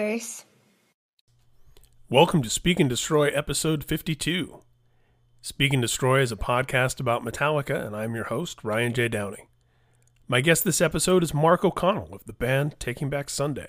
curse. 0.00 0.46
Welcome 2.08 2.42
to 2.42 2.48
Speak 2.48 2.80
and 2.80 2.88
Destroy 2.88 3.28
episode 3.28 3.84
52. 3.84 4.62
Speak 5.42 5.74
and 5.74 5.82
Destroy 5.82 6.22
is 6.22 6.32
a 6.32 6.36
podcast 6.36 7.00
about 7.00 7.22
Metallica, 7.22 7.86
and 7.86 7.94
I'm 7.94 8.14
your 8.14 8.24
host, 8.24 8.64
Ryan 8.64 8.94
J. 8.94 9.08
Downey. 9.08 9.48
My 10.26 10.40
guest 10.40 10.64
this 10.64 10.80
episode 10.80 11.22
is 11.22 11.34
Mark 11.34 11.66
O'Connell 11.66 12.14
of 12.14 12.24
the 12.24 12.32
band 12.32 12.76
Taking 12.78 13.10
Back 13.10 13.28
Sunday. 13.28 13.68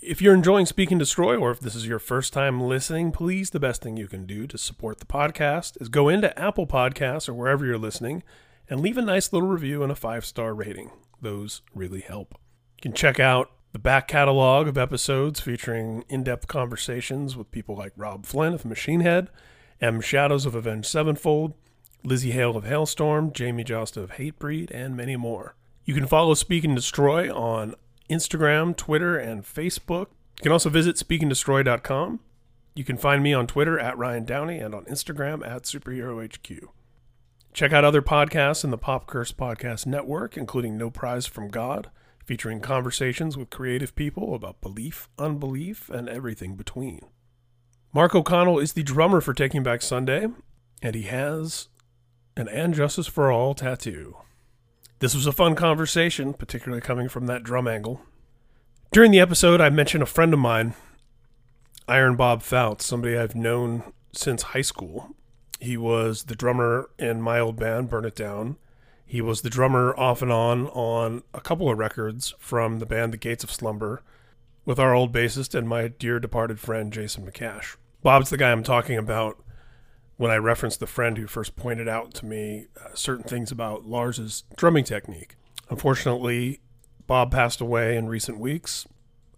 If 0.00 0.22
you're 0.22 0.34
enjoying 0.34 0.66
Speak 0.66 0.92
and 0.92 1.00
Destroy, 1.00 1.36
or 1.36 1.50
if 1.50 1.58
this 1.58 1.74
is 1.74 1.88
your 1.88 1.98
first 1.98 2.32
time 2.32 2.60
listening, 2.60 3.10
please, 3.10 3.50
the 3.50 3.58
best 3.58 3.82
thing 3.82 3.96
you 3.96 4.06
can 4.06 4.24
do 4.24 4.46
to 4.46 4.56
support 4.56 5.00
the 5.00 5.04
podcast 5.04 5.82
is 5.82 5.88
go 5.88 6.08
into 6.08 6.38
Apple 6.38 6.68
Podcasts 6.68 7.28
or 7.28 7.34
wherever 7.34 7.66
you're 7.66 7.76
listening 7.76 8.22
and 8.70 8.78
leave 8.78 8.98
a 8.98 9.02
nice 9.02 9.32
little 9.32 9.48
review 9.48 9.82
and 9.82 9.90
a 9.90 9.96
five 9.96 10.24
star 10.24 10.54
rating. 10.54 10.92
Those 11.20 11.62
really 11.74 12.02
help. 12.02 12.36
You 12.76 12.82
can 12.82 12.92
check 12.92 13.18
out 13.18 13.50
the 13.72 13.78
back 13.78 14.08
catalog 14.08 14.68
of 14.68 14.78
episodes 14.78 15.40
featuring 15.40 16.04
in 16.08 16.24
depth 16.24 16.48
conversations 16.48 17.36
with 17.36 17.50
people 17.50 17.76
like 17.76 17.92
Robb 17.96 18.26
Flynn 18.26 18.54
of 18.54 18.64
Machine 18.64 19.00
Head, 19.00 19.28
M. 19.80 20.00
Shadows 20.00 20.46
of 20.46 20.54
Avenged 20.54 20.88
Sevenfold, 20.88 21.54
Lzzy 22.04 22.32
Hale 22.32 22.56
of 22.56 22.64
Halestorm, 22.64 23.32
Jamey 23.32 23.64
Jasta 23.64 23.98
of 23.98 24.12
Hatebreed, 24.12 24.70
and 24.70 24.96
many 24.96 25.16
more. 25.16 25.56
You 25.84 25.94
can 25.94 26.06
follow 26.06 26.34
Speak 26.34 26.64
and 26.64 26.74
Destroy 26.74 27.32
on 27.34 27.74
Instagram, 28.08 28.76
Twitter, 28.76 29.16
and 29.18 29.44
Facebook. 29.44 30.08
You 30.38 30.42
can 30.42 30.52
also 30.52 30.70
visit 30.70 30.96
speakanddestroy.com. 30.96 32.20
You 32.74 32.84
can 32.84 32.98
find 32.98 33.22
me 33.22 33.32
on 33.32 33.46
Twitter 33.46 33.78
at 33.78 33.96
Ryan 33.96 34.24
Downey 34.24 34.58
and 34.58 34.74
on 34.74 34.84
Instagram 34.84 35.46
at 35.46 35.62
SuperheroHQ. 35.62 36.60
Check 37.52 37.72
out 37.72 37.84
other 37.84 38.02
podcasts 38.02 38.64
in 38.64 38.70
the 38.70 38.76
Pop 38.76 39.06
Curse 39.06 39.32
Podcast 39.32 39.86
Network, 39.86 40.36
including 40.36 40.76
No 40.76 40.90
Prize 40.90 41.26
from 41.26 41.48
God, 41.48 41.90
featuring 42.26 42.60
conversations 42.60 43.36
with 43.36 43.50
creative 43.50 43.94
people 43.94 44.34
about 44.34 44.60
belief, 44.60 45.08
unbelief, 45.18 45.88
and 45.88 46.08
everything 46.08 46.56
between. 46.56 47.00
Mark 47.92 48.14
O'Connell 48.14 48.58
is 48.58 48.72
the 48.72 48.82
drummer 48.82 49.20
for 49.20 49.32
Taking 49.32 49.62
Back 49.62 49.80
Sunday, 49.80 50.26
and 50.82 50.94
he 50.94 51.02
has 51.02 51.68
an 52.36 52.48
And 52.48 52.74
Justice 52.74 53.06
for 53.06 53.30
All 53.30 53.54
tattoo. 53.54 54.16
This 54.98 55.14
was 55.14 55.26
a 55.26 55.32
fun 55.32 55.54
conversation, 55.54 56.34
particularly 56.34 56.82
coming 56.82 57.08
from 57.08 57.26
that 57.26 57.44
drum 57.44 57.68
angle. 57.68 58.02
During 58.92 59.12
the 59.12 59.20
episode, 59.20 59.60
I 59.60 59.70
mentioned 59.70 60.02
a 60.02 60.06
friend 60.06 60.34
of 60.34 60.40
mine, 60.40 60.74
Iron 61.88 62.16
Bob 62.16 62.42
Fouts, 62.42 62.84
somebody 62.84 63.16
I've 63.16 63.36
known 63.36 63.92
since 64.12 64.42
high 64.42 64.62
school. 64.62 65.14
He 65.60 65.76
was 65.76 66.24
the 66.24 66.34
drummer 66.34 66.90
in 66.98 67.22
my 67.22 67.38
old 67.38 67.56
band, 67.56 67.88
Burn 67.88 68.04
It 68.04 68.16
Down. 68.16 68.56
He 69.08 69.20
was 69.20 69.42
the 69.42 69.50
drummer 69.50 69.94
off 69.96 70.20
and 70.20 70.32
on 70.32 70.66
on 70.68 71.22
a 71.32 71.40
couple 71.40 71.70
of 71.70 71.78
records 71.78 72.34
from 72.38 72.80
the 72.80 72.86
band 72.86 73.12
The 73.12 73.18
Gates 73.18 73.44
of 73.44 73.52
Slumber 73.52 74.02
with 74.64 74.80
our 74.80 74.94
old 74.94 75.12
bassist 75.12 75.54
and 75.54 75.68
my 75.68 75.86
dear 75.86 76.18
departed 76.18 76.58
friend, 76.58 76.92
Jason 76.92 77.24
McCash. 77.24 77.76
Bob's 78.02 78.30
the 78.30 78.36
guy 78.36 78.50
I'm 78.50 78.64
talking 78.64 78.98
about 78.98 79.38
when 80.16 80.32
I 80.32 80.36
referenced 80.36 80.80
the 80.80 80.88
friend 80.88 81.16
who 81.16 81.28
first 81.28 81.54
pointed 81.54 81.86
out 81.88 82.14
to 82.14 82.26
me 82.26 82.66
uh, 82.84 82.94
certain 82.94 83.24
things 83.24 83.52
about 83.52 83.86
Lars's 83.86 84.42
drumming 84.56 84.84
technique. 84.84 85.36
Unfortunately, 85.70 86.60
Bob 87.06 87.30
passed 87.30 87.60
away 87.60 87.96
in 87.96 88.08
recent 88.08 88.38
weeks. 88.38 88.88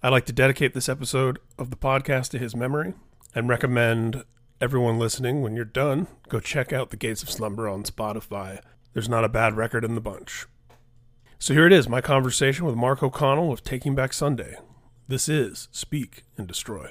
I'd 0.02 0.10
like 0.10 0.26
to 0.26 0.32
dedicate 0.32 0.72
this 0.72 0.88
episode 0.88 1.40
of 1.58 1.68
the 1.68 1.76
podcast 1.76 2.30
to 2.30 2.38
his 2.38 2.56
memory 2.56 2.94
and 3.34 3.48
recommend 3.48 4.24
everyone 4.60 4.98
listening 4.98 5.42
when 5.42 5.54
you're 5.54 5.64
done, 5.64 6.06
go 6.28 6.40
check 6.40 6.72
out 6.72 6.90
The 6.90 6.96
Gates 6.96 7.22
of 7.22 7.30
Slumber 7.30 7.68
on 7.68 7.82
Spotify. 7.84 8.60
There's 8.98 9.08
not 9.08 9.22
a 9.22 9.28
bad 9.28 9.56
record 9.56 9.84
in 9.84 9.94
the 9.94 10.00
bunch. 10.00 10.46
So 11.38 11.54
here 11.54 11.68
it 11.68 11.72
is 11.72 11.88
my 11.88 12.00
conversation 12.00 12.66
with 12.66 12.74
Mark 12.74 13.00
O'Connell 13.00 13.52
of 13.52 13.62
Taking 13.62 13.94
Back 13.94 14.12
Sunday. 14.12 14.56
This 15.06 15.28
is 15.28 15.68
Speak 15.70 16.24
and 16.36 16.48
Destroy. 16.48 16.90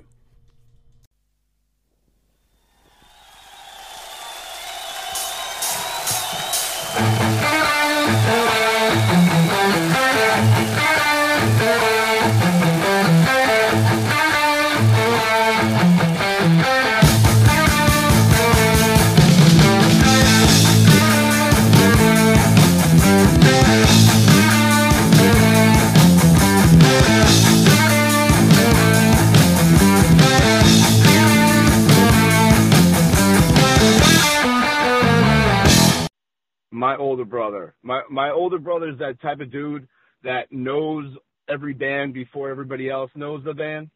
My 36.87 36.95
older 36.95 37.25
brother. 37.25 37.75
My 37.83 38.01
my 38.09 38.29
older 38.31 38.59
brother 38.59 38.87
is 38.87 38.99
that 38.99 39.21
type 39.21 39.41
of 39.41 39.51
dude 39.51 39.89
that 40.23 40.43
knows 40.51 41.05
every 41.49 41.73
band 41.73 42.13
before 42.13 42.49
everybody 42.49 42.89
else 42.89 43.11
knows 43.13 43.43
the 43.43 43.53
band. 43.53 43.89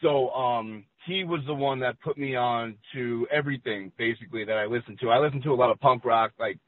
So 0.00 0.30
um 0.30 0.84
he 1.06 1.22
was 1.24 1.40
the 1.46 1.54
one 1.54 1.80
that 1.80 2.00
put 2.00 2.16
me 2.16 2.34
on 2.34 2.76
to 2.94 3.26
everything 3.30 3.92
basically 3.98 4.46
that 4.46 4.56
I 4.56 4.64
listened 4.64 4.98
to. 5.00 5.10
I 5.10 5.18
listened 5.18 5.42
to 5.42 5.52
a 5.52 5.60
lot 5.62 5.70
of 5.70 5.78
punk 5.80 6.02
rock 6.06 6.32
like 6.38 6.58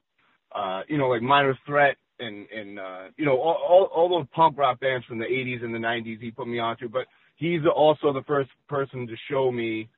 uh 0.55 0.83
you 0.89 0.99
know 0.99 1.09
like 1.09 1.23
Minor 1.23 1.59
Threat 1.65 1.97
and 2.19 2.47
and 2.51 2.79
uh 2.79 3.05
you 3.17 3.25
know 3.25 3.39
all 3.39 3.59
all, 3.67 3.85
all 3.85 4.09
those 4.11 4.27
punk 4.35 4.59
rock 4.59 4.79
bands 4.79 5.07
from 5.07 5.19
the 5.19 5.25
80s 5.25 5.65
and 5.65 5.75
the 5.75 5.79
90s 5.79 6.21
he 6.21 6.31
put 6.31 6.47
me 6.47 6.59
on 6.59 6.77
to 6.81 6.89
but 6.91 7.07
he's 7.37 7.63
also 7.75 8.13
the 8.13 8.25
first 8.27 8.51
person 8.69 9.07
to 9.07 9.15
show 9.31 9.51
me 9.51 9.89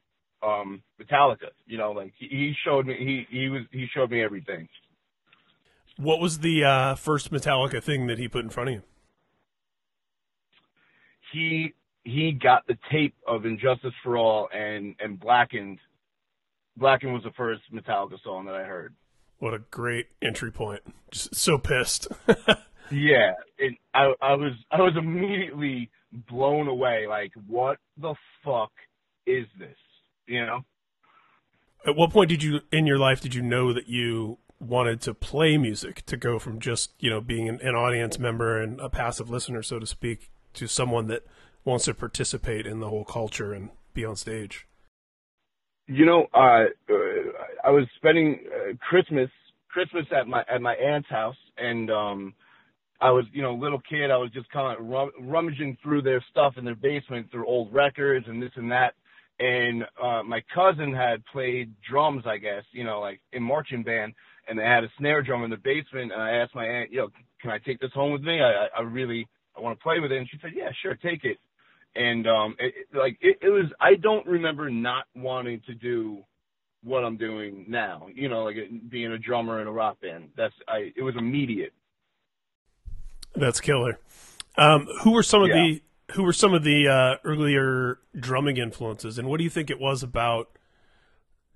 um 0.42 0.82
Metallica. 1.00 1.50
You 1.66 1.78
know, 1.78 1.92
like 1.92 2.12
he, 2.18 2.26
he 2.26 2.54
showed 2.64 2.86
me 2.86 2.96
he 2.98 3.36
he 3.36 3.48
was 3.48 3.62
he 3.72 3.86
showed 3.94 4.10
me 4.10 4.22
everything. 4.22 4.68
What 5.96 6.20
was 6.20 6.38
the 6.38 6.64
uh, 6.64 6.94
first 6.94 7.30
Metallica 7.30 7.82
thing 7.82 8.06
that 8.06 8.18
he 8.18 8.26
put 8.26 8.42
in 8.42 8.50
front 8.50 8.70
of 8.70 8.74
you? 8.76 8.82
He 11.32 11.74
he 12.04 12.32
got 12.32 12.66
the 12.66 12.78
tape 12.90 13.14
of 13.26 13.44
And 13.44 13.58
Justice 13.58 13.92
for 14.02 14.16
All 14.16 14.48
and 14.52 14.94
and 14.98 15.18
Blackened. 15.20 15.78
Blackened 16.76 17.12
was 17.12 17.22
the 17.22 17.32
first 17.36 17.62
Metallica 17.72 18.22
song 18.22 18.46
that 18.46 18.54
I 18.54 18.64
heard. 18.64 18.94
What 19.38 19.54
a 19.54 19.58
great 19.58 20.06
entry 20.22 20.50
point! 20.50 20.82
Just 21.10 21.34
so 21.34 21.58
pissed. 21.58 22.08
yeah, 22.90 23.32
and 23.58 23.76
I 23.94 24.12
I 24.20 24.34
was 24.34 24.52
I 24.70 24.80
was 24.80 24.94
immediately 24.96 25.90
blown 26.28 26.68
away. 26.68 27.06
Like, 27.08 27.32
what 27.46 27.78
the 27.96 28.14
fuck 28.44 28.72
is 29.26 29.46
this? 29.58 29.76
You 30.30 30.46
know. 30.46 30.64
At 31.86 31.96
what 31.96 32.10
point 32.10 32.28
did 32.28 32.42
you 32.42 32.60
in 32.72 32.86
your 32.86 32.98
life 32.98 33.20
did 33.20 33.34
you 33.34 33.42
know 33.42 33.72
that 33.72 33.88
you 33.88 34.38
wanted 34.60 35.00
to 35.00 35.14
play 35.14 35.56
music 35.56 36.04
to 36.06 36.16
go 36.16 36.38
from 36.38 36.60
just 36.60 36.92
you 37.00 37.10
know 37.10 37.20
being 37.20 37.48
an, 37.48 37.58
an 37.62 37.74
audience 37.74 38.18
member 38.18 38.60
and 38.60 38.80
a 38.80 38.88
passive 38.88 39.28
listener, 39.28 39.62
so 39.62 39.78
to 39.78 39.86
speak, 39.86 40.30
to 40.54 40.68
someone 40.68 41.08
that 41.08 41.24
wants 41.64 41.86
to 41.86 41.94
participate 41.94 42.66
in 42.66 42.80
the 42.80 42.88
whole 42.88 43.04
culture 43.04 43.52
and 43.52 43.70
be 43.92 44.04
on 44.04 44.16
stage? 44.16 44.66
You 45.88 46.06
know, 46.06 46.26
uh, 46.32 46.66
uh, 46.88 46.94
I 47.64 47.70
was 47.70 47.86
spending 47.96 48.38
uh, 48.46 48.76
Christmas 48.88 49.30
Christmas 49.68 50.06
at 50.16 50.28
my 50.28 50.44
at 50.52 50.60
my 50.60 50.74
aunt's 50.74 51.08
house, 51.08 51.36
and 51.58 51.90
um, 51.90 52.34
I 53.00 53.10
was 53.10 53.24
you 53.32 53.42
know 53.42 53.54
little 53.54 53.80
kid. 53.88 54.10
I 54.10 54.16
was 54.16 54.30
just 54.32 54.48
kind 54.50 54.78
of 54.78 54.86
rum- 54.86 55.10
rummaging 55.20 55.78
through 55.82 56.02
their 56.02 56.24
stuff 56.30 56.54
in 56.58 56.64
their 56.64 56.76
basement, 56.76 57.30
through 57.32 57.46
old 57.46 57.72
records 57.72 58.26
and 58.28 58.40
this 58.40 58.52
and 58.54 58.70
that. 58.70 58.94
And 59.40 59.84
uh, 60.02 60.22
my 60.22 60.42
cousin 60.54 60.94
had 60.94 61.24
played 61.32 61.74
drums, 61.88 62.24
I 62.26 62.36
guess, 62.36 62.62
you 62.72 62.84
know, 62.84 63.00
like 63.00 63.20
in 63.32 63.42
marching 63.42 63.82
band, 63.82 64.12
and 64.46 64.58
they 64.58 64.64
had 64.64 64.84
a 64.84 64.88
snare 64.98 65.22
drum 65.22 65.44
in 65.44 65.50
the 65.50 65.56
basement. 65.56 66.12
And 66.12 66.20
I 66.22 66.32
asked 66.32 66.54
my 66.54 66.66
aunt, 66.66 66.92
"Yo, 66.92 67.08
can 67.40 67.50
I 67.50 67.58
take 67.58 67.80
this 67.80 67.92
home 67.94 68.12
with 68.12 68.22
me? 68.22 68.40
I, 68.42 68.66
I 68.76 68.82
really 68.82 69.26
I 69.56 69.60
want 69.60 69.78
to 69.78 69.82
play 69.82 69.98
with 69.98 70.12
it." 70.12 70.18
And 70.18 70.28
she 70.30 70.38
said, 70.42 70.52
"Yeah, 70.54 70.68
sure, 70.82 70.94
take 70.94 71.24
it." 71.24 71.38
and 71.96 72.26
um 72.28 72.54
it, 72.58 72.74
it, 72.76 72.96
like 72.96 73.18
it, 73.20 73.38
it 73.42 73.48
was 73.48 73.66
i 73.80 73.94
don't 73.94 74.26
remember 74.26 74.70
not 74.70 75.06
wanting 75.16 75.60
to 75.66 75.74
do 75.74 76.18
what 76.84 77.04
i'm 77.04 77.16
doing 77.16 77.64
now 77.68 78.06
you 78.14 78.28
know 78.28 78.44
like 78.44 78.56
being 78.88 79.10
a 79.12 79.18
drummer 79.18 79.60
in 79.60 79.66
a 79.66 79.72
rock 79.72 80.00
band 80.00 80.28
that's 80.36 80.54
i 80.68 80.92
it 80.96 81.02
was 81.02 81.14
immediate 81.18 81.72
That's 83.34 83.60
killer. 83.60 83.98
Um, 84.56 84.88
who 85.02 85.12
were 85.12 85.22
some 85.22 85.42
of 85.42 85.48
Yeah. 85.48 85.54
the 85.54 85.82
who 86.14 86.22
were 86.22 86.32
some 86.32 86.54
of 86.54 86.64
the 86.64 86.88
uh, 86.88 87.16
earlier 87.24 87.98
drumming 88.18 88.56
influences, 88.56 89.18
and 89.18 89.28
what 89.28 89.38
do 89.38 89.44
you 89.44 89.50
think 89.50 89.70
it 89.70 89.80
was 89.80 90.02
about 90.02 90.48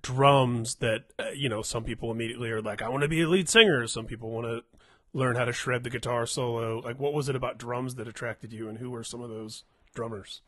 drums 0.01 0.75
that 0.75 1.05
uh, 1.19 1.29
you 1.35 1.49
know 1.49 1.61
some 1.61 1.83
people 1.83 2.11
immediately 2.11 2.49
are 2.51 2.61
like, 2.61 2.81
I 2.81 2.89
want 2.89 3.01
to 3.03 3.07
be 3.07 3.21
a 3.21 3.27
lead 3.27 3.49
singer. 3.49 3.87
Some 3.87 4.05
people 4.05 4.29
want 4.31 4.45
to 4.47 4.63
learn 5.13 5.35
how 5.35 5.45
to 5.45 5.53
shred 5.53 5.83
the 5.83 5.89
guitar 5.89 6.25
solo. 6.25 6.79
Like, 6.79 6.99
what 6.99 7.13
was 7.13 7.29
it 7.29 7.35
about 7.35 7.57
drums 7.57 7.95
that 7.95 8.07
attracted 8.07 8.51
you, 8.53 8.67
and 8.69 8.77
who 8.77 8.89
were 8.91 9.03
some 9.03 9.21
of 9.21 9.29
those 9.29 9.63
drummers? 9.93 10.41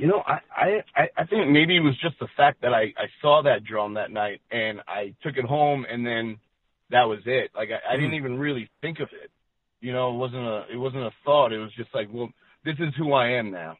you 0.00 0.06
know 0.06 0.22
i 0.26 0.38
i 0.56 1.08
I- 1.16 1.24
think 1.24 1.50
maybe 1.50 1.76
it 1.76 1.80
was 1.80 1.98
just 2.00 2.18
the 2.20 2.28
fact 2.36 2.62
that 2.62 2.72
i 2.72 2.82
i 2.96 3.06
saw 3.20 3.42
that 3.42 3.64
drum 3.64 3.94
that 3.94 4.12
night 4.12 4.40
and 4.50 4.80
i 4.86 5.12
took 5.24 5.36
it 5.36 5.44
home 5.44 5.84
and 5.90 6.06
then 6.06 6.38
that 6.90 7.02
was 7.02 7.18
it 7.26 7.50
like 7.56 7.70
i, 7.70 7.94
I 7.94 7.96
didn't 7.96 8.14
even 8.14 8.38
really 8.38 8.70
think 8.80 9.00
of 9.00 9.08
it 9.12 9.32
you 9.80 9.92
know 9.92 10.14
it 10.14 10.18
wasn't 10.18 10.46
a 10.46 10.66
it 10.72 10.76
wasn't 10.76 11.02
a 11.02 11.10
thought 11.24 11.52
it 11.52 11.58
was 11.58 11.72
just 11.76 11.92
like 11.92 12.06
well 12.12 12.28
this 12.64 12.76
is 12.78 12.94
who 12.96 13.12
I 13.12 13.32
am 13.32 13.50
now. 13.50 13.76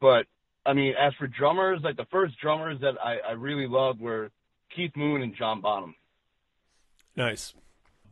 But 0.00 0.26
I 0.64 0.72
mean, 0.72 0.94
as 0.98 1.12
for 1.18 1.26
drummers, 1.26 1.80
like 1.82 1.96
the 1.96 2.06
first 2.10 2.38
drummers 2.40 2.80
that 2.80 2.94
I, 3.02 3.30
I 3.30 3.32
really 3.32 3.66
loved 3.66 4.00
were 4.00 4.30
Keith 4.74 4.92
Moon 4.96 5.22
and 5.22 5.34
John 5.36 5.60
Bonham. 5.60 5.94
Nice. 7.16 7.54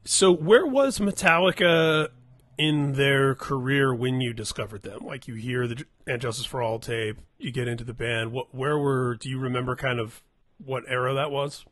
So, 0.04 0.32
where 0.32 0.66
was 0.66 0.98
Metallica 0.98 2.08
in 2.56 2.94
their 2.94 3.34
career 3.34 3.94
when 3.94 4.20
you 4.20 4.32
discovered 4.32 4.82
them? 4.82 5.00
Like, 5.04 5.28
you 5.28 5.34
hear 5.34 5.66
the 5.66 5.84
And 6.06 6.20
Justice 6.20 6.46
for 6.46 6.62
All 6.62 6.78
tape, 6.78 7.18
you 7.38 7.52
get 7.52 7.68
into 7.68 7.84
the 7.84 7.94
band. 7.94 8.32
What, 8.32 8.54
where 8.54 8.78
were? 8.78 9.16
Do 9.16 9.28
you 9.28 9.38
remember 9.38 9.76
kind 9.76 10.00
of 10.00 10.22
what 10.64 10.84
era 10.88 11.14
that 11.14 11.30
was? 11.30 11.64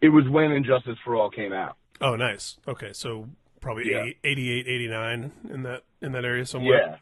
It 0.00 0.10
was 0.10 0.28
when 0.28 0.52
And 0.52 0.64
Justice 0.64 0.98
for 1.04 1.16
All 1.16 1.30
came 1.30 1.52
out. 1.52 1.76
Oh, 2.00 2.16
nice. 2.16 2.56
Okay, 2.66 2.92
so 2.92 3.28
probably 3.62 3.90
Yeah. 3.90 4.04
88, 4.22 4.66
89 4.68 5.32
in 5.50 5.62
that 5.62 5.82
in 6.02 6.12
that 6.12 6.24
area 6.26 6.44
somewhere. 6.44 6.78
Yeah. 6.78 6.96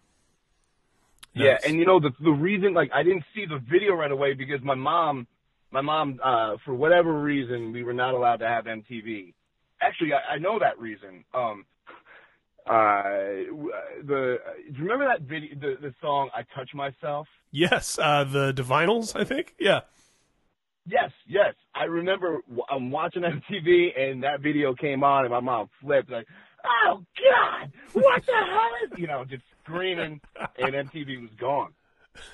Yeah, 1.32 1.58
and 1.64 1.76
you 1.76 1.86
know 1.86 2.00
the 2.00 2.10
the 2.20 2.30
reason 2.30 2.74
like 2.74 2.90
I 2.92 3.02
didn't 3.04 3.24
see 3.34 3.46
the 3.46 3.58
video 3.58 3.94
right 3.94 4.10
away 4.10 4.34
because 4.34 4.60
my 4.62 4.74
mom, 4.74 5.26
my 5.70 5.80
mom, 5.80 6.18
uh, 6.22 6.56
for 6.64 6.74
whatever 6.74 7.12
reason, 7.20 7.72
we 7.72 7.84
were 7.84 7.92
not 7.92 8.14
allowed 8.14 8.38
to 8.38 8.48
have 8.48 8.64
MTV. 8.64 9.32
Actually, 9.80 10.12
I, 10.12 10.34
I 10.34 10.38
know 10.38 10.58
that 10.58 10.78
reason. 10.80 11.24
Um, 11.32 11.64
uh, 12.66 13.12
the 14.04 14.38
do 14.72 14.76
you 14.76 14.82
remember 14.84 15.06
that 15.06 15.22
video, 15.22 15.54
the 15.54 15.76
the 15.80 15.94
song 16.00 16.30
"I 16.34 16.42
Touch 16.54 16.70
Myself"? 16.74 17.28
yes, 17.52 17.96
uh, 18.00 18.24
the 18.24 18.52
Divinyls, 18.52 19.14
I 19.18 19.22
think. 19.24 19.54
Yeah, 19.58 19.80
Yes, 20.86 21.12
yes. 21.28 21.54
I 21.74 21.84
remember 21.84 22.40
I'm 22.68 22.90
watching 22.90 23.22
MTV 23.22 23.96
and 23.96 24.24
that 24.24 24.40
video 24.40 24.74
came 24.74 25.04
on 25.04 25.24
and 25.24 25.30
my 25.30 25.40
mom 25.40 25.68
flipped 25.80 26.10
like, 26.10 26.26
"Oh 26.64 27.04
God, 27.16 27.72
what 27.92 28.24
the 28.26 28.32
hell 28.32 28.70
is?" 28.84 28.90
You 28.98 29.06
know, 29.06 29.24
just 29.24 29.42
screaming, 29.64 30.20
and 30.58 30.74
MTV 30.74 31.20
was 31.22 31.30
gone. 31.38 31.72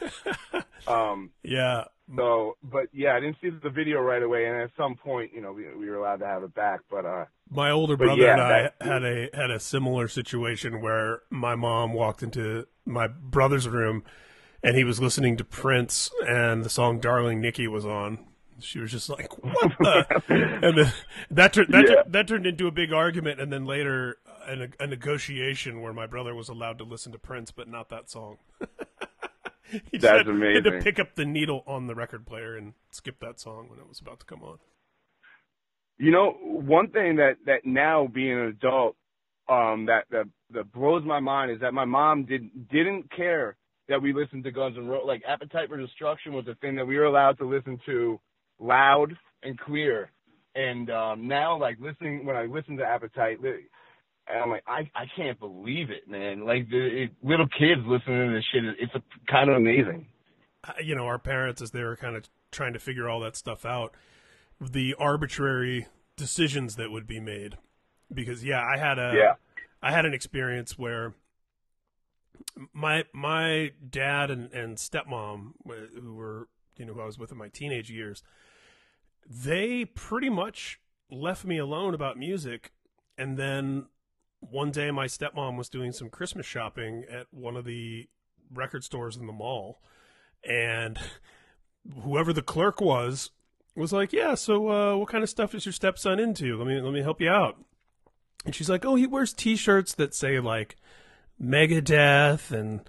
Um. 0.88 1.30
yeah. 1.42 1.84
So, 2.14 2.56
but 2.62 2.86
yeah, 2.92 3.16
I 3.16 3.20
didn't 3.20 3.38
see 3.42 3.50
the 3.50 3.68
video 3.70 4.00
right 4.00 4.22
away, 4.22 4.46
and 4.46 4.56
at 4.62 4.70
some 4.76 4.94
point, 4.94 5.32
you 5.34 5.40
know, 5.40 5.50
we, 5.52 5.64
we 5.74 5.90
were 5.90 5.96
allowed 5.96 6.20
to 6.20 6.26
have 6.26 6.44
it 6.44 6.54
back. 6.54 6.80
But 6.88 7.04
uh, 7.04 7.24
My 7.50 7.72
older 7.72 7.96
brother 7.96 8.22
yeah, 8.22 8.32
and 8.34 8.40
I 8.40 8.62
that- 8.62 8.74
had 8.80 9.04
a 9.04 9.28
had 9.34 9.50
a 9.50 9.58
similar 9.58 10.06
situation 10.06 10.80
where 10.80 11.22
my 11.30 11.56
mom 11.56 11.92
walked 11.94 12.22
into 12.22 12.68
my 12.84 13.08
brother's 13.08 13.68
room 13.68 14.04
and 14.62 14.76
he 14.76 14.84
was 14.84 15.00
listening 15.00 15.36
to 15.38 15.44
Prince 15.44 16.10
and 16.28 16.64
the 16.64 16.70
song 16.70 17.00
"Darling 17.00 17.40
Nikki" 17.40 17.66
was 17.66 17.84
on. 17.84 18.24
She 18.60 18.78
was 18.80 18.90
just 18.92 19.08
like, 19.08 19.32
"What 19.42 19.72
the?" 19.78 20.06
and 20.62 20.78
then 20.78 20.92
that 21.30 21.52
turned 21.52 21.72
that, 21.72 21.86
Yeah. 21.88 21.94
tur- 21.96 22.04
that 22.08 22.28
turned 22.28 22.46
into 22.46 22.66
a 22.66 22.70
big 22.70 22.92
argument, 22.92 23.40
and 23.40 23.52
then 23.52 23.66
later 23.66 24.16
uh, 24.26 24.66
a, 24.80 24.84
a 24.84 24.86
negotiation 24.86 25.80
where 25.82 25.92
my 25.92 26.06
brother 26.06 26.34
was 26.34 26.48
allowed 26.48 26.78
to 26.78 26.84
listen 26.84 27.12
to 27.12 27.18
Prince, 27.18 27.50
but 27.50 27.68
not 27.68 27.88
that 27.90 28.10
song. 28.10 28.38
he 29.70 29.98
just 29.98 30.02
That's 30.02 30.26
had, 30.26 30.26
had 30.26 30.64
to 30.64 30.80
pick 30.82 30.98
up 30.98 31.14
the 31.16 31.24
needle 31.26 31.64
on 31.66 31.86
the 31.86 31.94
record 31.94 32.26
player 32.26 32.56
and 32.56 32.74
skip 32.90 33.20
that 33.20 33.40
song 33.40 33.68
when 33.68 33.78
it 33.78 33.88
was 33.88 34.00
about 34.00 34.20
to 34.20 34.26
come 34.26 34.42
on. 34.42 34.58
you 35.98 36.10
know, 36.10 36.32
one 36.42 36.88
thing 36.90 37.16
that 37.16 37.36
that 37.46 37.64
now 37.64 38.06
being 38.06 38.32
an 38.32 38.46
adult, 38.48 38.96
um, 39.48 39.86
that 39.86 40.04
that 40.10 40.26
that 40.52 40.72
blows 40.72 41.04
my 41.04 41.20
mind 41.20 41.50
is 41.50 41.60
that 41.60 41.74
my 41.74 41.84
mom 41.84 42.24
did 42.24 42.68
didn't 42.70 43.10
care 43.14 43.56
that 43.88 44.02
we 44.02 44.12
listened 44.12 44.44
to 44.44 44.50
Guns 44.52 44.76
N' 44.78 44.86
Roses. 44.88 45.06
Like 45.06 45.22
Appetite 45.28 45.68
for 45.68 45.76
Destruction 45.76 46.32
was 46.32 46.46
a 46.48 46.54
thing 46.56 46.76
that 46.76 46.86
we 46.86 46.96
were 46.98 47.04
allowed 47.04 47.38
to 47.38 47.44
listen 47.48 47.78
to 47.86 48.20
loud 48.58 49.16
and 49.42 49.58
clear. 49.58 50.10
And 50.54 50.90
um 50.90 51.28
now, 51.28 51.58
like 51.58 51.78
listening 51.80 52.24
when 52.24 52.36
I 52.36 52.46
listen 52.46 52.76
to 52.78 52.84
Appetite, 52.84 53.38
and 53.42 54.42
I'm 54.42 54.50
like, 54.50 54.64
I 54.66 54.90
I 54.94 55.04
can't 55.16 55.38
believe 55.38 55.90
it, 55.90 56.08
man. 56.08 56.44
Like 56.44 56.68
the 56.70 57.04
it, 57.04 57.10
little 57.22 57.46
kids 57.48 57.82
listening 57.86 58.28
to 58.28 58.34
this 58.34 58.44
shit, 58.52 58.64
it's 58.78 58.94
a 58.94 59.30
kind 59.30 59.50
of 59.50 59.56
amazing. 59.56 60.06
uh, 60.64 60.72
you 60.82 60.94
know, 60.94 61.04
our 61.06 61.18
parents 61.18 61.60
as 61.62 61.70
they 61.70 61.82
were 61.82 61.96
kind 61.96 62.16
of 62.16 62.28
trying 62.50 62.72
to 62.72 62.78
figure 62.78 63.08
all 63.08 63.20
that 63.20 63.36
stuff 63.36 63.64
out, 63.64 63.94
the 64.60 64.94
arbitrary 64.98 65.86
decisions 66.16 66.76
that 66.76 66.90
would 66.90 67.06
be 67.06 67.20
made. 67.20 67.56
Because 68.12 68.42
yeah, 68.44 68.62
I 68.62 68.78
had 68.78 68.98
a 68.98 69.12
Yeah. 69.14 69.34
I 69.82 69.92
had 69.92 70.06
an 70.06 70.14
experience 70.14 70.78
where 70.78 71.12
my 72.72 73.04
my 73.12 73.72
dad 73.88 74.30
and, 74.30 74.50
and 74.52 74.76
stepmom 74.76 75.52
who 76.00 76.14
were 76.14 76.48
you 76.76 76.84
know 76.84 76.94
who 76.94 77.00
I 77.00 77.06
was 77.06 77.18
with 77.18 77.32
in 77.32 77.38
my 77.38 77.48
teenage 77.48 77.90
years, 77.90 78.22
they 79.28 79.84
pretty 79.84 80.28
much 80.28 80.80
left 81.10 81.44
me 81.44 81.58
alone 81.58 81.94
about 81.94 82.18
music, 82.18 82.72
and 83.18 83.36
then 83.36 83.86
one 84.40 84.70
day 84.70 84.90
my 84.90 85.06
stepmom 85.06 85.56
was 85.56 85.68
doing 85.68 85.92
some 85.92 86.08
Christmas 86.08 86.46
shopping 86.46 87.04
at 87.10 87.26
one 87.30 87.56
of 87.56 87.64
the 87.64 88.08
record 88.52 88.84
stores 88.84 89.16
in 89.16 89.26
the 89.26 89.32
mall, 89.32 89.80
and 90.44 90.98
whoever 92.02 92.32
the 92.32 92.42
clerk 92.42 92.80
was 92.80 93.30
was 93.74 93.92
like, 93.92 94.12
"Yeah, 94.12 94.34
so 94.34 94.68
uh, 94.68 94.96
what 94.96 95.08
kind 95.08 95.24
of 95.24 95.30
stuff 95.30 95.54
is 95.54 95.66
your 95.66 95.72
stepson 95.72 96.18
into? 96.18 96.56
Let 96.56 96.66
me 96.66 96.80
let 96.80 96.92
me 96.92 97.02
help 97.02 97.20
you 97.20 97.30
out." 97.30 97.58
And 98.44 98.54
she's 98.54 98.70
like, 98.70 98.84
"Oh, 98.84 98.94
he 98.94 99.06
wears 99.06 99.32
T-shirts 99.32 99.94
that 99.94 100.14
say 100.14 100.38
like 100.40 100.76
Megadeth 101.40 102.50
and 102.52 102.80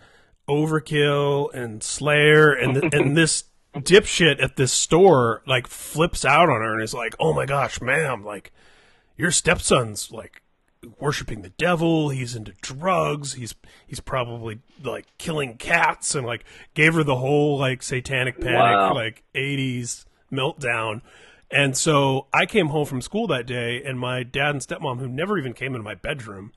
Overkill 0.47 1.53
and 1.53 1.83
Slayer, 1.83 2.53
and 2.53 2.93
and 2.93 3.17
this 3.17 3.45
dipshit 3.75 4.41
at 4.41 4.55
this 4.55 4.71
store 4.71 5.41
like 5.45 5.67
flips 5.67 6.25
out 6.25 6.49
on 6.49 6.61
her 6.61 6.73
and 6.73 6.83
is 6.83 6.93
like, 6.93 7.15
"Oh 7.19 7.33
my 7.33 7.45
gosh, 7.45 7.81
ma'am, 7.81 8.23
like 8.25 8.51
your 9.17 9.31
stepson's 9.31 10.11
like 10.11 10.41
worshiping 10.99 11.41
the 11.41 11.49
devil. 11.49 12.09
He's 12.09 12.35
into 12.35 12.53
drugs. 12.61 13.33
He's 13.33 13.55
he's 13.85 13.99
probably 13.99 14.59
like 14.83 15.05
killing 15.17 15.57
cats 15.57 16.15
and 16.15 16.25
like 16.25 16.45
gave 16.73 16.93
her 16.93 17.03
the 17.03 17.17
whole 17.17 17.57
like 17.57 17.81
satanic 17.83 18.39
panic 18.39 18.55
Wow. 18.57 18.93
like 18.93 19.23
80s 19.35 20.05
meltdown. 20.31 21.01
And 21.49 21.77
so 21.77 22.27
I 22.33 22.45
came 22.45 22.67
home 22.67 22.85
from 22.85 23.01
school 23.01 23.25
that 23.27 23.47
day 23.47 23.81
and 23.83 23.99
my 23.99 24.23
dad 24.23 24.49
and 24.51 24.61
stepmom 24.61 24.99
who 24.99 25.07
never 25.07 25.37
even 25.37 25.53
came 25.53 25.73
into 25.73 25.83
my 25.83 25.95
bedroom 25.95 26.51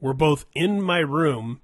were 0.00 0.14
both 0.14 0.44
in 0.54 0.82
my 0.82 0.98
room 0.98 1.60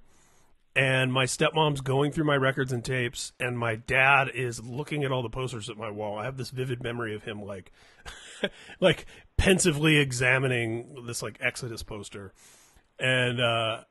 and 0.75 1.13
my 1.13 1.25
stepmom's 1.25 1.81
going 1.83 2.13
through 2.13 2.25
my 2.25 2.37
records 2.37 2.73
and 2.73 2.85
tapes 2.85 3.33
and 3.39 3.59
my 3.59 3.77
dad 3.77 4.29
is 4.35 4.63
looking 4.63 5.05
at 5.05 5.13
all 5.13 5.23
the 5.23 5.29
posters 5.29 5.69
at 5.69 5.77
my 5.77 5.91
wall. 5.91 6.19
I 6.19 6.25
have 6.25 6.37
this 6.37 6.51
vivid 6.51 6.83
memory 6.83 7.15
of 7.15 7.25
him 7.25 7.43
like 7.43 7.73
like 8.81 9.07
pensively 9.37 9.99
examining 9.99 11.05
this 11.07 11.23
like 11.23 11.37
Exodus 11.41 11.83
poster. 11.83 12.33
And 12.99 13.41
uh 13.41 13.83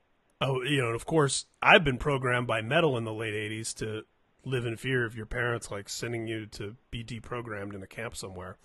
oh, 0.42 0.64
you 0.64 0.82
know, 0.82 0.88
and 0.88 0.96
of 0.96 1.06
course, 1.06 1.46
I've 1.62 1.84
been 1.84 1.98
programmed 2.00 2.48
by 2.48 2.62
metal 2.62 2.98
in 2.98 3.04
the 3.04 3.14
late 3.14 3.34
80s 3.34 3.76
to 3.78 4.04
live 4.44 4.66
in 4.66 4.76
fear 4.76 5.06
of 5.06 5.16
your 5.16 5.28
parents 5.28 5.70
like 5.70 5.88
sending 5.88 6.26
you 6.26 6.48
to 6.48 6.76
be 6.90 7.04
deprogrammed 7.04 7.76
in 7.76 7.84
a 7.84 7.88
camp 7.88 8.16
somewhere. 8.16 8.58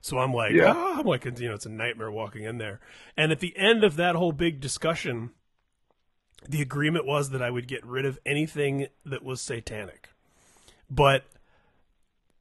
So 0.00 0.18
I'm 0.18 0.34
like, 0.34 0.52
Yeah. 0.52 0.72
ah, 0.76 0.98
I'm 0.98 1.06
like, 1.06 1.24
you 1.24 1.48
know, 1.48 1.54
it's 1.54 1.66
a 1.66 1.70
nightmare 1.70 2.10
walking 2.10 2.42
in 2.42 2.58
there. 2.58 2.80
And 3.16 3.30
at 3.30 3.38
the 3.40 3.56
end 3.56 3.84
of 3.84 3.94
that 3.96 4.16
whole 4.16 4.32
big 4.32 4.60
discussion, 4.60 5.30
the 6.48 6.62
agreement 6.62 7.06
was 7.06 7.30
that 7.30 7.42
I 7.42 7.50
would 7.50 7.68
get 7.68 7.84
rid 7.84 8.04
of 8.04 8.18
anything 8.24 8.88
that 9.04 9.22
was 9.22 9.40
satanic. 9.40 10.10
But 10.90 11.24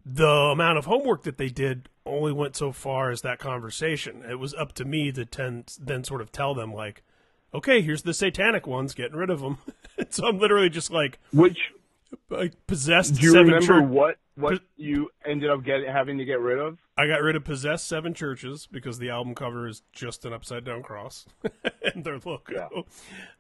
the 0.06 0.28
amount 0.28 0.78
of 0.78 0.86
homework 0.86 1.24
that 1.24 1.38
they 1.38 1.50
did 1.50 1.90
only 2.06 2.34
went 2.34 2.56
so 2.56 2.72
far 2.72 3.10
as 3.10 3.22
that 3.22 3.40
conversation. 3.40 4.24
It 4.30 4.36
was 4.36 4.54
up 4.54 4.74
to 4.74 4.86
me 4.86 5.12
to 5.14 5.26
ten, 5.26 5.66
then 5.80 6.04
sort 6.04 6.22
of 6.22 6.32
tell 6.32 6.54
them 6.54 6.74
like, 6.74 7.04
okay, 7.54 7.82
here's 7.82 8.04
the 8.04 8.14
satanic 8.14 8.68
ones, 8.68 8.94
getting 8.94 9.18
rid 9.18 9.30
of 9.30 9.42
them. 9.42 9.58
so 10.10 10.28
I'm 10.28 10.40
literally 10.40 10.70
just 10.70 10.92
like, 10.92 11.20
Which 11.32 11.58
like 12.30 12.54
possessed 12.68 13.16
do 13.16 13.22
you 13.22 13.32
seven 13.32 13.48
remember 13.48 13.66
church- 13.82 13.90
what 13.90 14.18
what 14.36 14.62
you 14.76 15.10
ended 15.26 15.50
up 15.50 15.64
getting 15.64 15.92
having 15.92 16.18
to 16.18 16.26
get 16.26 16.40
rid 16.40 16.60
of? 16.60 16.80
I 16.98 17.08
got 17.08 17.22
rid 17.22 17.36
of 17.36 17.44
possessed 17.44 17.88
seven 17.88 18.14
churches 18.14 18.68
because 18.72 19.00
the 19.00 19.10
album 19.10 19.36
cover 19.36 19.68
is 19.68 19.82
just 19.92 20.26
an 20.26 20.34
upside 20.34 20.64
down 20.64 20.84
cross 20.84 21.26
and 21.94 22.04
their 22.04 22.20
logo. 22.24 22.86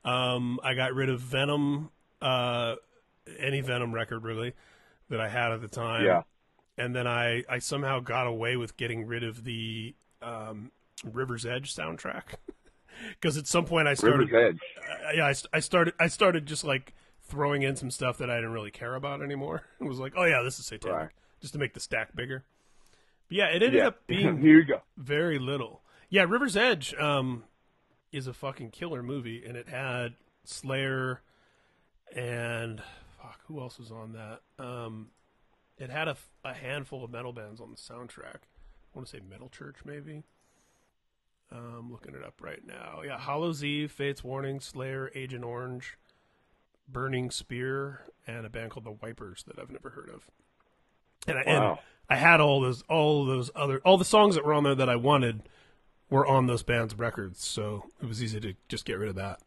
Um, 0.05 0.59
I 0.63 0.73
got 0.73 0.93
rid 0.93 1.09
of 1.09 1.19
Venom, 1.19 1.89
uh, 2.21 2.75
any 3.39 3.61
Venom 3.61 3.93
record 3.93 4.23
really 4.23 4.53
that 5.09 5.19
I 5.19 5.29
had 5.29 5.51
at 5.51 5.61
the 5.61 5.67
time. 5.67 6.05
Yeah. 6.05 6.23
And 6.77 6.95
then 6.95 7.05
I, 7.05 7.43
I 7.47 7.59
somehow 7.59 7.99
got 7.99 8.25
away 8.25 8.55
with 8.57 8.77
getting 8.77 9.05
rid 9.05 9.23
of 9.23 9.43
the 9.43 9.93
um, 10.21 10.71
River's 11.03 11.45
Edge 11.45 11.75
soundtrack 11.75 12.23
because 13.11 13.37
at 13.37 13.45
some 13.45 13.65
point 13.65 13.87
I 13.87 13.93
started 13.93 14.31
River's 14.31 14.55
Edge. 14.55 14.59
uh, 15.07 15.11
yeah, 15.15 15.25
I, 15.27 15.33
I 15.57 15.59
started 15.59 15.93
I 15.99 16.07
started 16.07 16.45
just 16.47 16.63
like 16.63 16.93
throwing 17.23 17.61
in 17.63 17.75
some 17.75 17.89
stuff 17.91 18.17
that 18.17 18.29
I 18.29 18.35
didn't 18.35 18.51
really 18.51 18.71
care 18.71 18.95
about 18.95 19.21
anymore. 19.21 19.63
It 19.79 19.85
was 19.85 19.99
like, 19.99 20.13
oh 20.15 20.25
yeah, 20.25 20.41
this 20.43 20.59
is 20.59 20.65
satanic, 20.65 20.95
Right. 20.97 21.09
just 21.41 21.53
to 21.53 21.59
make 21.59 21.73
the 21.73 21.79
stack 21.79 22.15
bigger. 22.15 22.43
But 23.27 23.37
yeah, 23.37 23.45
it 23.47 23.63
ended 23.63 23.73
Yeah. 23.75 23.87
up 23.87 24.07
being 24.07 24.39
Here 24.41 24.57
you 24.59 24.65
go. 24.65 24.81
very 24.97 25.39
little. 25.39 25.81
Yeah, 26.09 26.23
River's 26.23 26.55
Edge 26.57 26.93
um, 26.95 27.43
is 28.11 28.27
a 28.27 28.33
fucking 28.33 28.71
killer 28.71 29.01
movie, 29.01 29.43
and 29.45 29.57
it 29.57 29.67
had 29.69 30.15
Slayer 30.43 31.21
and 32.15 32.81
fuck, 33.19 33.39
who 33.47 33.59
else 33.59 33.79
was 33.79 33.91
on 33.91 34.13
that? 34.13 34.41
Um, 34.63 35.09
it 35.77 35.89
had 35.89 36.07
a, 36.07 36.15
a 36.43 36.53
handful 36.53 37.03
of 37.03 37.09
metal 37.11 37.33
bands 37.33 37.59
on 37.59 37.71
the 37.71 37.77
soundtrack. 37.77 38.35
I 38.43 38.93
want 38.93 39.07
to 39.07 39.17
say 39.17 39.23
Metal 39.27 39.49
Church, 39.49 39.77
maybe. 39.85 40.23
Um, 41.51 41.89
looking 41.91 42.13
it 42.15 42.23
up 42.23 42.41
right 42.41 42.65
now. 42.65 43.01
Yeah, 43.05 43.17
Hallow's 43.19 43.63
Eve, 43.63 43.91
Fates 43.91 44.23
Warning, 44.23 44.59
Slayer, 44.59 45.11
Agent 45.15 45.43
Orange, 45.43 45.97
Burning 46.87 47.31
Spear 47.31 48.01
and 48.27 48.45
a 48.45 48.49
band 48.49 48.71
called 48.71 48.85
the 48.85 48.91
Wipers 49.01 49.43
that 49.47 49.59
I've 49.59 49.71
never 49.71 49.89
heard 49.91 50.09
of. 50.09 50.23
And 51.27 51.37
I, 51.39 51.43
Wow. 51.45 51.69
and 51.71 51.79
I 52.09 52.15
had 52.17 52.41
all 52.41 52.61
those 52.61 52.81
all 52.89 53.25
those 53.25 53.49
other 53.55 53.79
all 53.85 53.97
the 53.97 54.05
songs 54.05 54.35
that 54.35 54.45
were 54.45 54.53
on 54.53 54.63
there 54.63 54.75
that 54.75 54.89
I 54.89 54.95
wanted 54.97 55.43
were 56.09 56.27
on 56.27 56.47
those 56.47 56.61
bands' 56.63 56.95
records, 56.95 57.43
so 57.43 57.85
it 58.01 58.07
was 58.07 58.21
easy 58.21 58.39
to 58.41 58.53
just 58.67 58.85
get 58.85 58.99
rid 58.99 59.09
of 59.09 59.15
that. 59.15 59.39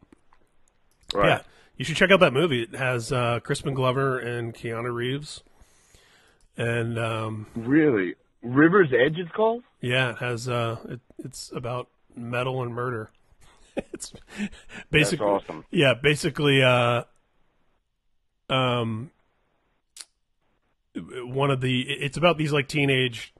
Right. 1.13 1.27
Yeah, 1.29 1.41
you 1.77 1.85
should 1.85 1.95
check 1.95 2.11
out 2.11 2.19
that 2.19 2.33
movie. 2.33 2.63
It 2.63 2.75
has 2.75 3.11
uh, 3.11 3.39
Crispin 3.41 3.73
Glover 3.73 4.17
and 4.19 4.53
Keanu 4.53 4.93
Reeves, 4.93 5.43
and 6.57 6.97
um, 6.99 7.47
Really? 7.55 8.15
River's 8.41 8.89
Edge 8.91 9.17
it's 9.19 9.31
called? 9.31 9.63
yeah, 9.81 10.11
it 10.11 10.17
has 10.17 10.49
uh, 10.49 10.77
it, 10.89 10.99
it's 11.19 11.51
about 11.55 11.89
metal 12.15 12.61
and 12.63 12.73
murder. 12.73 13.11
it's 13.93 14.11
basically 14.91 15.27
That's 15.27 15.43
awesome. 15.45 15.65
yeah, 15.71 15.93
basically 15.93 16.63
uh, 16.63 17.03
um, 18.49 19.11
one 20.95 21.51
of 21.51 21.61
the 21.61 21.81
it's 21.81 22.17
about 22.17 22.37
these 22.37 22.51
like 22.51 22.67
teenage 22.67 23.33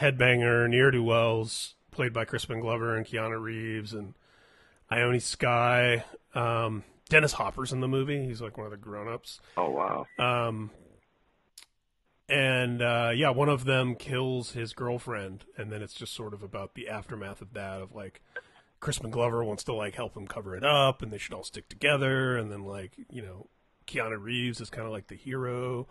headbanger 0.00 0.68
near 0.68 0.90
do 0.90 1.02
wells 1.02 1.74
played 1.90 2.12
by 2.12 2.24
Crispin 2.24 2.60
Glover 2.60 2.96
and 2.96 3.06
Keanu 3.06 3.40
Reeves 3.40 3.92
and 3.92 4.14
Ione 4.90 5.20
Skye. 5.20 6.04
Um, 6.34 6.84
Dennis 7.08 7.32
Hopper's 7.32 7.72
in 7.72 7.80
the 7.80 7.88
movie. 7.88 8.24
He's 8.26 8.40
like 8.40 8.56
one 8.56 8.66
of 8.66 8.70
the 8.70 8.76
grown 8.76 9.08
ups. 9.08 9.40
Oh 9.56 9.70
wow. 9.70 10.06
Um, 10.18 10.70
and 12.28 12.82
uh, 12.82 13.12
yeah, 13.14 13.30
one 13.30 13.48
of 13.48 13.64
them 13.64 13.94
kills 13.94 14.52
his 14.52 14.74
girlfriend, 14.74 15.44
and 15.56 15.72
then 15.72 15.82
it's 15.82 15.94
just 15.94 16.14
sort 16.14 16.34
of 16.34 16.42
about 16.42 16.74
the 16.74 16.88
aftermath 16.88 17.40
of 17.40 17.54
that. 17.54 17.80
Of 17.80 17.94
like, 17.94 18.20
Crispin 18.80 19.10
Glover 19.10 19.42
wants 19.42 19.64
to 19.64 19.72
like 19.72 19.94
help 19.94 20.14
him 20.14 20.26
cover 20.26 20.54
it 20.54 20.64
up, 20.64 21.02
and 21.02 21.10
they 21.10 21.18
should 21.18 21.32
all 21.32 21.44
stick 21.44 21.68
together. 21.68 22.36
And 22.36 22.52
then 22.52 22.64
like, 22.64 22.92
you 23.10 23.22
know, 23.22 23.48
Keanu 23.88 24.22
Reeves 24.22 24.60
is 24.60 24.70
kind 24.70 24.86
of 24.86 24.92
like 24.92 25.08
the 25.08 25.14
hero, 25.14 25.88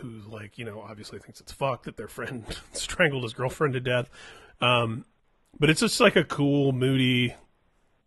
who's, 0.00 0.26
like, 0.26 0.58
you 0.58 0.64
know, 0.64 0.80
obviously 0.80 1.18
thinks 1.18 1.40
it's 1.40 1.52
fucked 1.52 1.84
that 1.84 1.96
their 1.96 2.08
friend 2.08 2.44
strangled 2.72 3.22
his 3.22 3.34
girlfriend 3.34 3.74
to 3.74 3.80
death. 3.80 4.10
Um, 4.60 5.04
but 5.58 5.70
it's 5.70 5.80
just 5.80 6.00
like 6.00 6.16
a 6.16 6.24
cool, 6.24 6.72
moody, 6.72 7.34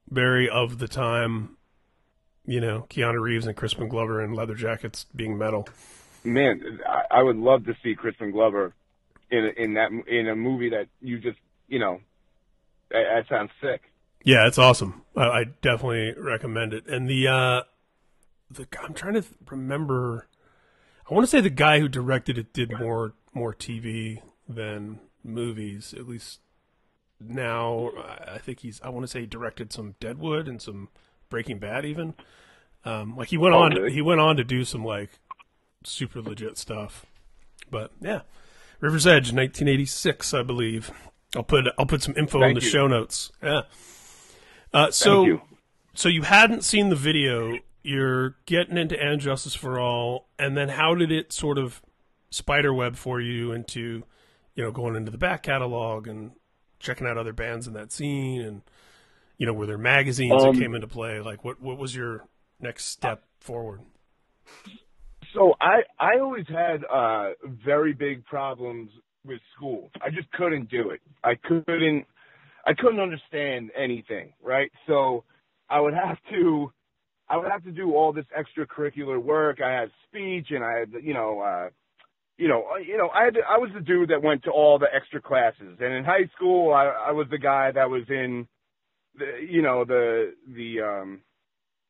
very 0.10 0.50
of 0.50 0.80
the 0.80 0.88
time. 0.88 1.58
You 2.46 2.62
know, 2.62 2.88
Keanu 2.90 3.22
Reeves 3.22 3.46
and 3.46 3.56
Crispin 3.56 3.90
Glover 3.90 4.24
in 4.24 4.34
leather 4.34 4.56
jackets 4.56 5.06
being 5.16 5.38
metal. 5.38 5.68
Man, 6.24 6.80
I, 6.88 7.20
I 7.20 7.24
would 7.24 7.36
love 7.36 7.66
to 7.66 7.76
see 7.84 7.94
Crispin 7.94 8.32
Glover 8.32 8.74
in 9.30 9.46
a, 9.46 9.64
in 9.64 9.74
that 9.76 9.92
in 10.08 10.28
a 10.28 10.36
movie 10.36 10.70
that 10.70 10.88
you 11.02 11.20
just 11.20 11.38
you 11.68 11.78
know 11.78 12.02
that, 12.90 13.04
that 13.14 13.30
sounds 13.30 13.52
sick. 13.62 13.82
Yeah, 14.24 14.48
it's 14.48 14.58
awesome. 14.58 15.04
I, 15.16 15.24
I 15.24 15.44
definitely 15.62 16.14
recommend 16.18 16.74
it. 16.74 16.88
And 16.88 17.10
the 17.10 17.28
uh, 17.28 17.62
the 18.52 18.68
I'm 18.82 18.94
trying 18.94 19.14
to 19.16 19.24
remember. 19.50 20.28
I 21.10 21.14
want 21.14 21.24
to 21.26 21.30
say 21.30 21.42
the 21.42 21.50
guy 21.50 21.80
who 21.80 21.88
directed 21.88 22.38
it 22.38 22.54
did 22.54 22.72
more 22.80 23.14
more 23.34 23.54
TV 23.54 24.22
than 24.48 25.00
movies. 25.24 25.94
At 25.98 26.08
least 26.08 26.40
now, 27.20 27.92
I 28.28 28.38
think 28.38 28.60
he's. 28.62 28.80
I 28.84 28.90
want 28.90 29.04
to 29.04 29.08
say 29.08 29.22
he 29.22 29.26
directed 29.26 29.74
some 29.74 29.96
Deadwood 30.00 30.48
and 30.48 30.62
some 30.62 30.90
Breaking 31.30 31.60
Bad. 31.60 31.86
Even 31.86 32.14
um, 32.86 33.16
like 33.18 33.30
he 33.30 33.38
went 33.38 33.56
Oh, 33.56 33.60
on. 33.60 33.90
He 33.92 34.02
went 34.02 34.20
on 34.22 34.38
to 34.38 34.44
do 34.44 34.64
some 34.66 34.84
like 34.86 35.12
super 35.84 36.22
legit 36.22 36.58
stuff. 36.58 37.06
But 37.72 37.92
yeah, 38.02 38.22
River's 38.80 39.06
Edge, 39.06 39.32
1986, 39.34 40.34
I 40.34 40.44
believe. 40.44 40.92
I'll 41.36 41.44
put 41.44 41.66
I'll 41.78 41.86
put 41.86 42.02
some 42.02 42.16
info 42.18 42.42
in 42.44 42.56
the 42.56 42.62
you. 42.62 42.68
show 42.68 42.88
notes. 42.88 43.32
Yeah. 43.44 43.62
Uh, 44.74 44.92
so 44.92 45.18
Thank 45.18 45.28
you. 45.28 45.42
so 45.96 46.10
you 46.10 46.22
hadn't 46.24 46.64
seen 46.64 46.90
the 46.90 46.96
video. 46.96 47.58
You're 47.82 48.36
getting 48.46 48.78
into 48.78 49.00
And 49.00 49.22
Justice 49.22 49.56
for 49.56 49.80
All, 49.80 50.28
and 50.38 50.58
then 50.58 50.70
how 50.70 50.96
did 50.96 51.12
it 51.12 51.32
sort 51.32 51.58
of 51.58 51.82
spiderweb 52.30 52.96
for 52.96 53.22
you 53.22 53.52
into, 53.52 54.04
you 54.56 54.64
know, 54.64 54.72
going 54.72 54.96
into 54.96 55.12
the 55.12 55.18
back 55.18 55.44
catalog 55.44 56.08
and 56.08 56.32
checking 56.80 57.08
out 57.08 57.18
other 57.18 57.34
bands 57.34 57.68
in 57.68 57.74
that 57.74 57.92
scene, 57.92 58.42
and 58.42 58.62
you 59.38 59.46
know, 59.46 59.54
were 59.54 59.66
there 59.66 59.78
magazines 59.78 60.44
Um, 60.44 60.54
that 60.54 60.60
came 60.60 60.76
into 60.76 60.88
play? 60.88 61.22
Like, 61.22 61.46
what 61.46 61.62
what 61.62 61.78
was 61.78 61.96
your 61.96 62.26
next 62.60 62.86
step 62.86 63.24
forward? 63.40 63.82
So 65.34 65.56
I 65.62 65.84
I 66.00 66.20
always 66.20 66.46
had 66.48 66.84
uh 66.86 67.32
very 67.46 67.94
big 67.94 68.26
problems 68.26 68.92
with 69.24 69.40
school. 69.56 69.92
I 70.02 70.10
just 70.10 70.32
couldn't 70.32 70.70
do 70.70 70.90
it. 70.90 71.02
I 71.24 71.36
couldn't 71.36 72.06
I 72.66 72.74
couldn't 72.74 73.00
understand 73.00 73.72
anything, 73.78 74.34
right? 74.42 74.72
So 74.88 75.24
I 75.70 75.80
would 75.80 75.94
have 75.94 76.18
to 76.32 76.72
I 77.30 77.38
would 77.38 77.52
have 77.52 77.64
to 77.66 77.72
do 77.72 77.96
all 77.96 78.12
this 78.12 78.26
extracurricular 78.38 79.22
work. 79.22 79.62
I 79.62 79.72
had 79.72 79.92
speech 80.08 80.48
and 80.50 80.64
I 80.64 80.80
had 80.80 80.94
you 81.04 81.14
know 81.14 81.40
uh 81.42 81.70
you 82.40 82.48
know, 82.48 82.66
uh, 82.74 82.78
you 82.78 82.98
know, 82.98 83.10
I 83.10 83.26
had 83.26 83.34
to, 83.34 83.42
I 83.42 83.58
was 83.58 83.70
the 83.74 83.82
dude 83.82 84.10
that 84.10 84.24
went 84.24 84.44
to 84.46 84.52
all 84.52 84.80
the 84.80 84.88
extra 84.96 85.22
classes, 85.22 85.78
and 85.82 85.94
in 85.94 86.06
high 86.06 86.30
school, 86.36 86.74
I, 86.74 86.86
I 87.10 87.12
was 87.12 87.28
the 87.30 87.38
guy 87.38 87.70
that 87.72 87.90
was 87.90 88.04
in, 88.08 88.48
the, 89.18 89.46
you 89.48 89.62
know, 89.62 89.84
the 89.84 90.34
the 90.48 90.80
um, 90.82 91.22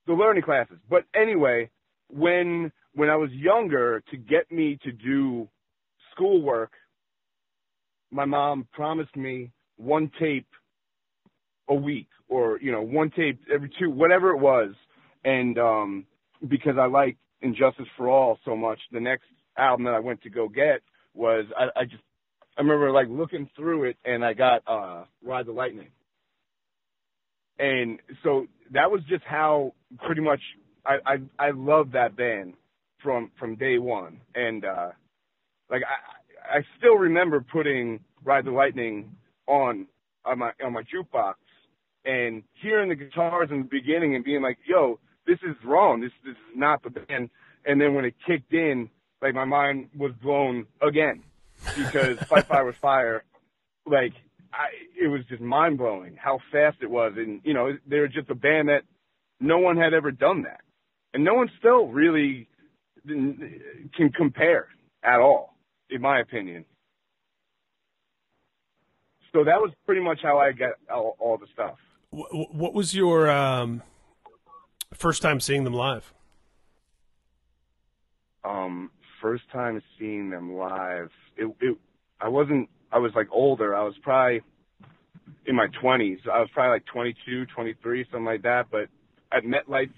the 0.07 0.13
learning 0.13 0.41
classes. 0.41 0.77
But 0.89 1.03
anyway, 1.15 1.69
when 2.09 2.71
when 2.95 3.11
I 3.11 3.15
was 3.15 3.29
younger, 3.31 4.01
to 4.09 4.17
get 4.17 4.51
me 4.51 4.79
to 4.83 4.91
do 4.91 5.47
schoolwork, 6.11 6.71
my 8.09 8.25
mom 8.25 8.67
promised 8.73 9.15
me 9.15 9.51
one 9.77 10.11
tape 10.19 10.47
a 11.69 11.75
week, 11.75 12.07
or 12.27 12.59
you 12.59 12.71
know, 12.71 12.81
one 12.81 13.11
tape 13.11 13.39
every 13.53 13.69
two, 13.79 13.91
whatever 13.91 14.31
it 14.31 14.39
was, 14.39 14.71
and 15.23 15.57
um, 15.57 16.05
because 16.47 16.75
I 16.79 16.85
like 16.85 17.17
And 17.41 17.55
Justice 17.55 17.87
for 17.97 18.09
All 18.09 18.39
so 18.45 18.55
much, 18.55 18.79
the 18.91 18.99
next 18.99 19.25
album 19.57 19.85
that 19.85 19.93
I 19.93 19.99
went 19.99 20.21
to 20.23 20.29
go 20.29 20.47
get 20.47 20.81
was 21.13 21.45
I, 21.57 21.81
I 21.81 21.83
just 21.85 22.03
I 22.57 22.61
remember 22.61 22.91
like 22.91 23.07
looking 23.09 23.49
through 23.55 23.85
it 23.85 23.97
and 24.05 24.23
I 24.23 24.33
got 24.33 24.63
uh 24.67 25.05
Ride 25.23 25.45
the 25.45 25.51
Lightning. 25.51 25.89
And 27.57 27.99
so 28.23 28.45
that 28.71 28.89
was 28.89 29.01
just 29.09 29.23
how 29.25 29.73
pretty 30.05 30.21
much 30.21 30.41
I 30.85 30.97
I, 31.05 31.47
I 31.47 31.51
loved 31.51 31.93
that 31.93 32.15
band 32.15 32.53
from 33.03 33.31
from 33.39 33.55
day 33.55 33.77
one. 33.77 34.21
And 34.35 34.65
uh 34.65 34.89
like 35.69 35.81
I 35.83 36.57
I 36.57 36.61
still 36.77 36.95
remember 36.95 37.45
putting 37.51 37.99
Ride 38.23 38.45
the 38.45 38.51
Lightning 38.51 39.15
on 39.47 39.87
on 40.25 40.39
my 40.39 40.51
on 40.63 40.73
my 40.73 40.83
jukebox 40.83 41.35
and 42.05 42.43
hearing 42.61 42.89
the 42.89 42.95
guitars 42.95 43.49
in 43.51 43.59
the 43.59 43.67
beginning 43.69 44.15
and 44.15 44.23
being 44.23 44.41
like, 44.41 44.57
yo, 44.65 44.99
this 45.27 45.39
is 45.43 45.55
wrong. 45.63 46.01
This 46.01 46.11
this 46.23 46.31
is 46.33 46.55
not 46.57 46.83
the 46.83 46.89
band. 46.89 47.29
And 47.65 47.79
then 47.79 47.93
when 47.93 48.05
it 48.05 48.15
kicked 48.25 48.53
in, 48.53 48.89
like 49.21 49.33
my 49.35 49.45
mind 49.45 49.89
was 49.95 50.11
blown 50.21 50.65
again 50.81 51.23
because 51.77 52.17
Fight 52.27 52.47
Fire 52.47 52.65
with 52.65 52.77
Fire, 52.77 53.23
like 53.85 54.13
I, 54.53 54.67
it 54.99 55.07
was 55.07 55.21
just 55.29 55.41
mind 55.41 55.77
blowing 55.77 56.15
how 56.15 56.39
fast 56.51 56.77
it 56.81 56.89
was, 56.89 57.13
and 57.17 57.41
you 57.43 57.53
know 57.53 57.77
they 57.87 57.99
were 57.99 58.07
just 58.07 58.29
a 58.29 58.35
band 58.35 58.69
that 58.69 58.83
no 59.39 59.59
one 59.59 59.77
had 59.77 59.93
ever 59.93 60.11
done 60.11 60.43
that, 60.43 60.61
and 61.13 61.23
no 61.23 61.33
one 61.35 61.49
still 61.59 61.87
really 61.87 62.47
can 63.07 64.11
compare 64.15 64.67
at 65.03 65.19
all, 65.19 65.55
in 65.89 66.01
my 66.01 66.19
opinion. 66.19 66.65
So 69.33 69.43
that 69.43 69.61
was 69.61 69.71
pretty 69.85 70.01
much 70.01 70.19
how 70.23 70.39
I 70.39 70.51
got 70.51 70.71
all, 70.91 71.15
all 71.19 71.37
the 71.37 71.45
stuff. 71.53 71.75
Wh- 72.11 72.53
What 72.53 72.73
was 72.73 72.95
your 72.95 73.29
um, 73.29 73.83
first 74.93 75.21
time 75.21 75.39
seeing 75.39 75.63
them 75.63 75.73
live? 75.73 76.13
um 78.45 78.89
first 79.21 79.43
time 79.51 79.81
seeing 79.99 80.29
them 80.29 80.53
live 80.55 81.09
it 81.35 81.53
it 81.59 81.77
I 82.21 82.29
wasn't 82.29 82.69
I 82.89 82.97
was 82.99 83.11
like 83.15 83.27
older 83.31 83.75
I 83.75 83.83
was 83.83 83.93
probably 84.01 84.41
in 85.45 85.55
my 85.55 85.67
20s 85.83 86.19
I 86.25 86.39
was 86.39 86.49
probably 86.53 86.71
like 86.71 86.85
22 86.85 87.45
23 87.47 88.05
something 88.05 88.23
like 88.23 88.43
that 88.43 88.67
but 88.71 88.87
at 89.33 89.43
MetLife 89.43 89.91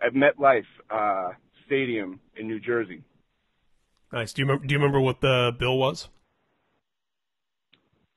at 0.00 0.14
MetLife 0.14 0.64
uh 0.88 1.32
stadium 1.66 2.20
in 2.36 2.46
New 2.46 2.60
Jersey 2.60 3.02
Nice. 4.12 4.32
Do 4.32 4.42
you 4.42 4.46
remember? 4.46 4.66
Do 4.66 4.72
you 4.72 4.78
remember 4.78 5.00
what 5.00 5.20
the 5.20 5.52
bill 5.58 5.78
was? 5.78 6.08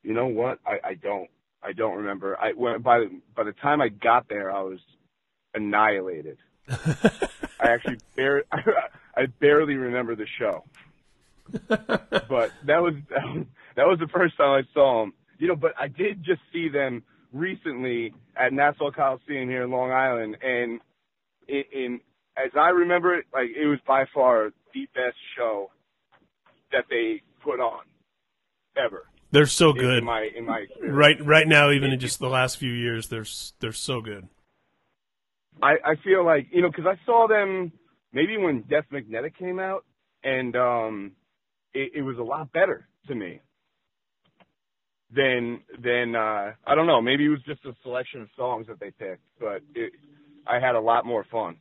you 0.03 0.13
know 0.13 0.27
what 0.27 0.59
I 0.67 0.89
I 0.89 0.93
don't 0.95 1.29
I 1.63 1.73
don't 1.73 1.97
remember 1.97 2.37
I 2.39 2.51
when 2.51 2.81
by 2.81 2.99
the, 2.99 3.21
by 3.35 3.43
the 3.43 3.53
time 3.53 3.81
I 3.81 3.89
got 3.89 4.29
there 4.29 4.51
I 4.51 4.61
was 4.61 4.79
annihilated 5.53 6.37
I 6.69 7.69
actually 7.69 7.97
bar- 8.15 8.45
I 9.15 9.25
barely 9.39 9.75
remember 9.75 10.15
the 10.15 10.27
show 10.39 10.63
but 11.67 12.51
that 12.65 12.81
was 12.81 12.93
that 13.75 13.87
was 13.87 13.99
the 13.99 14.07
first 14.07 14.37
time 14.37 14.63
I 14.63 14.73
saw 14.73 15.01
them. 15.01 15.13
You 15.39 15.49
know, 15.49 15.55
but 15.55 15.73
I 15.79 15.87
did 15.87 16.23
just 16.23 16.41
see 16.51 16.69
them 16.69 17.03
recently 17.31 18.13
at 18.35 18.53
Nassau 18.53 18.91
Coliseum 18.91 19.49
here 19.49 19.63
in 19.63 19.71
Long 19.71 19.91
Island, 19.91 20.37
and 20.41 20.79
in, 21.47 21.63
in 21.73 21.99
as 22.37 22.51
I 22.55 22.69
remember 22.69 23.15
it, 23.15 23.25
like 23.33 23.49
it 23.55 23.65
was 23.65 23.79
by 23.87 24.05
far 24.13 24.51
the 24.73 24.87
best 24.93 25.17
show 25.37 25.71
that 26.71 26.85
they 26.89 27.21
put 27.43 27.59
on 27.59 27.81
ever. 28.77 29.05
They're 29.31 29.45
so 29.45 29.73
good. 29.73 29.99
in 29.99 30.05
my 30.05 30.29
in 30.35 30.45
my 30.45 30.59
experience. 30.59 30.95
Right, 30.95 31.25
right 31.25 31.47
now, 31.47 31.71
even 31.71 31.91
in 31.91 31.99
just 31.99 32.19
the 32.19 32.29
last 32.29 32.57
few 32.57 32.71
years, 32.71 33.07
they're 33.07 33.25
they're 33.59 33.71
so 33.71 34.01
good. 34.01 34.27
I 35.61 35.73
I 35.83 35.95
feel 36.03 36.25
like 36.25 36.47
you 36.51 36.61
know 36.61 36.69
because 36.69 36.85
I 36.85 36.99
saw 37.05 37.27
them 37.27 37.71
maybe 38.11 38.37
when 38.37 38.63
Death 38.69 38.85
Magnetic 38.91 39.37
came 39.37 39.59
out, 39.59 39.85
and 40.23 40.55
um, 40.55 41.11
it, 41.73 41.91
it 41.95 42.01
was 42.01 42.17
a 42.17 42.23
lot 42.23 42.51
better 42.51 42.87
to 43.07 43.15
me 43.15 43.41
than 45.11 45.61
than 45.81 46.15
uh, 46.15 46.53
I 46.65 46.75
don't 46.75 46.87
know. 46.87 47.01
Maybe 47.01 47.25
it 47.25 47.29
was 47.29 47.43
just 47.45 47.65
a 47.65 47.73
selection 47.83 48.21
of 48.21 48.29
songs 48.35 48.67
that 48.67 48.79
they 48.79 48.91
picked, 48.91 49.23
but 49.39 49.61
it, 49.75 49.93
I 50.47 50.59
had 50.59 50.75
a 50.75 50.79
lot 50.79 51.05
more 51.05 51.25
fun. 51.29 51.57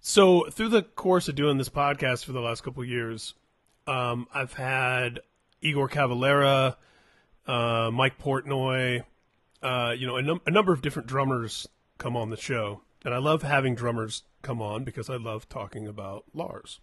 So 0.00 0.46
through 0.50 0.70
the 0.70 0.82
course 0.82 1.28
of 1.28 1.36
doing 1.36 1.58
this 1.58 1.68
podcast 1.68 2.24
for 2.24 2.32
the 2.32 2.40
last 2.40 2.62
couple 2.62 2.84
years, 2.84 3.34
um, 3.86 4.26
I've 4.34 4.52
had 4.52 5.20
Igor 5.60 5.88
Cavalera, 5.88 6.76
uh, 7.46 7.90
Mike 7.92 8.18
Portnoy, 8.18 9.04
uh, 9.62 9.94
you 9.96 10.08
know, 10.08 10.16
a, 10.16 10.22
num- 10.22 10.40
a 10.44 10.50
number 10.50 10.72
of 10.72 10.82
different 10.82 11.08
drummers 11.08 11.68
come 11.98 12.16
on 12.16 12.30
the 12.30 12.36
show, 12.36 12.82
and 13.04 13.14
I 13.14 13.18
love 13.18 13.42
having 13.42 13.74
drummers 13.74 14.24
come 14.42 14.60
on 14.60 14.84
because 14.84 15.08
I 15.08 15.16
love 15.16 15.48
talking 15.48 15.86
about 15.86 16.24
Lars. 16.34 16.80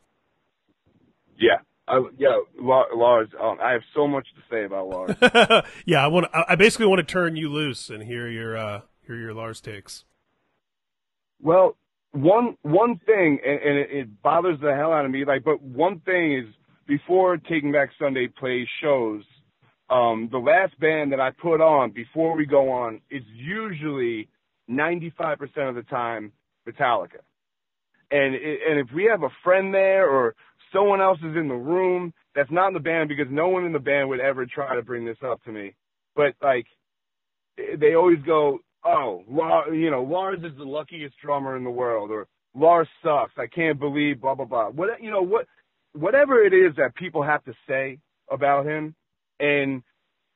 Yeah, 1.38 1.60
I, 1.88 2.04
yeah, 2.18 2.38
Lars. 2.62 3.30
Um, 3.42 3.58
I 3.62 3.72
have 3.72 3.82
so 3.96 4.08
much 4.08 4.28
to 4.36 4.42
say 4.50 4.66
about 4.66 4.88
Lars. 4.88 5.64
yeah, 5.86 6.04
I 6.04 6.08
want. 6.08 6.28
I 6.34 6.56
basically 6.56 6.86
want 6.86 7.00
to 7.00 7.12
turn 7.12 7.36
you 7.36 7.50
loose 7.50 7.90
and 7.90 8.04
hear 8.04 8.28
your 8.28 8.58
uh, 8.58 8.82
hear 9.06 9.16
your 9.16 9.34
Lars 9.34 9.60
takes. 9.62 10.06
Well, 11.42 11.78
one 12.12 12.58
one 12.62 13.00
thing, 13.06 13.40
and, 13.46 13.60
and 13.62 13.78
it, 13.78 13.90
it 13.92 14.22
bothers 14.22 14.60
the 14.62 14.76
hell 14.76 14.94
out 14.94 15.06
of 15.06 15.12
me. 15.12 15.26
Like, 15.26 15.44
but 15.44 15.62
one 15.62 16.00
thing 16.02 16.38
is 16.38 16.46
before 16.88 17.38
Taking 17.38 17.72
Back 17.72 17.90
Sunday 18.00 18.28
plays 18.28 18.68
shows, 18.82 19.24
um, 19.90 20.30
the 20.32 20.38
last 20.38 20.80
band 20.80 21.12
that 21.12 21.20
I 21.20 21.32
put 21.32 21.62
on 21.62 21.92
before 21.92 22.36
we 22.36 22.46
go 22.46 22.70
on 22.72 23.02
is 23.10 23.24
usually 23.34 24.28
95% 24.70 25.70
of 25.70 25.76
the 25.76 25.84
time 25.84 26.32
Metallica. 26.68 27.20
And 28.12 28.36
and 28.36 28.80
if 28.80 28.88
we 28.94 29.06
have 29.06 29.24
a 29.24 29.30
friend 29.44 29.74
there 29.74 30.10
or 30.10 30.36
someone 30.74 31.02
else 31.02 31.20
is 31.20 31.36
in 31.36 31.48
the 31.48 31.56
room 31.56 32.14
that's 32.36 32.52
not 32.52 32.70
in 32.70 32.74
the 32.74 32.80
band 32.80 33.10
because 33.10 33.28
no 33.30 33.50
one 33.50 33.66
in 33.66 33.74
the 33.74 33.80
band 33.80 34.10
would 34.10 34.20
ever 34.20 34.46
try 34.46 34.76
to 34.76 34.82
bring 34.82 35.06
this 35.06 35.18
up 35.24 35.44
to 35.44 35.52
me. 35.52 35.76
But 36.16 36.34
like 36.42 36.66
they 37.78 37.96
always 37.96 38.20
go, 38.26 38.60
"Oh, 38.84 39.24
you 39.72 39.92
know, 39.92 40.04
Lars 40.04 40.40
is 40.44 40.58
the 40.58 40.64
luckiest 40.64 41.16
drummer 41.20 41.56
in 41.58 41.64
the 41.64 41.70
world," 41.70 42.12
or 42.12 42.28
"Lars 42.56 42.88
sucks. 43.04 43.34
I 43.38 43.48
can't 43.48 43.80
believe 43.80 44.22
blah 44.22 44.36
blah 44.36 44.46
blah." 44.46 44.70
What 44.70 45.02
you 45.02 45.12
know 45.12 45.22
what 45.22 45.46
whatever 45.94 46.44
it 46.44 46.54
is 46.54 46.76
that 46.78 46.96
people 46.96 47.24
have 47.24 47.44
to 47.46 47.54
say 47.68 48.00
about 48.32 48.66
him, 48.66 48.96
and 49.40 49.84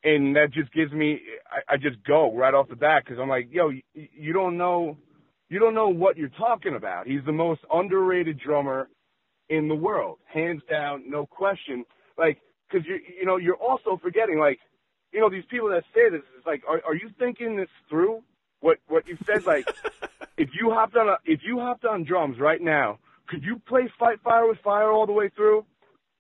and 0.04 0.36
that 0.36 0.52
just 0.52 0.72
gives 0.74 0.92
me 0.92 1.22
I, 1.50 1.74
I 1.74 1.78
just 1.78 2.04
go 2.06 2.36
right 2.36 2.54
off 2.54 2.70
the 2.70 2.76
bat 2.76 3.04
because 3.06 3.20
I'm 3.20 3.30
like, 3.30 3.50
yo, 3.52 3.70
you, 3.70 3.82
you 3.94 4.34
don't 4.34 4.58
know 4.58 4.98
you 5.50 5.60
don't 5.60 5.76
know 5.76 5.90
what 5.90 6.18
you're 6.18 6.30
talking 6.30 6.76
about. 6.76 7.06
He's 7.08 7.24
the 7.26 7.32
most 7.32 7.62
underrated 7.72 8.40
drummer 8.40 8.90
in 9.50 9.68
the 9.68 9.76
world, 9.76 10.18
hands 10.26 10.62
down, 10.70 11.04
no 11.08 11.26
question. 11.26 11.86
Like, 12.18 12.40
because 12.68 12.88
you 12.88 13.00
you 13.20 13.26
know 13.26 13.38
you're 13.38 13.56
also 13.56 14.00
forgetting 14.02 14.40
like, 14.40 14.60
you 15.12 15.20
know 15.20 15.30
these 15.30 15.44
people 15.50 15.70
that 15.70 15.84
say 15.94 16.10
this 16.10 16.22
is 16.38 16.46
like, 16.46 16.64
are 16.68 16.82
are 16.88 16.96
you 16.96 17.10
thinking 17.20 17.56
this 17.56 17.70
through? 17.90 18.24
What 18.62 18.80
what 18.88 19.08
you 19.08 19.18
said 19.26 19.46
like, 19.46 19.68
if 20.38 20.50
you 20.60 20.72
hopped 20.72 20.96
on 20.96 21.10
a, 21.10 21.18
if 21.26 21.42
you 21.44 21.60
hopped 21.60 21.86
on 21.86 22.04
drums 22.04 22.40
right 22.40 22.62
now, 22.62 23.00
could 23.28 23.44
you 23.44 23.62
play 23.68 23.90
Fight 24.00 24.22
Fire 24.24 24.48
with 24.48 24.58
Fire 24.64 24.92
all 24.92 25.06
the 25.06 25.12
way 25.12 25.30
through? 25.36 25.66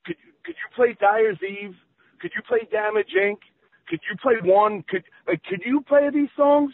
Could 0.05 0.17
you 0.23 0.31
could 0.43 0.55
you 0.55 0.75
play 0.75 0.95
Dyer's 0.99 1.39
Eve? 1.41 1.75
Could 2.19 2.31
you 2.35 2.41
play 2.47 2.67
Damage 2.71 3.13
Inc? 3.17 3.37
Could 3.87 3.99
you 4.09 4.17
play 4.21 4.35
one? 4.43 4.83
Could 4.87 5.03
like 5.27 5.41
could 5.49 5.61
you 5.65 5.81
play 5.81 6.09
these 6.13 6.29
songs? 6.35 6.73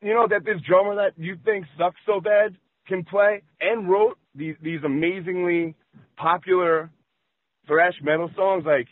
You 0.00 0.14
know 0.14 0.26
that 0.28 0.44
this 0.44 0.60
drummer 0.66 0.94
that 0.96 1.12
you 1.16 1.36
think 1.44 1.66
sucks 1.76 2.00
so 2.06 2.20
bad 2.20 2.56
can 2.86 3.04
play 3.04 3.42
and 3.60 3.88
wrote 3.88 4.18
these 4.34 4.56
these 4.62 4.80
amazingly 4.84 5.74
popular 6.16 6.90
thrash 7.66 7.94
metal 8.02 8.30
songs. 8.34 8.64
Like, 8.66 8.88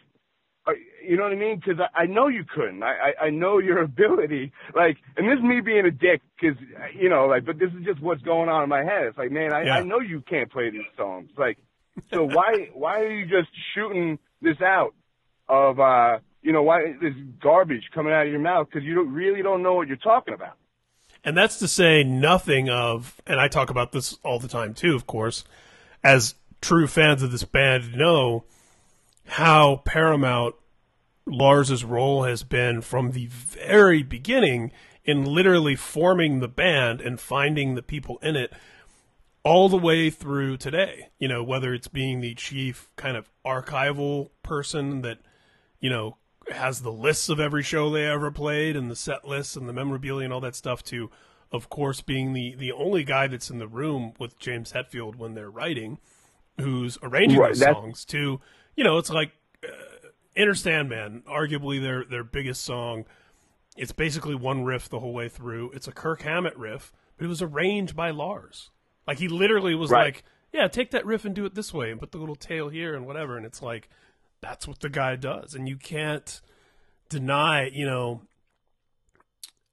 uh, 0.66 0.72
you 1.06 1.16
know 1.16 1.24
what 1.24 1.32
I 1.32 1.36
mean? 1.36 1.56
Because 1.56 1.80
I, 1.80 2.02
I 2.02 2.06
know 2.06 2.28
you 2.28 2.44
couldn't. 2.54 2.82
I, 2.82 2.86
I 3.20 3.24
I 3.26 3.30
know 3.30 3.58
your 3.58 3.82
ability. 3.82 4.52
Like, 4.74 4.98
and 5.16 5.26
this 5.28 5.38
is 5.38 5.44
me 5.44 5.60
being 5.60 5.86
a 5.86 5.90
dick 5.90 6.20
because 6.38 6.58
you 6.94 7.08
know, 7.08 7.26
like, 7.26 7.44
but 7.44 7.58
this 7.58 7.70
is 7.78 7.84
just 7.84 8.00
what's 8.00 8.22
going 8.22 8.48
on 8.48 8.62
in 8.62 8.68
my 8.68 8.84
head. 8.84 9.04
It's 9.08 9.18
like, 9.18 9.32
man, 9.32 9.52
I, 9.52 9.64
yeah. 9.64 9.74
I 9.76 9.82
know 9.82 10.00
you 10.00 10.22
can't 10.28 10.50
play 10.50 10.70
these 10.70 10.82
songs. 10.96 11.30
Like, 11.36 11.58
so 12.12 12.24
why 12.24 12.68
why 12.74 13.00
are 13.00 13.10
you 13.10 13.24
just 13.24 13.48
shooting 13.74 14.18
this 14.42 14.60
out 14.60 14.94
of 15.48 15.80
uh 15.80 16.18
you 16.46 16.52
know 16.52 16.62
why 16.62 16.94
this 17.02 17.12
garbage 17.42 17.90
coming 17.92 18.12
out 18.12 18.26
of 18.26 18.30
your 18.30 18.40
mouth 18.40 18.68
because 18.70 18.86
you 18.86 18.94
don't, 18.94 19.12
really 19.12 19.42
don't 19.42 19.64
know 19.64 19.74
what 19.74 19.88
you're 19.88 19.96
talking 19.96 20.32
about. 20.32 20.54
And 21.24 21.36
that's 21.36 21.58
to 21.58 21.66
say 21.66 22.04
nothing 22.04 22.70
of, 22.70 23.20
and 23.26 23.40
I 23.40 23.48
talk 23.48 23.68
about 23.68 23.90
this 23.90 24.16
all 24.22 24.38
the 24.38 24.46
time 24.46 24.72
too, 24.72 24.94
of 24.94 25.08
course, 25.08 25.42
as 26.04 26.36
true 26.60 26.86
fans 26.86 27.24
of 27.24 27.32
this 27.32 27.42
band 27.42 27.96
know 27.96 28.44
how 29.26 29.82
paramount 29.84 30.54
Lars's 31.26 31.84
role 31.84 32.22
has 32.22 32.44
been 32.44 32.80
from 32.80 33.10
the 33.10 33.26
very 33.26 34.04
beginning 34.04 34.70
in 35.04 35.24
literally 35.24 35.74
forming 35.74 36.38
the 36.38 36.46
band 36.46 37.00
and 37.00 37.18
finding 37.18 37.74
the 37.74 37.82
people 37.82 38.18
in 38.22 38.36
it 38.36 38.52
all 39.42 39.68
the 39.68 39.76
way 39.76 40.10
through 40.10 40.58
today. 40.58 41.08
You 41.18 41.26
know, 41.26 41.42
whether 41.42 41.74
it's 41.74 41.88
being 41.88 42.20
the 42.20 42.36
chief 42.36 42.88
kind 42.94 43.16
of 43.16 43.28
archival 43.44 44.30
person 44.44 45.02
that, 45.02 45.18
you 45.80 45.90
know, 45.90 46.18
has 46.52 46.82
the 46.82 46.92
lists 46.92 47.28
of 47.28 47.40
every 47.40 47.62
show 47.62 47.90
they 47.90 48.06
ever 48.06 48.30
played 48.30 48.76
and 48.76 48.90
the 48.90 48.96
set 48.96 49.26
lists 49.26 49.56
and 49.56 49.68
the 49.68 49.72
memorabilia 49.72 50.24
and 50.24 50.32
all 50.32 50.40
that 50.40 50.54
stuff 50.54 50.82
to 50.84 51.10
of 51.52 51.68
course 51.68 52.00
being 52.00 52.32
the 52.32 52.54
the 52.56 52.72
only 52.72 53.04
guy 53.04 53.26
that's 53.26 53.50
in 53.50 53.58
the 53.58 53.68
room 53.68 54.12
with 54.18 54.38
James 54.38 54.72
Hetfield 54.72 55.16
when 55.16 55.34
they're 55.34 55.50
writing 55.50 55.98
who's 56.60 56.98
arranging 57.02 57.38
right, 57.38 57.54
those 57.54 57.60
songs 57.60 58.04
to 58.06 58.40
you 58.76 58.84
know 58.84 58.98
it's 58.98 59.10
like 59.10 59.32
uh, 59.64 60.08
Enter 60.36 60.54
Sandman 60.54 61.22
arguably 61.28 61.80
their 61.80 62.04
their 62.04 62.24
biggest 62.24 62.62
song. 62.62 63.04
It's 63.76 63.92
basically 63.92 64.34
one 64.34 64.64
riff 64.64 64.88
the 64.88 65.00
whole 65.00 65.12
way 65.12 65.28
through. 65.28 65.70
It's 65.72 65.86
a 65.86 65.92
Kirk 65.92 66.22
Hammett 66.22 66.56
riff 66.56 66.92
but 67.16 67.24
it 67.24 67.28
was 67.28 67.42
arranged 67.42 67.96
by 67.96 68.10
Lars. 68.10 68.70
Like 69.06 69.18
he 69.18 69.28
literally 69.28 69.74
was 69.74 69.90
right. 69.90 70.06
like 70.06 70.24
yeah 70.52 70.68
take 70.68 70.90
that 70.90 71.06
riff 71.06 71.24
and 71.24 71.34
do 71.34 71.44
it 71.44 71.54
this 71.54 71.72
way 71.72 71.90
and 71.90 72.00
put 72.00 72.12
the 72.12 72.18
little 72.18 72.36
tail 72.36 72.68
here 72.68 72.94
and 72.94 73.06
whatever 73.06 73.36
and 73.36 73.46
it's 73.46 73.62
like 73.62 73.88
that's 74.40 74.68
what 74.68 74.80
the 74.80 74.88
guy 74.88 75.16
does, 75.16 75.54
and 75.54 75.68
you 75.68 75.76
can't 75.76 76.40
deny. 77.08 77.66
You 77.66 77.86
know, 77.86 78.22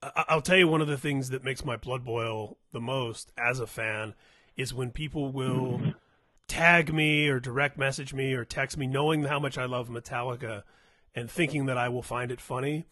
I- 0.01 0.35
will 0.35 0.41
tell 0.41 0.57
you 0.57 0.67
one 0.67 0.81
of 0.81 0.87
the 0.87 0.97
things 0.97 1.29
that 1.29 1.43
makes 1.43 1.63
my 1.63 1.77
blood 1.77 2.03
boil 2.03 2.57
the 2.71 2.81
most 2.81 3.31
as 3.37 3.59
a 3.59 3.67
fan 3.67 4.15
is 4.55 4.73
when 4.73 4.91
people 4.91 5.31
will 5.31 5.81
tag 6.47 6.93
me 6.93 7.27
or 7.27 7.39
direct 7.39 7.77
message 7.77 8.13
me 8.13 8.33
or 8.33 8.45
text 8.45 8.77
me, 8.77 8.85
knowing 8.85 9.23
how 9.23 9.39
much 9.39 9.57
I 9.57 9.65
love 9.65 9.89
Metallica, 9.89 10.63
and 11.15 11.29
thinking 11.29 11.65
that 11.67 11.77
I 11.77 11.89
will 11.89 12.01
find 12.03 12.31
it 12.31 12.41
funny. 12.41 12.85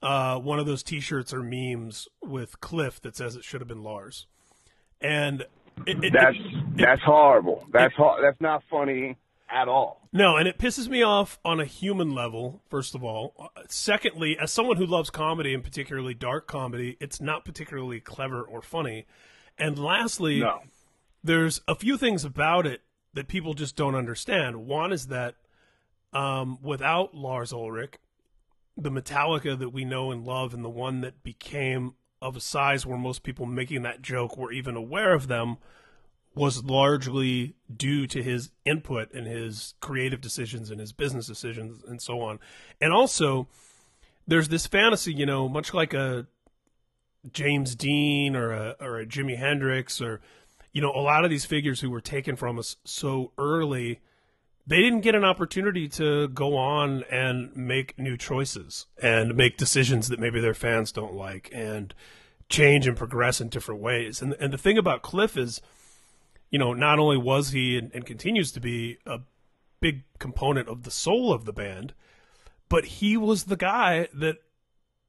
Uh, 0.00 0.38
one 0.38 0.58
of 0.58 0.66
those 0.66 0.82
T-shirts 0.82 1.32
or 1.34 1.42
memes 1.42 2.06
with 2.22 2.60
Cliff 2.60 3.00
that 3.02 3.16
says 3.16 3.34
it 3.36 3.44
should 3.44 3.60
have 3.60 3.68
been 3.68 3.82
Lars, 3.82 4.26
and 5.00 5.42
it, 5.86 6.04
it, 6.04 6.12
that's 6.12 6.36
it, 6.36 6.76
that's 6.76 7.02
horrible. 7.02 7.66
That's 7.72 7.94
ho- 7.94 8.18
that's 8.22 8.40
not 8.40 8.62
funny 8.70 9.16
at 9.50 9.68
all. 9.68 10.08
No, 10.12 10.36
and 10.36 10.48
it 10.48 10.58
pisses 10.58 10.88
me 10.88 11.02
off 11.02 11.38
on 11.44 11.60
a 11.60 11.64
human 11.64 12.14
level, 12.14 12.62
first 12.68 12.94
of 12.94 13.04
all. 13.04 13.50
Secondly, 13.68 14.38
as 14.38 14.52
someone 14.52 14.76
who 14.76 14.86
loves 14.86 15.10
comedy 15.10 15.54
and 15.54 15.62
particularly 15.62 16.14
dark 16.14 16.46
comedy, 16.46 16.96
it's 17.00 17.20
not 17.20 17.44
particularly 17.44 18.00
clever 18.00 18.42
or 18.42 18.62
funny. 18.62 19.06
And 19.58 19.78
lastly, 19.78 20.40
no. 20.40 20.60
there's 21.22 21.60
a 21.68 21.74
few 21.74 21.96
things 21.96 22.24
about 22.24 22.66
it 22.66 22.82
that 23.14 23.28
people 23.28 23.54
just 23.54 23.76
don't 23.76 23.94
understand. 23.94 24.66
One 24.66 24.92
is 24.92 25.06
that 25.08 25.34
um, 26.12 26.58
without 26.62 27.14
Lars 27.14 27.52
Ulrich, 27.52 27.94
the 28.76 28.90
Metallica 28.90 29.58
that 29.58 29.70
we 29.70 29.84
know 29.84 30.10
and 30.10 30.24
love 30.24 30.54
and 30.54 30.64
the 30.64 30.68
one 30.70 31.00
that 31.00 31.22
became 31.22 31.94
of 32.20 32.36
a 32.36 32.40
size 32.40 32.86
where 32.86 32.98
most 32.98 33.22
people 33.22 33.46
making 33.46 33.82
that 33.82 34.02
joke 34.02 34.36
were 34.36 34.52
even 34.52 34.76
aware 34.76 35.14
of 35.14 35.28
them– 35.28 35.58
was 36.34 36.64
largely 36.64 37.54
due 37.74 38.06
to 38.06 38.22
his 38.22 38.50
input 38.64 39.12
and 39.12 39.26
his 39.26 39.74
creative 39.80 40.20
decisions 40.20 40.70
and 40.70 40.80
his 40.80 40.92
business 40.92 41.26
decisions 41.26 41.82
and 41.86 42.00
so 42.00 42.20
on. 42.20 42.38
And 42.80 42.92
also, 42.92 43.48
there's 44.26 44.48
this 44.48 44.66
fantasy, 44.66 45.12
you 45.12 45.26
know, 45.26 45.48
much 45.48 45.74
like 45.74 45.94
a 45.94 46.26
James 47.32 47.74
Dean 47.74 48.36
or 48.36 48.52
a 48.52 48.76
or 48.80 49.00
a 49.00 49.06
Jimi 49.06 49.36
Hendrix 49.36 50.00
or 50.00 50.20
you 50.72 50.82
know, 50.82 50.92
a 50.92 51.00
lot 51.00 51.24
of 51.24 51.30
these 51.30 51.44
figures 51.44 51.80
who 51.80 51.90
were 51.90 52.00
taken 52.00 52.36
from 52.36 52.58
us 52.58 52.76
so 52.84 53.32
early, 53.38 54.00
they 54.66 54.76
didn't 54.76 55.00
get 55.00 55.14
an 55.14 55.24
opportunity 55.24 55.88
to 55.88 56.28
go 56.28 56.56
on 56.56 57.04
and 57.10 57.56
make 57.56 57.98
new 57.98 58.16
choices 58.16 58.86
and 59.02 59.34
make 59.34 59.56
decisions 59.56 60.08
that 60.08 60.20
maybe 60.20 60.40
their 60.40 60.54
fans 60.54 60.92
don't 60.92 61.14
like 61.14 61.48
and 61.52 61.94
change 62.48 62.86
and 62.86 62.96
progress 62.96 63.40
in 63.40 63.48
different 63.48 63.80
ways. 63.80 64.22
And 64.22 64.34
and 64.38 64.52
the 64.52 64.58
thing 64.58 64.78
about 64.78 65.02
Cliff 65.02 65.36
is 65.36 65.60
you 66.50 66.58
know, 66.58 66.72
not 66.72 66.98
only 66.98 67.16
was 67.16 67.50
he 67.50 67.76
and, 67.76 67.90
and 67.94 68.06
continues 68.06 68.52
to 68.52 68.60
be 68.60 68.98
a 69.06 69.20
big 69.80 70.02
component 70.18 70.68
of 70.68 70.82
the 70.82 70.90
soul 70.90 71.32
of 71.32 71.44
the 71.44 71.52
band, 71.52 71.94
but 72.68 72.84
he 72.84 73.16
was 73.16 73.44
the 73.44 73.56
guy 73.56 74.08
that, 74.14 74.36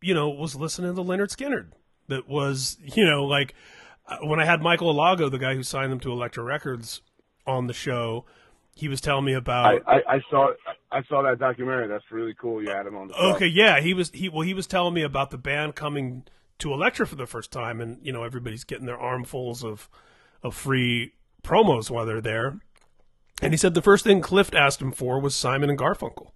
you 0.02 0.14
know, 0.14 0.30
was 0.30 0.56
listening 0.56 0.96
to 0.96 1.02
Lynyrd 1.02 1.36
Skynyrd. 1.36 1.72
That 2.08 2.28
was, 2.28 2.78
you 2.84 3.06
know, 3.06 3.26
like 3.26 3.54
uh, 4.08 4.18
when 4.24 4.40
I 4.40 4.46
had 4.46 4.62
Michael 4.62 4.94
Alago, 4.94 5.30
the 5.30 5.40
guy 5.40 5.56
who 5.56 5.64
signed 5.64 5.92
them 5.92 6.00
to 6.02 6.12
Elektra 6.12 6.44
Records, 6.44 7.02
on 7.50 7.68
the 7.68 7.74
show, 7.74 8.26
he 8.76 8.88
was 8.88 9.02
telling 9.02 9.26
me 9.26 9.34
about. 9.34 9.82
I, 9.88 9.98
I, 9.98 10.16
I 10.16 10.22
saw 10.30 10.52
I 10.92 11.04
saw 11.04 11.24
that 11.24 11.40
documentary. 11.40 11.88
That's 11.88 12.10
really 12.12 12.36
cool. 12.40 12.62
You 12.62 12.70
had 12.70 12.86
him 12.86 12.96
on 12.96 13.08
the. 13.10 13.14
Show. 13.14 13.36
Okay, 13.36 13.48
yeah, 13.48 13.82
he 13.82 13.94
was 13.94 14.12
he 14.12 14.30
well 14.30 14.42
he 14.42 14.54
was 14.54 14.68
telling 14.68 14.94
me 14.94 15.02
about 15.02 15.32
the 15.32 15.38
band 15.38 15.76
coming 15.76 16.24
to 16.60 16.74
Elektra 16.74 17.08
for 17.08 17.16
the 17.16 17.26
first 17.26 17.52
time, 17.52 17.82
and 17.82 17.98
you 18.02 18.14
know 18.14 18.24
everybody's 18.24 18.64
getting 18.64 18.86
their 18.86 18.98
armfuls 18.98 19.64
of 19.64 19.90
of 20.44 20.56
free 20.56 21.14
promos 21.44 21.90
while 21.90 22.06
they're 22.06 22.22
there. 22.22 22.60
And 23.42 23.54
he 23.54 23.58
said 23.58 23.74
the 23.74 23.82
first 23.82 24.04
thing 24.04 24.22
Cliff 24.22 24.54
asked 24.54 24.82
him 24.82 24.92
for 24.92 25.20
was 25.20 25.36
Simon 25.36 25.70
and 25.70 25.80
Garfunkel, 25.80 26.32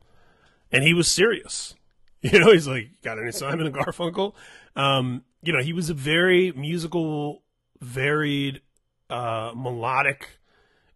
and 0.72 0.84
he 0.84 0.94
was 0.94 1.08
serious. 1.08 1.76
You 2.26 2.39
know, 2.39 2.54
he's 2.54 2.70
like, 2.70 2.88
"Got 3.04 3.20
any 3.20 3.34
Simon 3.34 3.66
and 3.66 3.76
Garfunkel?" 3.76 4.34
Um, 4.78 5.26
you 5.42 5.52
know, 5.52 5.62
he 5.62 5.74
was 5.74 5.89
a 5.89 5.94
very 5.94 6.54
musical, 6.54 7.44
varied, 7.82 8.62
uh, 9.10 9.52
melodic 9.54 10.39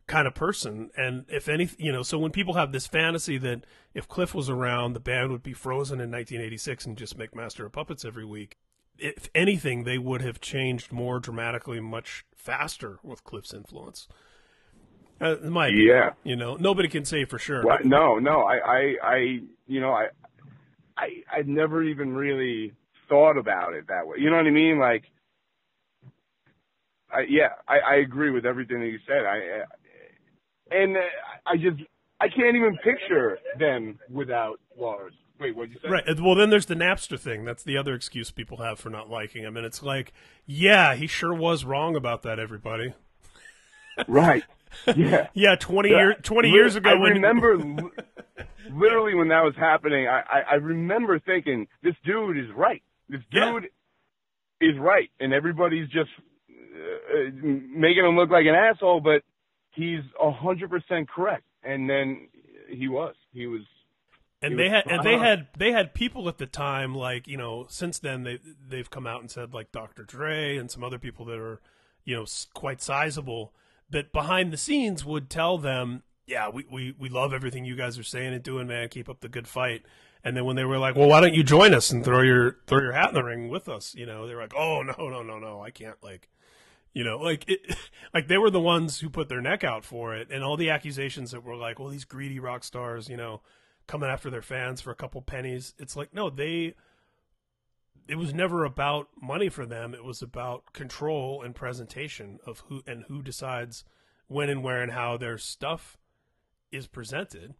kind 0.07 0.25
of 0.25 0.33
person. 0.33 0.89
And 0.95 1.25
if 1.27 1.49
any, 1.49 1.69
you 1.77 1.91
know, 1.91 2.01
so 2.01 2.17
when 2.17 2.31
people 2.31 2.53
have 2.53 2.71
this 2.71 2.87
fantasy 2.87 3.37
that 3.39 3.65
if 3.93 4.07
Cliff 4.07 4.33
was 4.33 4.49
around, 4.49 4.93
the 4.93 4.99
band 5.01 5.31
would 5.31 5.43
be 5.43 5.53
frozen 5.53 5.99
in 5.99 6.09
1986 6.09 6.85
and 6.85 6.97
just 6.97 7.17
make 7.17 7.35
Master 7.35 7.65
of 7.65 7.73
Puppets 7.73 8.05
every 8.05 8.25
week. 8.25 8.57
If 8.99 9.29
anything, 9.35 9.83
they 9.83 9.97
would 9.97 10.21
have 10.21 10.41
changed 10.41 10.91
more 10.91 11.19
dramatically, 11.19 11.79
much 11.79 12.25
faster 12.35 12.97
with 13.03 13.23
Cliff's 13.23 13.53
influence. 13.53 14.07
Uh, 15.19 15.35
my 15.43 15.67
yeah, 15.67 16.11
you 16.23 16.35
know, 16.35 16.55
nobody 16.55 16.87
can 16.87 17.03
say 17.03 17.25
for 17.25 17.39
sure. 17.39 17.65
Well, 17.65 17.79
no, 17.83 18.19
no, 18.19 18.41
I, 18.41 18.57
I, 18.57 18.95
I, 19.03 19.39
you 19.65 19.81
know, 19.81 19.91
I, 19.91 20.07
I, 20.95 21.07
I 21.31 21.41
never 21.45 21.83
even 21.83 22.13
really 22.13 22.73
thought 23.09 23.37
about 23.37 23.73
it 23.73 23.87
that 23.87 24.05
way. 24.05 24.17
You 24.19 24.29
know 24.29 24.37
what 24.37 24.45
I 24.45 24.51
mean? 24.51 24.77
Like, 24.79 25.05
I, 27.11 27.21
yeah, 27.27 27.49
I, 27.67 27.79
I 27.79 27.95
agree 27.95 28.29
with 28.29 28.45
everything 28.45 28.79
that 28.79 28.87
you 28.87 28.99
said. 29.07 29.25
I, 29.25 29.63
and 30.75 30.97
I 31.45 31.55
just, 31.55 31.81
I 32.19 32.27
can't 32.27 32.55
even 32.55 32.77
picture 32.83 33.39
them 33.57 33.97
without 34.11 34.59
Lars. 34.77 35.13
Wait, 35.39 35.55
what 35.55 35.69
you 35.69 35.75
say? 35.81 35.89
Right. 35.89 36.19
Well, 36.19 36.35
then 36.35 36.49
there's 36.49 36.65
the 36.65 36.75
Napster 36.75 37.19
thing. 37.19 37.45
That's 37.45 37.63
the 37.63 37.77
other 37.77 37.93
excuse 37.93 38.31
people 38.31 38.57
have 38.57 38.79
for 38.79 38.89
not 38.89 39.09
liking 39.09 39.43
him, 39.43 39.55
and 39.55 39.65
it's 39.65 39.83
like, 39.83 40.13
yeah, 40.45 40.95
he 40.95 41.07
sure 41.07 41.33
was 41.33 41.63
wrong 41.63 41.95
about 41.95 42.23
that. 42.23 42.39
Everybody. 42.39 42.93
right. 44.07 44.43
Yeah. 44.95 45.27
yeah. 45.33 45.55
Twenty 45.55 45.89
years. 45.89 46.15
Twenty 46.23 46.49
years 46.49 46.75
ago. 46.75 46.89
I 46.89 46.93
remember. 46.93 47.57
literally 48.73 49.15
when 49.15 49.29
that 49.29 49.43
was 49.43 49.55
happening, 49.57 50.07
I, 50.07 50.21
I, 50.21 50.41
I 50.51 50.55
remember 50.55 51.19
thinking, 51.19 51.67
this 51.83 51.95
dude 52.05 52.37
is 52.37 52.51
right. 52.55 52.83
This 53.09 53.21
dude 53.31 53.69
yeah. 54.61 54.69
is 54.69 54.77
right, 54.79 55.09
and 55.19 55.33
everybody's 55.33 55.87
just 55.89 56.09
uh, 56.49 57.17
uh, 57.17 57.29
making 57.41 58.05
him 58.05 58.15
look 58.15 58.29
like 58.29 58.45
an 58.45 58.55
asshole, 58.55 59.01
but 59.01 59.21
he's 59.71 60.01
a 60.21 60.31
hundred 60.31 60.69
percent 60.69 61.09
correct. 61.09 61.43
And 61.63 61.89
then 61.89 62.27
he 62.69 62.87
was, 62.87 63.15
he 63.31 63.47
was. 63.47 63.61
And 64.41 64.53
he 64.53 64.57
they 64.57 64.69
had, 64.69 64.85
and 64.85 65.03
they 65.03 65.17
had, 65.17 65.47
they 65.57 65.71
had 65.71 65.93
people 65.93 66.29
at 66.29 66.37
the 66.37 66.45
time, 66.45 66.93
like 66.93 67.27
you 67.27 67.37
know, 67.37 67.65
since 67.69 67.97
then 67.99 68.23
they 68.23 68.39
they've 68.69 68.89
come 68.89 69.07
out 69.07 69.21
and 69.21 69.31
said 69.31 69.53
like 69.53 69.71
Dr. 69.71 70.03
Dre 70.03 70.57
and 70.57 70.69
some 70.69 70.83
other 70.83 70.99
people 70.99 71.25
that 71.25 71.39
are, 71.39 71.59
you 72.05 72.15
know, 72.15 72.25
quite 72.53 72.81
sizable, 72.81 73.53
that 73.89 74.13
behind 74.13 74.53
the 74.53 74.57
scenes 74.57 75.03
would 75.03 75.29
tell 75.29 75.57
them, 75.57 76.03
yeah, 76.27 76.49
we, 76.49 76.65
we, 76.69 76.93
we 76.99 77.09
love 77.09 77.33
everything 77.33 77.65
you 77.65 77.75
guys 77.75 77.97
are 77.97 78.03
saying 78.03 78.33
and 78.33 78.43
doing, 78.43 78.67
man. 78.67 78.89
Keep 78.89 79.09
up 79.09 79.21
the 79.21 79.29
good 79.29 79.47
fight. 79.47 79.83
And 80.23 80.35
then 80.35 80.45
when 80.45 80.55
they 80.57 80.65
were 80.65 80.77
like, 80.77 80.95
well, 80.95 81.07
why 81.07 81.21
don't 81.21 81.33
you 81.33 81.43
join 81.43 81.73
us 81.73 81.89
and 81.89 82.03
throw 82.03 82.21
your 82.21 82.57
throw 82.67 82.81
your 82.81 82.91
hat 82.91 83.09
in 83.09 83.15
the 83.15 83.23
ring 83.23 83.49
with 83.49 83.69
us? 83.69 83.95
You 83.95 84.05
know, 84.05 84.27
they 84.27 84.35
were 84.35 84.41
like, 84.41 84.55
oh 84.55 84.81
no 84.81 85.09
no 85.09 85.23
no 85.23 85.39
no, 85.39 85.61
I 85.61 85.69
can't 85.69 85.95
like, 86.03 86.27
you 86.93 87.03
know, 87.03 87.17
like 87.17 87.49
it, 87.49 87.75
like 88.13 88.27
they 88.27 88.37
were 88.37 88.49
the 88.49 88.59
ones 88.59 88.99
who 88.99 89.09
put 89.09 89.29
their 89.29 89.41
neck 89.41 89.63
out 89.63 89.85
for 89.85 90.15
it, 90.15 90.27
and 90.29 90.43
all 90.43 90.57
the 90.57 90.69
accusations 90.69 91.31
that 91.31 91.43
were 91.43 91.55
like, 91.55 91.79
well, 91.79 91.89
these 91.89 92.03
greedy 92.03 92.39
rock 92.39 92.63
stars, 92.63 93.07
you 93.07 93.15
know, 93.15 93.41
coming 93.87 94.09
after 94.09 94.29
their 94.29 94.41
fans 94.41 94.81
for 94.81 94.91
a 94.91 94.95
couple 94.95 95.21
pennies. 95.21 95.73
It's 95.77 95.95
like 95.95 96.13
no, 96.13 96.29
they. 96.29 96.75
It 98.07 98.17
was 98.17 98.33
never 98.33 98.63
about 98.63 99.09
money 99.21 99.49
for 99.49 99.65
them. 99.65 99.93
It 99.93 100.03
was 100.03 100.21
about 100.21 100.71
control 100.71 101.41
and 101.41 101.53
presentation 101.53 102.39
of 102.45 102.63
who 102.67 102.81
and 102.87 103.03
who 103.09 103.21
decides 103.21 103.83
when 104.27 104.49
and 104.49 104.63
where 104.63 104.81
and 104.81 104.93
how 104.93 105.17
their 105.17 105.37
stuff 105.37 105.97
is 106.71 106.87
presented 106.87 107.55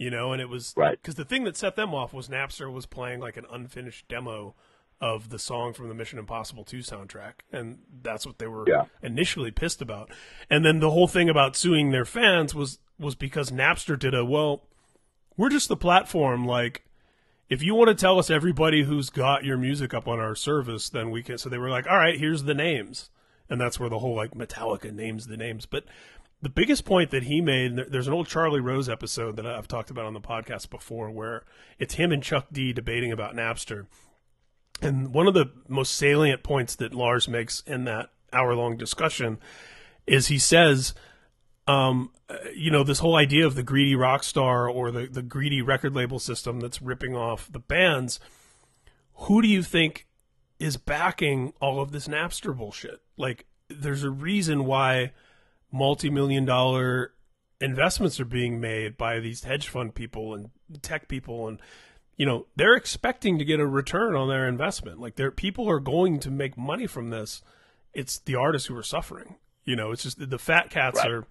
you 0.00 0.10
know 0.10 0.32
and 0.32 0.42
it 0.42 0.48
was 0.48 0.74
right 0.76 1.00
because 1.00 1.14
the 1.14 1.24
thing 1.24 1.44
that 1.44 1.56
set 1.56 1.76
them 1.76 1.94
off 1.94 2.12
was 2.12 2.28
napster 2.28 2.72
was 2.72 2.86
playing 2.86 3.20
like 3.20 3.36
an 3.36 3.44
unfinished 3.52 4.08
demo 4.08 4.54
of 5.00 5.28
the 5.28 5.38
song 5.38 5.72
from 5.72 5.88
the 5.88 5.94
mission 5.94 6.18
impossible 6.18 6.64
2 6.64 6.78
soundtrack 6.78 7.34
and 7.52 7.78
that's 8.02 8.26
what 8.26 8.38
they 8.38 8.46
were 8.46 8.64
yeah. 8.66 8.86
initially 9.02 9.50
pissed 9.50 9.80
about 9.80 10.10
and 10.48 10.64
then 10.64 10.80
the 10.80 10.90
whole 10.90 11.06
thing 11.06 11.28
about 11.28 11.54
suing 11.54 11.90
their 11.90 12.04
fans 12.04 12.54
was 12.54 12.80
was 12.98 13.14
because 13.14 13.50
napster 13.50 13.98
did 13.98 14.14
a 14.14 14.24
well 14.24 14.62
we're 15.40 15.48
just 15.48 15.68
the 15.68 15.76
platform 15.76 16.44
like 16.44 16.84
if 17.48 17.62
you 17.62 17.74
want 17.74 17.88
to 17.88 17.94
tell 17.94 18.18
us 18.18 18.28
everybody 18.28 18.82
who's 18.82 19.08
got 19.08 19.42
your 19.42 19.56
music 19.56 19.94
up 19.94 20.06
on 20.06 20.20
our 20.20 20.34
service 20.34 20.90
then 20.90 21.10
we 21.10 21.22
can 21.22 21.38
so 21.38 21.48
they 21.48 21.56
were 21.56 21.70
like 21.70 21.86
all 21.86 21.96
right 21.96 22.18
here's 22.18 22.44
the 22.44 22.54
names. 22.54 23.08
And 23.48 23.60
that's 23.60 23.80
where 23.80 23.88
the 23.88 23.98
whole 23.98 24.14
like 24.14 24.32
metallica 24.32 24.92
names 24.92 25.26
the 25.26 25.38
names. 25.38 25.64
But 25.64 25.84
the 26.42 26.50
biggest 26.50 26.84
point 26.84 27.10
that 27.10 27.22
he 27.22 27.40
made 27.40 27.74
there's 27.88 28.06
an 28.06 28.12
old 28.12 28.28
charlie 28.28 28.60
rose 28.60 28.88
episode 28.88 29.36
that 29.36 29.46
i've 29.46 29.68
talked 29.68 29.90
about 29.90 30.06
on 30.06 30.14
the 30.14 30.20
podcast 30.20 30.70
before 30.70 31.10
where 31.10 31.44
it's 31.78 31.94
him 31.94 32.12
and 32.12 32.22
chuck 32.22 32.46
d 32.52 32.74
debating 32.74 33.10
about 33.10 33.34
napster. 33.34 33.86
And 34.82 35.14
one 35.14 35.26
of 35.26 35.32
the 35.32 35.46
most 35.68 35.94
salient 35.94 36.42
points 36.42 36.76
that 36.76 36.92
lars 36.92 37.28
makes 37.28 37.60
in 37.60 37.84
that 37.84 38.10
hour 38.30 38.54
long 38.54 38.76
discussion 38.76 39.38
is 40.06 40.26
he 40.26 40.38
says 40.38 40.92
um, 41.70 42.10
you 42.54 42.70
know 42.70 42.82
this 42.82 42.98
whole 42.98 43.16
idea 43.16 43.46
of 43.46 43.54
the 43.54 43.62
greedy 43.62 43.94
rock 43.94 44.24
star 44.24 44.68
or 44.68 44.90
the, 44.90 45.06
the 45.06 45.22
greedy 45.22 45.62
record 45.62 45.94
label 45.94 46.18
system 46.18 46.60
that's 46.60 46.80
ripping 46.80 47.14
off 47.14 47.50
the 47.50 47.58
bands 47.58 48.20
who 49.20 49.42
do 49.42 49.48
you 49.48 49.62
think 49.62 50.06
is 50.58 50.76
backing 50.76 51.52
all 51.60 51.80
of 51.80 51.92
this 51.92 52.08
napster 52.08 52.56
bullshit? 52.56 53.00
Like 53.16 53.46
there's 53.68 54.02
a 54.02 54.10
reason 54.10 54.64
why 54.64 55.12
multi-million 55.70 56.44
dollar 56.44 57.12
investments 57.60 58.18
are 58.18 58.24
being 58.24 58.60
made 58.60 58.96
by 58.96 59.20
these 59.20 59.44
hedge 59.44 59.68
fund 59.68 59.94
people 59.94 60.34
and 60.34 60.50
tech 60.82 61.08
people 61.08 61.46
and 61.46 61.60
you 62.16 62.24
know 62.24 62.46
they're 62.56 62.74
expecting 62.74 63.38
to 63.38 63.44
get 63.44 63.60
a 63.60 63.66
return 63.66 64.14
on 64.14 64.28
their 64.28 64.48
investment. 64.48 65.00
Like 65.00 65.16
there 65.16 65.30
people 65.30 65.68
are 65.68 65.80
going 65.80 66.18
to 66.20 66.30
make 66.30 66.56
money 66.56 66.86
from 66.86 67.10
this. 67.10 67.42
It's 67.92 68.18
the 68.18 68.36
artists 68.36 68.68
who 68.68 68.76
are 68.76 68.82
suffering. 68.82 69.36
You 69.64 69.76
know 69.76 69.92
it's 69.92 70.02
just 70.02 70.30
the 70.30 70.38
fat 70.38 70.70
cats 70.70 70.98
right. 70.98 71.10
are 71.10 71.26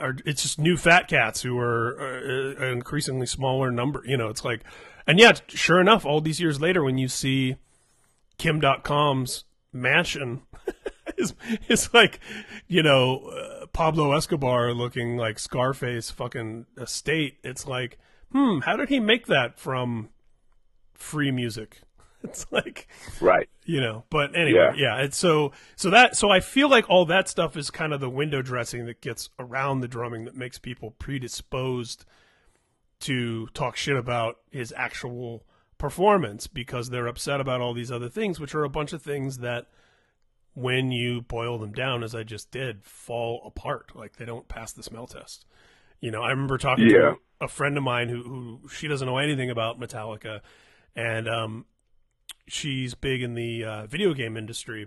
are 0.00 0.16
it's 0.24 0.42
just 0.42 0.58
new 0.58 0.76
fat 0.76 1.08
cats 1.08 1.42
who 1.42 1.58
are 1.58 2.00
uh, 2.00 2.64
an 2.64 2.72
increasingly 2.72 3.26
smaller 3.26 3.70
number 3.70 4.02
you 4.06 4.16
know 4.16 4.28
it's 4.28 4.44
like 4.44 4.62
and 5.06 5.18
yeah 5.18 5.32
sure 5.48 5.80
enough 5.80 6.04
all 6.04 6.20
these 6.20 6.40
years 6.40 6.60
later 6.60 6.82
when 6.82 6.98
you 6.98 7.08
see 7.08 7.56
kim 8.38 8.60
dotcom's 8.60 9.44
mansion 9.72 10.42
is 11.16 11.34
is 11.68 11.92
like 11.94 12.20
you 12.66 12.82
know 12.82 13.28
uh, 13.28 13.66
Pablo 13.76 14.12
Escobar 14.12 14.72
looking 14.72 15.18
like 15.18 15.38
Scarface 15.38 16.10
fucking 16.10 16.64
estate. 16.78 17.36
It's 17.44 17.66
like, 17.66 17.98
hmm, 18.32 18.60
how 18.60 18.74
did 18.74 18.88
he 18.88 19.00
make 19.00 19.26
that 19.26 19.58
from 19.58 20.08
free 20.94 21.30
music? 21.30 21.82
It's 22.24 22.46
like 22.50 22.88
right, 23.20 23.48
you 23.64 23.80
know. 23.80 24.04
But 24.10 24.34
anyway, 24.34 24.72
yeah. 24.76 24.96
yeah. 24.96 25.04
It's 25.04 25.16
so 25.16 25.52
so 25.76 25.90
that 25.90 26.16
so 26.16 26.28
I 26.28 26.40
feel 26.40 26.68
like 26.68 26.88
all 26.90 27.04
that 27.06 27.28
stuff 27.28 27.56
is 27.56 27.70
kind 27.70 27.92
of 27.92 28.00
the 28.00 28.10
window 28.10 28.42
dressing 28.42 28.86
that 28.86 29.00
gets 29.00 29.30
around 29.38 29.80
the 29.80 29.86
drumming 29.88 30.24
that 30.24 30.34
makes 30.34 30.58
people 30.58 30.92
predisposed 30.92 32.04
to 33.00 33.46
talk 33.48 33.76
shit 33.76 33.96
about 33.96 34.38
his 34.50 34.72
actual 34.76 35.44
performance 35.78 36.46
because 36.46 36.90
they're 36.90 37.06
upset 37.06 37.40
about 37.40 37.60
all 37.60 37.74
these 37.74 37.92
other 37.92 38.08
things, 38.08 38.40
which 38.40 38.54
are 38.54 38.64
a 38.64 38.70
bunch 38.70 38.92
of 38.92 39.02
things 39.02 39.38
that 39.38 39.66
when 40.54 40.90
you 40.90 41.20
boil 41.20 41.58
them 41.58 41.72
down, 41.72 42.02
as 42.02 42.14
I 42.14 42.22
just 42.22 42.50
did, 42.50 42.82
fall 42.82 43.42
apart. 43.44 43.92
Like 43.94 44.16
they 44.16 44.24
don't 44.24 44.48
pass 44.48 44.72
the 44.72 44.82
smell 44.82 45.06
test. 45.06 45.44
You 46.00 46.10
know, 46.10 46.22
I 46.22 46.30
remember 46.30 46.58
talking 46.58 46.86
yeah. 46.86 46.98
to 46.98 47.16
a 47.40 47.48
friend 47.48 47.76
of 47.76 47.82
mine 47.82 48.08
who, 48.08 48.22
who 48.22 48.68
she 48.68 48.88
doesn't 48.88 49.06
know 49.06 49.18
anything 49.18 49.50
about 49.50 49.78
Metallica, 49.78 50.40
and 50.94 51.28
um, 51.28 51.66
she's 52.48 52.94
big 52.94 53.22
in 53.22 53.34
the 53.34 53.64
uh, 53.64 53.86
video 53.86 54.14
game 54.14 54.36
industry. 54.36 54.86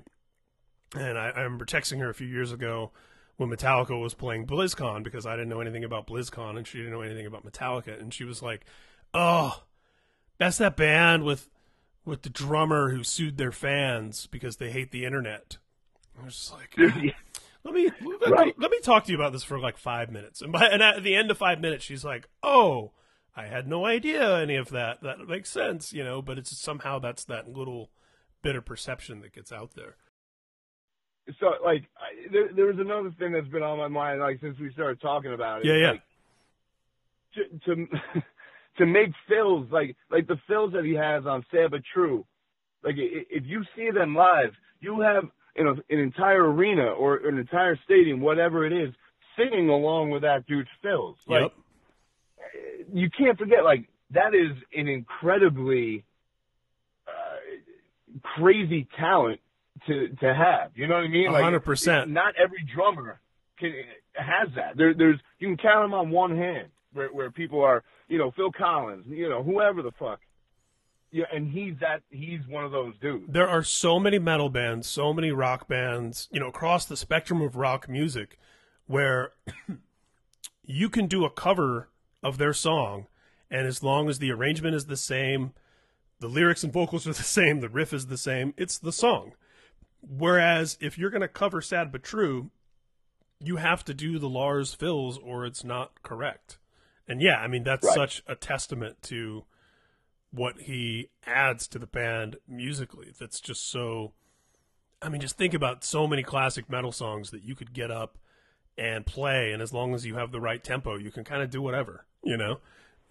And 0.95 1.17
I, 1.17 1.30
I 1.30 1.41
remember 1.41 1.65
texting 1.65 2.00
her 2.00 2.10
a 2.10 2.13
few 2.15 2.28
years 2.28 2.52
ago 2.52 2.91
when 3.38 3.50
Metallica 3.50 4.00
was 4.00 4.13
playing 4.13 4.48
BlizzCon 4.48 5.04
because 5.04 5.26
I 5.26 5.36
didn't 5.36 5.50
know 5.50 5.62
anything 5.62 5.84
about 5.84 6.08
BlizzCon 6.08 6.58
and 6.58 6.67
she 6.67 6.80
didn't 6.80 6.93
know 6.93 7.02
anything 7.02 7.26
about 7.26 7.45
Metallica, 7.45 8.00
and 8.00 8.13
she 8.13 8.24
was 8.24 8.41
like, 8.41 8.65
"Oh, 9.13 9.63
that's 10.39 10.58
that 10.58 10.76
band 10.76 11.24
with 11.24 11.50
with 12.06 12.24
the 12.24 12.30
drummer 12.30 12.89
who 12.89 13.04
sued 13.04 13.38
their 13.38 13.52
fans 13.52 14.28
because 14.28 14.58
they 14.58 14.72
hate 14.72 14.91
the 14.91 15.06
internet. 15.06 15.58
I 16.19 16.26
was 16.26 16.36
just 16.36 16.54
like, 16.54 16.76
let 16.78 17.74
me 17.74 17.91
let, 18.04 18.32
right. 18.32 18.56
let, 18.58 18.72
me 18.72 18.80
talk 18.82 19.06
to 19.06 19.12
you 19.12 19.17
about 19.17 19.32
this 19.32 19.43
for 19.43 19.60
like 19.60 19.78
five 19.78 20.12
minutes. 20.12 20.41
And 20.41 20.52
by 20.52 20.65
and 20.65 20.82
at 20.82 21.04
the 21.04 21.15
end 21.15 21.30
of 21.32 21.38
five 21.38 21.62
minutes, 21.62 21.86
she's 21.86 22.04
like, 22.04 22.28
oh, 22.41 22.91
I 23.36 23.46
had 23.46 23.68
no 23.68 23.86
idea 23.86 24.39
any 24.39 24.56
of 24.56 24.70
that. 24.70 25.02
That 25.02 25.28
makes 25.28 25.50
sense, 25.50 25.94
you 25.94 26.04
know. 26.04 26.22
But 26.22 26.38
it's 26.38 26.58
somehow 26.58 27.00
that's 27.00 27.24
that 27.26 27.48
little 27.50 27.89
bit 28.42 28.56
of 28.56 28.65
perception 28.65 29.22
that 29.22 29.34
gets 29.34 29.52
out 29.52 29.76
there. 29.76 29.96
so 31.39 31.54
like 31.63 31.84
I, 31.98 32.32
there, 32.32 32.50
there 32.56 32.65
was 32.68 32.80
another 32.80 33.12
thing 33.20 33.34
that's 33.34 33.48
been 33.48 33.63
on 33.63 33.78
my 33.78 33.88
mind 33.88 34.20
like 34.20 34.39
since 34.42 34.58
we 34.60 34.72
started 34.74 35.02
talking 35.02 35.34
about 35.34 35.62
it. 35.62 35.65
Yeah, 35.65 35.76
yeah. 35.76 35.92
Like, 35.92 36.02
to 37.36 37.76
to 37.76 38.22
to 38.78 38.86
make 38.86 39.12
fills 39.28 39.68
like 39.72 39.96
like 40.10 40.28
the 40.28 40.38
fills 40.48 40.74
that 40.74 40.84
he 40.84 40.94
has 40.94 41.26
on 41.26 41.46
Sad 41.52 41.72
True. 41.94 42.26
Like 42.84 42.96
if 42.98 43.44
you 43.46 43.63
see 43.76 43.89
them 43.92 44.15
live, 44.15 44.52
you 44.80 45.02
have 45.02 45.26
you 45.56 45.65
know 45.65 45.76
an 45.89 46.00
entire 46.00 46.50
arena 46.50 46.86
or 46.86 47.18
an 47.28 47.38
entire 47.38 47.78
stadium, 47.84 48.22
whatever 48.22 48.65
it 48.65 48.74
is, 48.74 48.94
singing 49.38 49.70
along 49.70 50.12
with 50.12 50.22
that 50.22 50.46
dude's 50.48 50.70
fills. 50.82 51.18
Like 51.28 51.42
yep. 51.42 51.54
You 52.94 53.10
can't 53.10 53.38
forget 53.38 53.64
like 53.64 53.90
that 54.12 54.34
is 54.34 54.58
an 54.76 54.88
incredibly 54.88 56.04
uh, 57.08 57.12
crazy 58.36 58.88
talent 58.98 59.40
to 59.88 60.10
to 60.22 60.34
have. 60.34 60.72
You 60.76 60.88
know 60.88 60.96
what 60.96 61.04
I 61.04 61.08
mean? 61.08 61.32
Like 61.32 61.44
hundred 61.44 61.62
percent. 61.62 62.10
Not 62.10 62.36
every 62.36 62.64
drummer 62.76 63.20
can 63.60 63.74
has 64.14 64.50
that. 64.56 64.78
There, 64.78 64.94
there's 64.94 65.20
you 65.40 65.48
can 65.48 65.58
count 65.58 65.84
them 65.84 65.94
on 65.94 66.10
one 66.10 66.36
hand 66.36 66.70
where 66.94 67.10
where 67.10 67.32
people 67.32 67.62
are. 67.62 67.84
You 68.08 68.18
know, 68.18 68.32
Phil 68.32 68.52
Collins. 68.52 69.06
You 69.08 69.30
know, 69.30 69.44
whoever 69.44 69.82
the 69.82 69.92
fuck. 70.00 70.20
Yeah, 71.12 71.26
and 71.34 71.50
he's 71.52 71.74
that. 71.82 72.02
He's 72.12 72.42
one 72.48 72.64
of 72.64 72.72
those 72.72 72.94
dudes. 73.02 73.26
There 73.30 73.48
are 73.48 73.64
so 73.64 74.00
many 74.00 74.20
metal 74.20 74.50
bands, 74.50 74.88
so 74.88 75.12
many 75.12 75.32
rock 75.32 75.68
bands, 75.68 76.28
you 76.32 76.40
know, 76.40 76.50
across 76.50 76.86
the 76.86 76.96
spectrum 76.96 77.42
of 77.42 77.56
rock 77.56 77.90
music 77.90 78.38
where 78.86 79.32
you 80.66 80.90
can 80.90 81.08
do 81.08 81.26
a 81.26 81.30
cover 81.32 81.90
of 82.23 82.38
their 82.38 82.53
song 82.53 83.08
and 83.51 83.65
as 83.65 83.82
long 83.84 84.10
as 84.10 84.19
the 84.19 84.32
arrangement 84.32 84.75
is 84.75 84.86
the 84.86 84.97
same, 84.97 85.53
the 86.19 86.27
lyrics 86.27 86.63
and 86.63 86.71
vocals 86.73 87.08
are 87.08 87.13
the 87.13 87.23
same, 87.23 87.60
the 87.60 87.69
riff 87.69 87.93
is 87.93 88.08
the 88.08 88.17
same, 88.17 88.53
it's 88.58 88.77
the 88.77 88.91
song. 88.91 89.34
Whereas 90.01 90.77
if 90.79 90.97
you're 90.97 91.10
going 91.10 91.21
to 91.21 91.27
cover 91.27 91.62
Sad 91.62 91.91
But 91.91 92.03
True, 92.03 92.51
you 93.39 93.58
have 93.58 93.84
to 93.86 93.93
do 93.93 94.19
the 94.19 94.29
Lars 94.29 94.73
fills 94.73 95.17
or 95.17 95.45
it's 95.45 95.63
not 95.63 96.01
correct. 96.03 96.58
And 97.08 97.21
yeah, 97.21 97.38
I 97.38 97.47
mean, 97.47 97.63
that's 97.63 97.86
Right. 97.88 97.95
such 97.95 98.23
a 98.27 98.36
testament 98.36 99.01
to 99.03 99.45
what 100.32 100.62
he 100.62 101.10
adds 101.25 101.67
to 101.69 101.79
the 101.79 101.88
band 101.88 102.38
musically. 102.47 103.12
That's 103.17 103.41
just 103.41 103.67
so. 103.69 104.13
I 105.01 105.10
mean, 105.10 105.21
just 105.21 105.38
think 105.38 105.53
about 105.53 105.84
so 105.84 106.05
many 106.05 106.21
classic 106.23 106.69
metal 106.69 106.91
songs 106.91 107.32
that 107.32 107.41
you 107.41 107.55
could 107.55 107.73
get 107.73 107.89
up 107.89 108.17
and 108.77 109.05
play, 109.05 109.51
and 109.51 109.62
as 109.62 109.73
long 109.73 109.95
as 109.95 110.05
you 110.05 110.15
have 110.15 110.32
the 110.32 110.39
right 110.41 110.63
tempo, 110.63 110.97
you 110.97 111.10
can 111.10 111.23
kind 111.23 111.41
of 111.41 111.49
do 111.49 111.62
whatever, 111.62 112.05
you 112.23 112.38
know. 112.38 112.60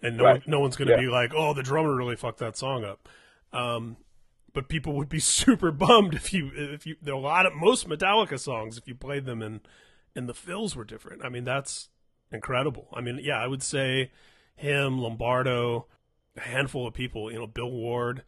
And 0.01 0.17
no, 0.17 0.23
Right. 0.23 0.47
no 0.47 0.59
one's 0.61 0.77
going 0.77 0.87
to 0.87 0.93
Yeah. 0.93 1.01
be 1.01 1.07
like, 1.07 1.33
"Oh, 1.35 1.53
the 1.53 1.63
drummer 1.63 1.95
really 1.95 2.15
fucked 2.15 2.39
that 2.39 2.55
song 2.55 2.85
up." 2.85 3.09
Um, 3.51 3.97
but 4.53 4.67
people 4.69 4.93
would 4.93 5.09
be 5.09 5.19
super 5.39 5.71
bummed 5.71 6.13
if 6.13 6.33
you 6.33 6.51
if 6.55 6.85
you 6.87 6.95
there 7.01 7.13
are 7.13 7.17
a 7.17 7.19
lot 7.21 7.45
of 7.45 7.53
most 7.53 7.87
Metallica 7.87 8.39
songs 8.39 8.77
if 8.77 8.87
you 8.87 8.95
played 8.95 9.25
them 9.25 9.41
and 9.41 9.61
and 10.15 10.27
the 10.29 10.33
fills 10.33 10.75
were 10.75 10.85
different. 10.85 11.23
I 11.23 11.29
mean, 11.29 11.43
that's 11.43 11.89
incredible. 12.31 12.87
I 12.93 13.01
mean, 13.01 13.19
yeah, 13.21 13.37
I 13.43 13.47
would 13.47 13.61
say 13.63 14.11
him, 14.55 14.99
Lombardo, 14.99 15.87
a 16.37 16.41
handful 16.41 16.87
of 16.87 16.93
people, 16.93 17.31
you 17.31 17.39
know, 17.39 17.47
Bill 17.47 17.71
Ward, 17.71 18.23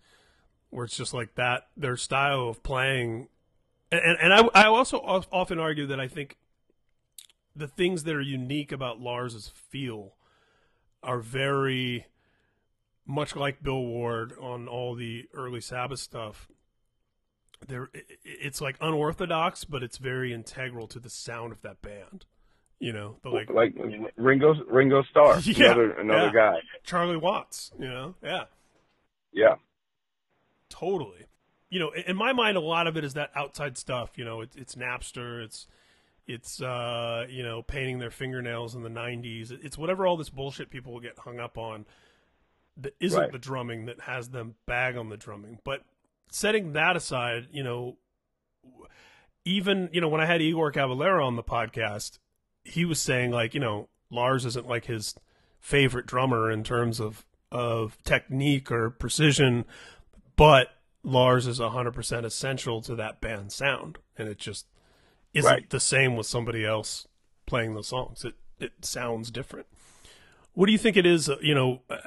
where 0.70 0.86
it's 0.86 0.98
just 0.98 1.14
like 1.14 1.36
that. 1.36 1.68
Their 1.78 1.96
style 1.98 2.50
of 2.50 2.64
playing, 2.64 3.30
and 3.92 4.02
and, 4.02 4.18
and 4.20 4.34
I 4.34 4.64
I 4.64 4.68
also 4.68 4.98
often 4.98 5.60
argue 5.60 5.88
that 5.88 6.00
I 6.00 6.08
think 6.10 6.38
the 7.56 7.68
things 7.68 8.04
that 8.04 8.16
are 8.16 8.22
unique 8.22 8.72
about 8.72 9.00
Lars's 9.02 9.48
feel 9.50 10.16
are 11.04 11.20
very 11.20 12.06
much 13.06 13.36
like 13.36 13.64
Bill 13.64 13.84
Ward 13.84 14.34
on 14.40 14.68
all 14.68 14.96
the 14.96 15.28
early 15.34 15.62
Sabbath 15.62 16.00
stuff. 16.00 16.48
There, 17.68 17.90
it's 18.24 18.60
like 18.62 18.76
unorthodox, 18.82 19.66
but 19.66 19.84
it's 19.84 19.98
very 19.98 20.34
integral 20.34 20.88
to 20.88 21.00
the 21.00 21.10
sound 21.10 21.52
of 21.52 21.62
that 21.62 21.82
band. 21.82 22.26
You 22.80 22.92
know, 22.94 23.18
the 23.22 23.30
like 23.30 23.50
Like 23.52 23.76
Ringo 24.16 24.56
Ringo 24.68 25.04
Starr, 25.04 25.40
Yeah, 25.44 25.66
another 25.66 25.92
another 25.92 26.26
yeah. 26.28 26.32
guy. 26.34 26.58
Charlie 26.84 27.18
Watts. 27.18 27.72
You 27.80 27.88
know, 27.88 28.16
yeah. 28.24 28.46
Yeah. 29.32 29.56
Totally. 30.70 31.26
You 31.70 31.80
know, 31.80 31.92
in- 31.92 32.04
in 32.04 32.16
my 32.16 32.34
mind, 32.34 32.58
a 32.58 32.62
lot 32.62 32.88
of 32.88 32.98
it 32.98 33.04
is 33.04 33.14
that 33.14 33.30
outside 33.36 33.78
stuff. 33.78 34.18
You 34.18 34.26
know, 34.26 34.42
it, 34.42 34.50
it's 34.56 34.76
Napster. 34.76 35.44
It's 35.44 35.68
it's 36.28 36.62
uh, 36.62 37.26
you 37.30 37.44
know 37.44 37.62
painting 37.62 38.00
their 38.00 38.12
fingernails 38.12 38.76
in 38.76 38.84
the 38.84 38.90
'90s. 38.90 39.52
It's 39.64 39.78
whatever 39.78 40.06
all 40.06 40.18
this 40.18 40.30
bullshit 40.30 40.70
people 40.70 41.00
get 41.00 41.18
hung 41.20 41.40
up 41.40 41.58
on 41.58 41.86
that 42.78 42.96
isn't 43.00 43.20
Right. 43.20 43.32
the 43.32 43.38
drumming 43.40 43.86
that 43.86 44.02
has 44.02 44.30
them 44.30 44.56
bag 44.66 44.96
on 44.96 45.10
the 45.10 45.18
drumming. 45.18 45.60
But 45.64 45.84
setting 46.32 46.74
that 46.74 46.96
aside, 46.96 47.48
you 47.52 47.64
know, 47.64 47.98
even 49.46 49.90
you 49.92 50.02
know 50.02 50.08
when 50.08 50.22
I 50.22 50.26
had 50.26 50.42
Igor 50.42 50.72
Cavalera 50.72 51.26
on 51.26 51.36
the 51.36 51.44
podcast, 51.44 52.20
he 52.64 52.86
was 52.86 53.00
saying 53.00 53.32
like 53.32 53.54
you 53.54 53.60
know 53.60 53.90
Lars 54.10 54.46
isn't 54.46 54.68
like 54.68 54.86
his 54.86 55.16
favorite 55.60 56.06
drummer 56.06 56.52
in 56.52 56.64
terms 56.64 57.00
of 57.00 57.26
of 57.52 57.98
technique 58.04 58.72
or 58.72 58.90
precision, 58.90 59.66
but 60.36 60.70
Lars 61.04 61.48
is 61.48 61.60
100% 61.60 62.24
essential 62.24 62.82
to 62.82 62.96
that 62.96 63.20
band 63.20 63.52
sound 63.52 63.98
and 64.18 64.30
it 64.30 64.38
just 64.38 64.68
isn't 65.34 65.50
Right. 65.50 65.70
the 65.70 65.80
same 65.80 66.16
with 66.16 66.26
somebody 66.28 66.66
else 66.66 67.08
playing 67.46 67.74
the 67.76 67.84
songs. 67.84 68.24
It 68.26 68.36
it 68.60 68.86
sounds 68.86 69.32
different. 69.32 69.68
What 70.54 70.68
do 70.68 70.72
you 70.72 70.78
think 70.78 70.98
it 70.98 71.06
is, 71.06 71.30
uh, 71.30 71.38
you 71.42 71.56
know, 71.56 71.82
uh, 71.90 71.98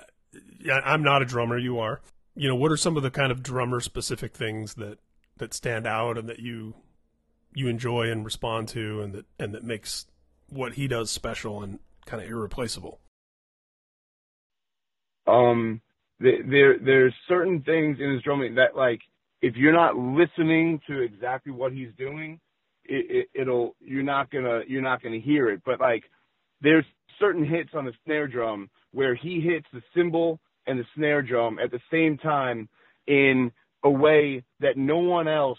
I'm 0.84 1.02
not 1.02 1.22
a 1.22 1.24
drummer, 1.24 1.58
you 1.58 1.78
are. 1.78 2.00
You 2.36 2.48
know, 2.48 2.54
what 2.56 2.70
are 2.70 2.76
some 2.76 2.96
of 2.96 3.02
the 3.02 3.10
kind 3.10 3.32
of 3.32 3.42
drummer 3.42 3.80
specific 3.80 4.34
things 4.34 4.74
that 4.74 4.98
that 5.38 5.52
stand 5.54 5.86
out 5.86 6.16
and 6.18 6.28
that 6.28 6.38
you 6.40 6.74
you 7.54 7.68
enjoy 7.68 8.10
and 8.10 8.24
respond 8.24 8.68
to 8.68 9.00
and 9.02 9.14
that 9.14 9.26
and 9.38 9.54
that 9.54 9.64
makes 9.64 10.06
what 10.48 10.74
he 10.74 10.86
does 10.88 11.10
special 11.10 11.62
and 11.62 11.78
kind 12.06 12.22
of 12.22 12.28
irreplaceable? 12.28 13.00
um 15.26 15.80
there 16.20 16.78
there's 16.78 17.14
certain 17.28 17.62
things 17.62 17.98
in 18.00 18.10
his 18.12 18.22
drumming 18.22 18.54
that 18.54 18.76
like 18.76 19.00
if 19.42 19.56
you're 19.56 19.72
not 19.72 19.96
listening 19.96 20.80
to 20.86 21.00
exactly 21.00 21.52
what 21.52 21.72
he's 21.72 21.90
doing 21.98 22.38
it, 22.84 23.28
it 23.34 23.40
it'll 23.40 23.74
you're 23.80 24.02
not 24.02 24.30
gonna 24.30 24.62
you're 24.66 24.82
not 24.82 25.02
gonna 25.02 25.20
hear 25.20 25.48
it 25.50 25.62
but 25.64 25.80
like 25.80 26.04
there's 26.60 26.84
certain 27.18 27.44
hits 27.44 27.70
on 27.74 27.84
the 27.84 27.92
snare 28.04 28.26
drum 28.26 28.70
where 28.92 29.14
he 29.14 29.40
hits 29.40 29.66
the 29.72 29.82
cymbal 29.94 30.40
and 30.66 30.78
the 30.78 30.84
snare 30.94 31.22
drum 31.22 31.58
at 31.58 31.70
the 31.70 31.80
same 31.90 32.16
time 32.18 32.68
in 33.06 33.52
a 33.84 33.90
way 33.90 34.42
that 34.60 34.76
no 34.76 34.98
one 34.98 35.28
else 35.28 35.58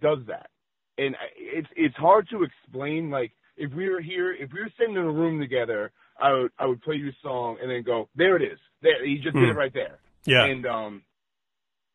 does 0.00 0.18
that 0.26 0.50
and 0.98 1.16
it's 1.36 1.68
it's 1.76 1.96
hard 1.96 2.28
to 2.30 2.42
explain 2.42 3.10
like 3.10 3.32
if 3.56 3.72
we 3.72 3.88
were 3.88 4.00
here 4.00 4.32
if 4.32 4.52
we 4.52 4.60
were 4.60 4.70
sitting 4.78 4.94
in 4.96 5.02
a 5.02 5.10
room 5.10 5.40
together 5.40 5.90
I 6.20 6.32
would 6.32 6.50
I 6.58 6.66
would 6.66 6.82
play 6.82 6.96
you 6.96 7.10
a 7.10 7.12
song 7.22 7.58
and 7.62 7.70
then 7.70 7.82
go, 7.82 8.08
there 8.16 8.36
it 8.36 8.42
is. 8.42 8.58
There 8.82 9.04
he 9.04 9.16
just 9.16 9.34
did 9.38 9.44
Hmm. 9.44 9.50
it 9.50 9.54
right 9.54 9.72
there. 9.72 10.00
Yeah. 10.24 10.44
And 10.44 10.66
um, 10.66 11.02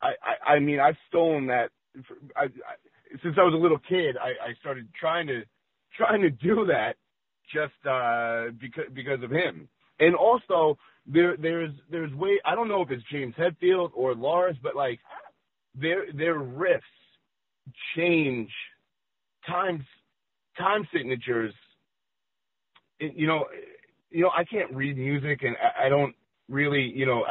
I, 0.02 0.13
I 0.24 0.54
I 0.54 0.60
mean 0.60 0.80
I've 0.80 0.98
stolen 1.10 1.48
that. 1.48 1.72
I, 2.36 2.46
I, 2.46 2.48
since 3.23 3.36
I 3.39 3.43
was 3.43 3.53
a 3.53 3.57
little 3.57 3.79
kid, 3.79 4.17
I, 4.17 4.49
I 4.49 4.53
started 4.59 4.88
trying 4.99 5.27
to 5.27 5.43
trying 5.97 6.21
to 6.21 6.29
do 6.29 6.65
that 6.67 6.95
just 7.53 7.73
uh, 7.88 8.51
because 8.59 8.86
because 8.93 9.23
of 9.23 9.31
him. 9.31 9.67
And 9.99 10.15
also 10.15 10.77
there 11.05 11.38
there's 11.38 11.71
there's 11.89 12.13
way 12.13 12.39
I 12.45 12.55
don't 12.55 12.67
know 12.67 12.81
if 12.81 12.91
it's 12.91 13.03
James 13.12 13.36
Hetfield 13.38 13.91
or 13.93 14.15
Lars, 14.15 14.55
but 14.62 14.75
like 14.75 14.99
their 15.75 16.12
their 16.13 16.36
riffs 16.39 16.81
change 17.95 18.49
times 19.47 19.83
time 20.57 20.88
signatures. 20.93 21.53
It- 22.99 23.15
you 23.15 23.27
know, 23.27 23.45
you 24.09 24.23
know 24.23 24.31
I 24.36 24.43
can't 24.45 24.73
read 24.73 24.97
music 24.97 25.43
and 25.43 25.55
I, 25.57 25.86
I 25.86 25.89
don't 25.89 26.15
really 26.49 26.81
you 26.95 27.05
know 27.05 27.23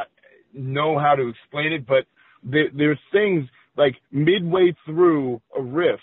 know 0.53 0.99
how 0.99 1.15
to 1.15 1.27
explain 1.29 1.73
it, 1.73 1.85
but 1.85 2.05
there, 2.43 2.67
there's 2.75 2.99
things 3.11 3.47
like 3.75 3.95
midway 4.11 4.75
through 4.85 5.41
a 5.57 5.61
riff, 5.61 5.99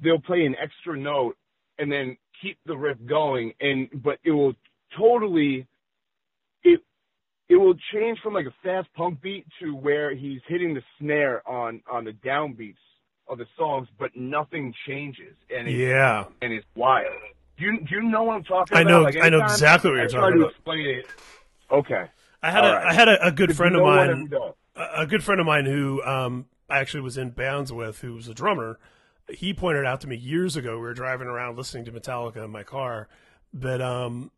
they'll 0.00 0.20
play 0.20 0.44
an 0.46 0.54
extra 0.62 0.96
note 0.98 1.36
and 1.78 1.90
then 1.90 2.16
keep 2.42 2.58
the 2.66 2.76
riff 2.76 2.98
going, 3.06 3.52
and 3.60 3.88
but 4.02 4.18
it 4.24 4.30
will 4.30 4.54
totally 4.98 5.66
it 6.62 6.80
it 7.48 7.56
will 7.56 7.74
change 7.92 8.18
from 8.22 8.34
like 8.34 8.46
a 8.46 8.54
fast 8.62 8.88
punk 8.94 9.20
beat 9.20 9.46
to 9.60 9.74
where 9.74 10.14
he's 10.14 10.40
hitting 10.46 10.74
the 10.74 10.82
snare 10.98 11.46
on 11.48 11.82
on 11.90 12.04
the 12.04 12.12
downbeats 12.12 12.76
of 13.28 13.38
the 13.38 13.46
songs, 13.58 13.88
but 13.98 14.10
nothing 14.14 14.72
changes, 14.86 15.34
and 15.50 15.66
it's, 15.66 15.76
Yeah. 15.76 16.26
and 16.42 16.52
it's 16.52 16.66
wild. 16.76 17.12
Do 17.58 17.64
you 17.64 17.80
do 17.80 17.94
you 17.96 18.02
know 18.02 18.22
what 18.24 18.34
I'm 18.36 18.44
talking 18.44 18.76
I 18.76 18.82
about? 18.82 18.90
know- 18.90 19.02
Like, 19.02 19.16
I 19.16 19.28
know 19.30 19.42
exactly 19.42 19.90
what 19.90 19.96
you're 19.96 20.04
I 20.04 20.08
talking 20.08 20.34
to 20.36 20.40
about. 20.42 20.50
Explain 20.52 20.86
it. 20.86 21.06
Okay. 21.70 22.04
I 22.42 22.50
had 22.50 22.64
All 22.64 22.70
a 22.70 22.74
right. 22.76 22.86
I 22.86 22.92
had 22.92 23.08
a, 23.08 23.26
a 23.26 23.32
good 23.32 23.56
friend 23.56 23.74
of 23.74 23.82
mine. 23.82 24.30
A 24.76 25.06
good 25.06 25.24
friend 25.24 25.40
of 25.40 25.46
mine 25.46 25.64
who 25.66 26.02
um, 26.04 26.46
I 26.68 26.78
actually 26.78 27.00
was 27.02 27.16
in 27.16 27.30
bands 27.30 27.72
with, 27.72 28.00
who 28.00 28.14
was 28.14 28.28
a 28.28 28.34
drummer, 28.34 28.78
he 29.28 29.52
pointed 29.54 29.84
out 29.84 30.00
to 30.02 30.06
me 30.06 30.16
years 30.16 30.56
ago. 30.56 30.74
We 30.76 30.82
were 30.82 30.94
driving 30.94 31.26
around 31.28 31.56
listening 31.56 31.84
to 31.86 31.92
Metallica 31.92 32.44
in 32.44 32.50
my 32.50 32.62
car. 32.62 33.08
That 33.54 33.80
um, 33.80 34.30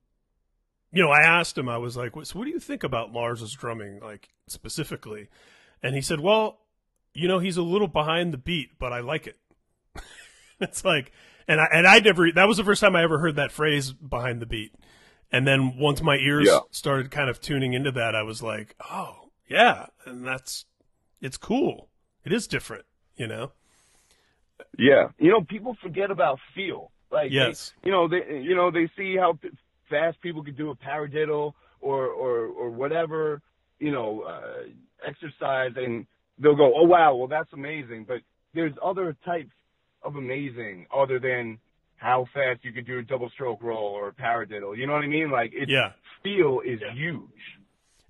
you 0.92 1.02
know, 1.02 1.10
I 1.10 1.20
asked 1.20 1.58
him. 1.58 1.68
I 1.68 1.78
was 1.78 1.96
like, 1.96 2.12
"So 2.24 2.38
what 2.38 2.44
do 2.44 2.50
you 2.50 2.60
think 2.60 2.84
about 2.84 3.12
Lars's 3.12 3.52
drumming, 3.52 4.00
like 4.00 4.28
specifically?" 4.46 5.28
And 5.82 5.94
he 5.94 6.00
said, 6.00 6.20
"Well, 6.20 6.58
you 7.14 7.26
know, 7.28 7.38
he's 7.38 7.56
a 7.56 7.62
little 7.62 7.88
behind 7.88 8.32
the 8.32 8.38
beat, 8.38 8.78
but 8.78 8.92
I 8.92 9.00
like 9.00 9.26
it." 9.26 9.36
It's 10.60 10.84
like, 10.84 11.12
and 11.46 11.60
I 11.60 11.68
and 11.72 11.86
I 11.86 12.00
never. 12.00 12.32
That 12.32 12.48
was 12.48 12.56
the 12.56 12.64
first 12.64 12.80
time 12.80 12.96
I 12.96 13.02
ever 13.04 13.18
heard 13.18 13.36
that 13.36 13.52
phrase 13.52 13.92
behind 13.92 14.40
the 14.40 14.46
beat. 14.46 14.74
And 15.30 15.46
then 15.46 15.76
once 15.78 16.02
my 16.02 16.16
ears 16.16 16.48
Yeah. 16.48 16.60
started 16.70 17.10
kind 17.12 17.28
of 17.30 17.40
tuning 17.40 17.74
into 17.74 17.92
that, 17.92 18.16
I 18.16 18.22
was 18.22 18.42
like, 18.42 18.74
oh 18.90 19.17
yeah, 19.48 19.86
and 20.04 20.24
that's 20.26 20.64
it's 21.20 21.36
cool. 21.36 21.88
It 22.24 22.32
is 22.32 22.46
different, 22.46 22.84
you 23.16 23.26
know. 23.26 23.52
Yeah, 24.78 25.08
you 25.18 25.30
know, 25.30 25.42
people 25.42 25.76
forget 25.82 26.10
about 26.10 26.38
feel. 26.54 26.90
Like, 27.10 27.30
they- 27.30 27.36
Yes. 27.36 27.72
you 27.84 27.90
know, 27.90 28.08
they 28.08 28.40
you 28.40 28.54
know 28.54 28.70
they 28.70 28.88
see 28.96 29.16
how 29.16 29.38
fast 29.88 30.20
people 30.20 30.42
can 30.44 30.54
do 30.54 30.70
a 30.70 30.76
paradiddle 30.76 31.54
or 31.80 32.06
or 32.06 32.46
or 32.46 32.70
whatever, 32.70 33.40
you 33.78 33.90
know, 33.92 34.22
uh, 34.22 34.64
exercise, 35.06 35.72
and 35.76 36.06
they'll 36.38 36.56
go, 36.56 36.72
oh 36.76 36.84
wow, 36.84 37.14
well 37.14 37.28
that's 37.28 37.52
amazing. 37.52 38.04
But 38.04 38.20
there's 38.54 38.74
other 38.82 39.16
types 39.24 39.52
of 40.02 40.16
amazing 40.16 40.86
other 40.94 41.18
than 41.18 41.58
how 41.96 42.26
fast 42.32 42.64
you 42.64 42.72
could 42.72 42.86
do 42.86 42.98
a 42.98 43.02
double 43.02 43.28
stroke 43.30 43.60
roll 43.62 43.86
or 43.92 44.08
a 44.08 44.12
paradiddle. 44.12 44.76
You 44.76 44.86
know 44.86 44.92
what 44.92 45.02
I 45.02 45.08
mean? 45.08 45.30
Like, 45.30 45.50
it's 45.52 45.70
Yeah. 45.70 45.92
feel 46.22 46.60
is 46.60 46.80
huge. 46.92 47.57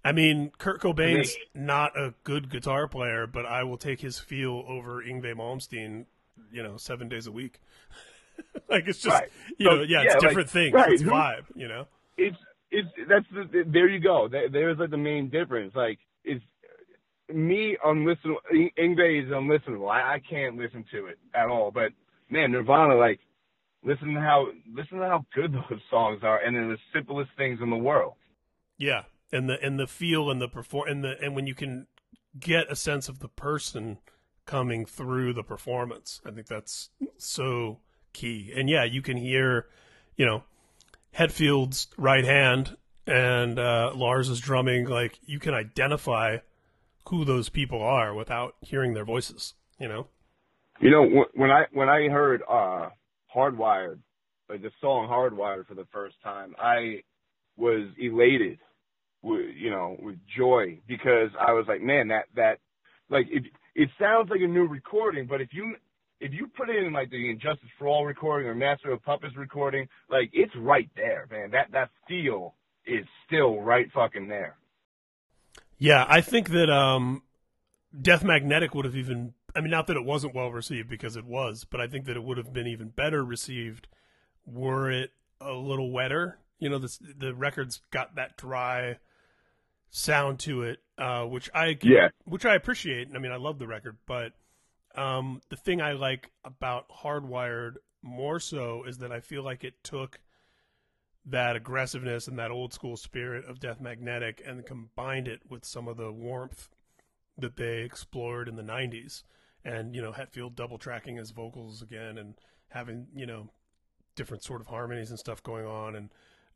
I 0.04 0.12
mean, 0.12 0.52
Kurt 0.58 0.80
Cobain's 0.80 1.36
not 1.54 1.98
a 1.98 2.14
good 2.24 2.50
guitar 2.50 2.86
player, 2.88 3.26
but 3.26 3.44
I 3.44 3.64
will 3.64 3.76
take 3.76 4.00
his 4.00 4.18
feel 4.18 4.64
over 4.68 5.02
Yngwie 5.02 5.34
Malmsteen, 5.34 6.06
you 6.52 6.62
know, 6.62 6.76
seven 6.76 7.08
days 7.08 7.26
a 7.26 7.32
week. 7.32 7.60
like 8.70 8.86
it's 8.86 9.00
just, 9.00 9.12
Right. 9.14 9.28
you 9.58 9.66
So, 9.68 9.76
know, 9.76 9.82
yeah, 9.82 10.02
yeah, 10.02 10.04
it's 10.04 10.14
like- 10.14 10.20
different 10.22 10.50
things. 10.50 10.72
right, 10.72 10.92
It's 10.92 11.02
vibe, 11.02 11.44
you 11.54 11.68
know. 11.68 11.86
it's 12.16 12.36
it's 12.70 12.88
that's 13.08 13.24
the, 13.32 13.64
there 13.66 13.88
you 13.88 13.98
go. 13.98 14.28
There's 14.28 14.78
like 14.78 14.90
the 14.90 14.96
main 14.98 15.30
difference. 15.30 15.74
Like 15.74 15.98
it's 16.24 16.44
me 17.32 17.76
unlistenable. 17.84 18.36
Yngwie 18.78 19.24
is 19.24 19.30
unlistenable. 19.30 19.90
I, 19.90 20.14
I 20.14 20.20
can't 20.28 20.56
listen 20.56 20.84
to 20.92 21.06
it 21.06 21.18
at 21.34 21.48
all. 21.48 21.70
But 21.70 21.92
man, 22.30 22.52
Nirvana, 22.52 22.94
like 22.94 23.20
listen 23.82 24.12
to 24.14 24.20
how 24.20 24.48
listen 24.72 24.98
to 24.98 25.04
how 25.06 25.24
good 25.34 25.52
those 25.70 25.80
songs 25.90 26.20
are, 26.22 26.38
and 26.38 26.54
they're 26.54 26.68
the 26.68 26.78
simplest 26.94 27.30
things 27.38 27.58
in 27.62 27.70
the 27.70 27.76
world. 27.76 28.14
Yeah, 28.76 29.04
and 29.32 29.48
the 29.48 29.60
and 29.62 29.78
the 29.78 29.86
feel 29.86 30.30
and 30.30 30.40
the 30.40 30.48
perform 30.48 30.88
and 30.88 31.04
the 31.04 31.14
and 31.22 31.34
when 31.34 31.46
you 31.46 31.54
can 31.54 31.86
get 32.38 32.70
a 32.70 32.76
sense 32.76 33.08
of 33.08 33.18
the 33.20 33.28
person 33.28 33.98
coming 34.46 34.86
through 34.86 35.34
the 35.34 35.42
performance, 35.42 36.20
I 36.24 36.30
think 36.30 36.46
that's 36.46 36.90
so 37.18 37.80
key. 38.12 38.52
And 38.56 38.68
yeah, 38.68 38.84
you 38.84 39.02
can 39.02 39.16
hear, 39.16 39.66
you 40.16 40.24
know, 40.24 40.44
Hetfield's 41.12 41.88
right 41.96 42.24
hand 42.24 42.76
and 43.06 43.58
uh, 43.58 43.92
is 44.18 44.40
drumming. 44.40 44.86
Like 44.86 45.18
you 45.22 45.38
can 45.38 45.54
identify 45.54 46.38
who 47.08 47.24
those 47.24 47.48
people 47.48 47.82
are 47.82 48.14
without 48.14 48.56
hearing 48.60 48.94
their 48.94 49.04
voices. 49.04 49.54
You 49.78 49.88
know. 49.88 50.08
You 50.80 50.90
know, 50.90 51.24
when 51.34 51.50
I 51.50 51.66
when 51.72 51.88
I 51.88 52.08
heard 52.08 52.42
uh 52.48 52.88
Hardwired, 53.34 53.98
like 54.48 54.62
the 54.62 54.70
song 54.80 55.08
Hardwired 55.08 55.66
for 55.66 55.74
the 55.74 55.86
first 55.92 56.16
time, 56.22 56.54
I 56.58 57.02
was 57.56 57.88
elated 57.98 58.58
with 59.22 59.46
you 59.56 59.70
know, 59.70 59.96
with 60.00 60.16
joy 60.36 60.78
because 60.86 61.30
I 61.38 61.52
was 61.52 61.66
like, 61.68 61.82
man, 61.82 62.08
that 62.08 62.26
that 62.36 62.58
like 63.10 63.26
it 63.30 63.44
it 63.74 63.88
sounds 63.98 64.30
like 64.30 64.40
a 64.40 64.46
new 64.46 64.66
recording, 64.66 65.26
but 65.26 65.40
if 65.40 65.48
you 65.52 65.74
if 66.20 66.32
you 66.32 66.48
put 66.56 66.68
it 66.68 66.82
in 66.84 66.92
like 66.92 67.10
the 67.10 67.30
And 67.30 67.40
Justice 67.40 67.68
for 67.78 67.86
All 67.86 68.04
recording 68.04 68.48
or 68.48 68.54
Master 68.54 68.90
of 68.90 69.02
Puppets 69.02 69.36
recording, 69.36 69.88
like 70.10 70.30
it's 70.32 70.54
right 70.56 70.90
there, 70.96 71.26
man. 71.30 71.50
That 71.50 71.70
that 71.72 71.90
feel 72.06 72.54
is 72.86 73.04
still 73.26 73.60
right 73.60 73.86
fucking 73.92 74.28
there. 74.28 74.56
Yeah, 75.78 76.04
I 76.08 76.20
think 76.20 76.50
that 76.50 76.70
um, 76.70 77.22
Death 78.00 78.24
Magnetic 78.24 78.74
would 78.74 78.84
have 78.84 78.96
even. 78.96 79.34
I 79.56 79.60
mean, 79.60 79.70
not 79.70 79.86
that 79.86 79.96
it 79.96 80.04
wasn't 80.04 80.34
well 80.34 80.52
received 80.52 80.88
because 80.88 81.16
it 81.16 81.24
was, 81.24 81.64
but 81.64 81.80
I 81.80 81.86
think 81.86 82.04
that 82.04 82.16
it 82.16 82.22
would 82.22 82.36
have 82.36 82.52
been 82.52 82.66
even 82.66 82.88
better 82.88 83.24
received 83.24 83.88
were 84.44 84.90
it 84.90 85.10
a 85.40 85.52
little 85.52 85.90
wetter. 85.90 86.38
You 86.58 86.68
know, 86.68 86.78
this, 86.78 86.98
the 86.98 87.34
record's 87.34 87.80
got 87.90 88.14
that 88.16 88.36
dry 88.36 88.98
sound 89.90 90.38
to 90.40 90.62
it, 90.62 90.80
uh, 90.98 91.24
which 91.24 91.48
I 91.54 91.74
can- 91.74 91.90
Yeah. 91.90 92.08
which 92.24 92.44
I 92.44 92.54
appreciate. 92.54 93.08
I 93.14 93.18
mean, 93.18 93.32
I 93.32 93.36
love 93.36 93.58
the 93.58 93.66
record, 93.66 93.96
but 94.06 94.34
um, 94.94 95.40
the 95.48 95.56
thing 95.56 95.80
I 95.80 95.92
like 95.92 96.30
about 96.44 96.88
Hardwired 96.88 97.76
more 98.02 98.40
so 98.40 98.84
is 98.84 98.98
that 98.98 99.12
I 99.12 99.20
feel 99.20 99.42
like 99.42 99.62
it 99.64 99.82
took 99.84 100.20
that 101.24 101.56
aggressiveness 101.56 102.26
and 102.26 102.38
that 102.38 102.50
old 102.50 102.72
school 102.72 102.96
spirit 102.96 103.44
of 103.44 103.60
Death 103.60 103.80
Magnetic 103.80 104.42
and 104.44 104.64
combined 104.64 105.28
it 105.28 105.42
with 105.48 105.64
some 105.64 105.86
of 105.88 105.96
the 105.96 106.10
warmth 106.10 106.68
that 107.36 107.56
they 107.56 107.82
explored 107.82 108.48
in 108.48 108.56
the 108.56 108.62
90s. 108.62 109.22
And, 109.64 109.94
you 109.94 110.00
know, 110.00 110.12
Hetfield 110.12 110.54
double 110.54 110.78
tracking 110.78 111.16
his 111.16 111.30
vocals 111.30 111.82
again 111.82 112.16
and 112.18 112.34
having, 112.68 113.08
you 113.14 113.26
know, 113.26 113.50
different 114.16 114.42
sort 114.42 114.60
of 114.60 114.68
harmonies 114.68 115.10
and 115.10 115.18
stuff 115.18 115.42
going 115.42 115.66
on. 115.66 115.94
And 115.94 116.10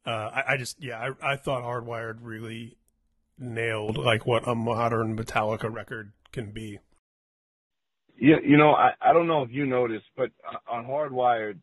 uh, 0.06 0.30
I, 0.34 0.54
I 0.54 0.56
just, 0.56 0.82
yeah, 0.82 1.12
I, 1.22 1.32
I 1.32 1.36
thought 1.36 1.62
Hardwired 1.62 2.18
really 2.22 2.76
nailed 3.38 3.96
like 3.98 4.26
what 4.26 4.46
a 4.46 4.54
modern 4.54 5.16
Metallica 5.16 5.72
record 5.72 6.12
can 6.32 6.50
be. 6.52 6.78
Yeah, 8.18 8.36
you 8.44 8.56
know, 8.56 8.72
I, 8.72 8.92
I 9.00 9.12
don't 9.12 9.26
know 9.26 9.42
if 9.42 9.50
you 9.50 9.66
noticed, 9.66 10.04
but 10.16 10.30
uh, 10.48 10.72
on 10.72 10.84
Hardwired, 10.86 11.58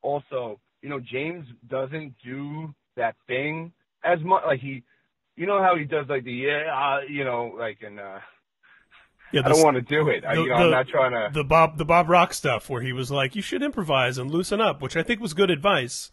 also, 0.00 0.58
you 0.80 0.88
know, 0.88 0.98
James 1.00 1.46
doesn't 1.68 2.14
do 2.24 2.74
that 2.96 3.14
thing 3.26 3.72
as 4.04 4.18
much. 4.24 4.42
Like 4.46 4.60
he, 4.60 4.82
you 5.36 5.46
know 5.46 5.62
how 5.62 5.76
he 5.76 5.84
does 5.84 6.06
like 6.08 6.24
the 6.24 6.32
yeah, 6.32 6.62
uh, 6.74 7.00
you 7.08 7.24
know, 7.24 7.54
like 7.56 7.78
and 7.86 8.00
uh, 8.00 8.18
Yeah, 9.32 9.42
I 9.44 9.48
don't 9.50 9.62
want 9.62 9.76
to 9.76 9.82
do 9.82 10.08
it. 10.08 10.24
I, 10.24 10.34
you 10.34 10.48
know, 10.48 10.56
the- 10.58 10.64
I'm 10.64 10.70
not 10.70 10.88
trying 10.88 11.12
to. 11.12 11.30
the 11.32 11.44
Bob 11.44 11.78
the 11.78 11.84
Bob 11.84 12.08
Rock 12.08 12.34
stuff 12.34 12.68
where 12.68 12.82
he 12.82 12.92
was 12.92 13.10
like, 13.10 13.36
"You 13.36 13.42
should 13.42 13.62
improvise 13.62 14.18
and 14.18 14.30
loosen 14.30 14.60
up," 14.60 14.82
which 14.82 14.96
I 14.96 15.02
think 15.02 15.20
was 15.20 15.34
good 15.34 15.50
advice. 15.50 16.10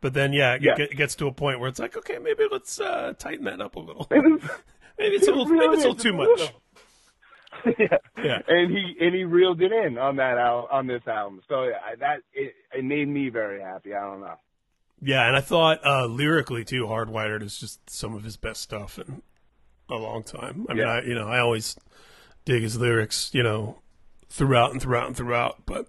But 0.00 0.14
then, 0.14 0.32
yeah, 0.32 0.54
it, 0.54 0.62
Yeah. 0.62 0.74
get- 0.76 0.92
it 0.92 0.96
gets 0.96 1.14
to 1.16 1.26
a 1.26 1.32
point 1.32 1.60
where 1.60 1.68
it's 1.68 1.78
like, 1.78 1.96
okay, 1.96 2.18
maybe 2.18 2.44
let's 2.50 2.80
uh, 2.80 3.12
tighten 3.18 3.44
that 3.44 3.60
up 3.60 3.76
a 3.76 3.80
little. 3.80 4.06
Maybe 4.10 4.38
it's 4.98 5.26
a 5.28 5.30
little, 5.30 5.46
maybe 5.46 5.74
it's 5.74 5.84
a 5.84 5.88
little 5.88 5.94
too 5.96 6.12
much. 6.14 6.40
yeah. 7.78 7.98
Yeah. 8.22 8.42
And 8.48 8.70
he 8.70 8.96
and 9.00 9.14
he 9.14 9.24
reeled 9.24 9.60
it 9.62 9.72
in 9.72 9.96
on 9.98 10.16
that 10.16 10.36
al- 10.38 10.68
on 10.70 10.86
this 10.86 11.06
album. 11.06 11.40
So 11.48 11.56
I, 11.64 11.94
that 11.98 12.20
it, 12.34 12.54
it 12.74 12.84
made 12.84 13.08
me 13.08 13.28
very 13.30 13.60
happy. 13.62 13.94
I 13.94 14.00
don't 14.02 14.20
know. 14.20 14.34
Yeah, 15.02 15.26
and 15.26 15.34
I 15.36 15.40
thought 15.40 15.80
uh, 15.84 16.04
lyrically 16.06 16.64
too, 16.64 16.84
Hardwired 16.84 17.42
is 17.42 17.58
just 17.58 17.88
some 17.88 18.14
of 18.14 18.22
his 18.22 18.36
best 18.36 18.60
stuff 18.60 18.98
in 18.98 19.22
a 19.88 19.96
long 19.96 20.22
time. 20.22 20.66
I 20.68 20.74
mean, 20.74 20.82
Yeah. 20.86 20.92
I 20.92 21.02
you 21.02 21.14
know 21.14 21.28
I 21.28 21.38
always 21.40 21.76
dig 22.44 22.62
his 22.62 22.78
lyrics, 22.78 23.30
you 23.32 23.42
know, 23.42 23.78
throughout 24.28 24.72
and 24.72 24.80
throughout 24.82 25.06
and 25.08 25.16
throughout, 25.16 25.64
but 25.66 25.86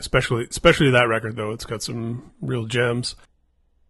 especially 0.00 0.46
especially 0.50 0.90
that 0.90 1.08
record 1.08 1.36
though, 1.36 1.52
it's 1.52 1.64
got 1.64 1.82
some 1.82 2.32
real 2.40 2.66
gems. 2.66 3.16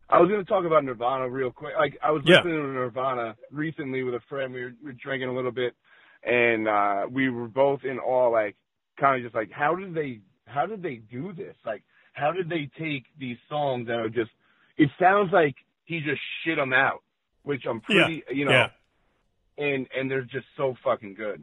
I 0.08 0.20
was 0.20 0.28
going 0.28 0.44
to 0.44 0.48
talk 0.48 0.64
about 0.64 0.84
Nirvana 0.84 1.28
real 1.28 1.50
quick. 1.50 1.74
Like 1.76 1.98
I 2.02 2.10
was 2.10 2.22
Yeah. 2.24 2.36
listening 2.36 2.62
to 2.62 2.68
Nirvana 2.68 3.36
recently 3.50 4.02
with 4.02 4.14
a 4.14 4.20
friend. 4.28 4.52
We 4.52 4.64
were, 4.64 4.72
we 4.82 4.86
were 4.88 4.92
drinking 4.92 5.28
a 5.28 5.34
little 5.34 5.50
bit, 5.50 5.74
and 6.22 6.68
uh 6.68 7.06
we 7.10 7.30
were 7.30 7.48
both 7.48 7.84
in 7.84 7.98
awe. 7.98 8.28
Like 8.28 8.56
kind 9.00 9.16
of 9.16 9.22
just 9.22 9.34
like 9.34 9.50
how 9.50 9.74
did 9.74 9.94
they 9.94 10.20
how 10.46 10.66
did 10.66 10.82
they 10.82 10.96
do 10.96 11.32
this? 11.32 11.56
Like 11.64 11.82
how 12.12 12.32
did 12.32 12.48
they 12.48 12.70
take 12.78 13.04
these 13.18 13.38
songs 13.48 13.86
that 13.88 13.96
are 13.98 14.08
just? 14.10 14.30
It 14.76 14.90
sounds 15.00 15.32
like 15.32 15.54
he 15.84 16.00
just 16.00 16.20
shit 16.44 16.56
them 16.56 16.72
out, 16.72 17.02
which 17.42 17.64
I'm 17.68 17.80
pretty 17.80 18.22
you 18.30 18.44
know, 18.44 18.50
yeah. 18.52 18.68
and 19.58 19.86
and 19.96 20.10
they're 20.10 20.22
just 20.22 20.46
so 20.56 20.76
fucking 20.84 21.14
good. 21.14 21.42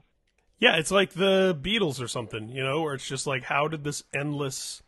Yeah, 0.62 0.76
it's 0.76 0.92
like 0.92 1.14
the 1.14 1.58
Beatles 1.60 2.00
or 2.00 2.08
something, 2.08 2.48
you 2.50 2.64
know, 2.64 2.84
where 2.84 2.94
it's 2.94 3.08
just 3.08 3.26
like, 3.26 3.42
how 3.44 3.68
did 3.68 3.84
this 3.84 4.04
endless, 4.14 4.84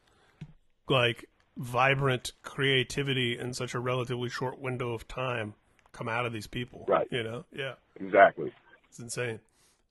like, 0.88 1.26
vibrant 1.58 2.32
creativity 2.44 3.40
in 3.40 3.56
such 3.56 3.74
a 3.74 3.80
relatively 3.80 4.30
short 4.30 4.60
window 4.60 4.94
of 4.94 5.08
time 5.08 5.56
come 5.92 6.08
out 6.08 6.28
of 6.28 6.32
these 6.32 6.46
people? 6.46 6.86
Right. 6.88 7.08
You 7.10 7.24
know? 7.24 7.46
Yeah. 7.52 7.74
Exactly. 8.00 8.54
It's 8.88 9.00
insane. 9.00 9.40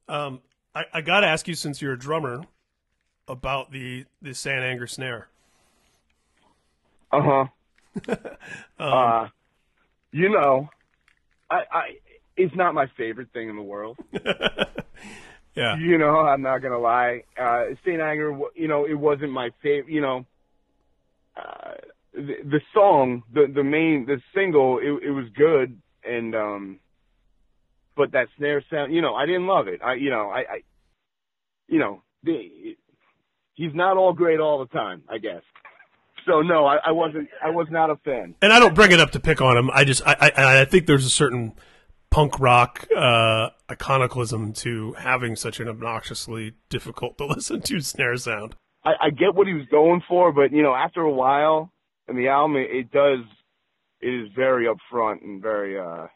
Um, 0.09 0.41
I, 0.72 0.85
I 0.95 1.01
got 1.01 1.20
to 1.20 1.26
ask 1.26 1.49
you, 1.49 1.55
since 1.57 1.83
you're 1.83 1.95
a 1.95 1.99
drummer, 1.99 2.45
about 3.26 3.72
the, 3.72 4.05
the 4.22 4.35
Saint 4.35 4.62
Anger 4.62 4.87
snare. 4.87 5.28
Uh 7.14 7.20
huh. 7.20 7.47
Um, 8.09 8.26
uh, 8.78 9.28
you 10.12 10.30
know, 10.30 10.70
I 11.51 11.57
I 11.70 11.83
it's 12.39 12.55
not 12.55 12.72
my 12.72 12.87
favorite 12.97 13.28
thing 13.35 13.51
in 13.51 13.57
the 13.57 13.62
world. 13.62 13.99
yeah. 15.55 15.76
You 15.76 15.98
know, 15.98 16.20
I'm 16.20 16.42
not 16.42 16.59
gonna 16.59 16.78
lie. 16.78 17.24
Uh, 17.38 17.64
Saint 17.84 18.00
Anger, 18.00 18.38
you 18.55 18.68
know, 18.68 18.86
it 18.86 18.94
wasn't 18.94 19.32
my 19.32 19.50
favorite. 19.62 19.92
You 19.92 20.00
know, 20.00 20.26
uh, 21.36 21.74
the, 22.14 22.34
the 22.44 22.61
song, 22.74 23.22
the 23.32 23.50
the 23.53 23.64
main, 23.64 24.07
the 24.07 24.20
single, 24.34 24.78
it, 24.78 25.09
it 25.09 25.11
was 25.11 25.26
good, 25.36 25.80
and 26.05 26.34
um, 26.34 26.80
but 27.96 28.12
that 28.12 28.28
snare 28.38 28.62
sound, 28.70 28.94
you 28.94 29.03
know, 29.03 29.14
I 29.14 29.26
didn't 29.26 29.46
love 29.46 29.68
it. 29.68 29.80
I, 29.82 29.94
you 29.94 30.11
know, 30.11 30.30
I, 30.30 30.38
I 30.38 30.62
you 31.68 31.78
know, 31.78 32.03
the, 32.22 32.76
he's 33.55 33.74
not 33.74 33.96
all 33.96 34.12
great 34.12 34.40
all 34.40 34.59
the 34.61 34.66
time, 34.66 35.03
I 35.09 35.18
guess. 35.18 35.42
So 36.26 36.40
no, 36.40 36.66
I, 36.66 36.76
I 36.86 36.92
wasn't. 36.92 37.28
I 37.44 37.50
was 37.50 37.66
not 37.70 37.90
a 37.90 37.96
fan. 37.96 38.36
and 38.40 38.53
I 38.53 38.61
don't 38.61 38.74
bring 38.74 38.92
it 38.92 39.00
up 39.00 39.11
to 39.12 39.20
pick 39.20 39.40
on 39.40 39.57
him. 39.57 39.70
I 39.72 39.84
just 39.84 40.03
I 40.07 40.32
I, 40.36 40.61
I 40.61 40.64
think 40.64 40.86
there's 40.86 41.05
a 41.05 41.11
certain 41.11 41.53
punk 42.12 42.38
rock 42.38 42.86
uh, 42.94 43.48
iconicalism 43.68 44.56
to 44.58 44.92
having 44.92 45.34
such 45.34 45.58
an 45.58 45.68
obnoxiously 45.68 46.52
difficult 46.68 47.18
to 47.18 47.26
listen 47.34 47.60
to 47.62 47.80
snare 47.80 48.16
sound. 48.16 48.54
I, 48.84 48.90
I 49.00 49.10
get 49.10 49.34
what 49.34 49.46
he 49.46 49.54
was 49.54 49.66
going 49.70 50.02
for, 50.08 50.32
but 50.32 50.52
you 50.52 50.62
know, 50.62 50.74
after 50.74 51.00
a 51.00 51.10
while 51.10 51.72
in 52.08 52.16
the 52.16 52.28
album, 52.28 52.56
it, 52.56 52.70
it 52.70 52.92
does 52.92 53.20
it 54.00 54.08
is 54.08 54.28
very 54.36 54.66
upfront 54.66 55.22
and 55.22 55.40
very 55.40 55.78
uh 55.78 56.06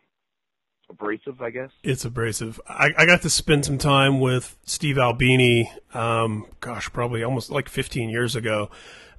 abrasive, 0.88 1.40
I 1.40 1.50
guess. 1.50 1.70
It's 1.82 2.04
abrasive. 2.04 2.60
I, 2.68 2.92
I 2.96 3.06
got 3.06 3.22
to 3.22 3.30
spend 3.30 3.64
some 3.64 3.78
time 3.78 4.20
with 4.20 4.56
Steve 4.64 4.98
Albini, 4.98 5.72
um, 5.94 6.46
gosh, 6.60 6.92
probably 6.92 7.24
almost 7.24 7.50
like 7.50 7.68
15 7.68 8.08
years 8.08 8.36
ago, 8.36 8.70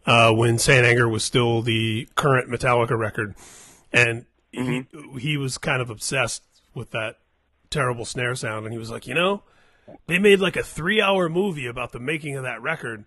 uh, 0.05 0.31
when 0.31 0.57
Saint 0.57 0.85
Anger 0.85 1.09
was 1.09 1.25
still 1.25 1.61
the 1.61 2.07
current 2.15 2.49
Metallica 2.49 2.97
record. 2.97 3.35
And 3.91 4.25
mm-hmm. 4.55 5.15
he, 5.15 5.31
he 5.31 5.37
was 5.37 5.57
kind 5.57 5.81
of 5.81 5.89
obsessed 5.89 6.43
with 6.77 6.91
that 6.91 7.17
terrible 7.69 8.05
snare 8.05 8.35
sound. 8.35 8.65
And 8.65 8.73
he 8.73 8.79
was 8.79 8.91
like, 8.91 9.07
you 9.07 9.13
know, 9.13 9.43
they 10.05 10.19
made 10.19 10.39
like 10.39 10.55
a 10.55 10.63
three 10.63 11.01
hour 11.01 11.27
movie 11.27 11.65
about 11.65 11.91
the 11.91 11.99
making 11.99 12.35
of 12.35 12.43
that 12.43 12.61
record, 12.61 13.05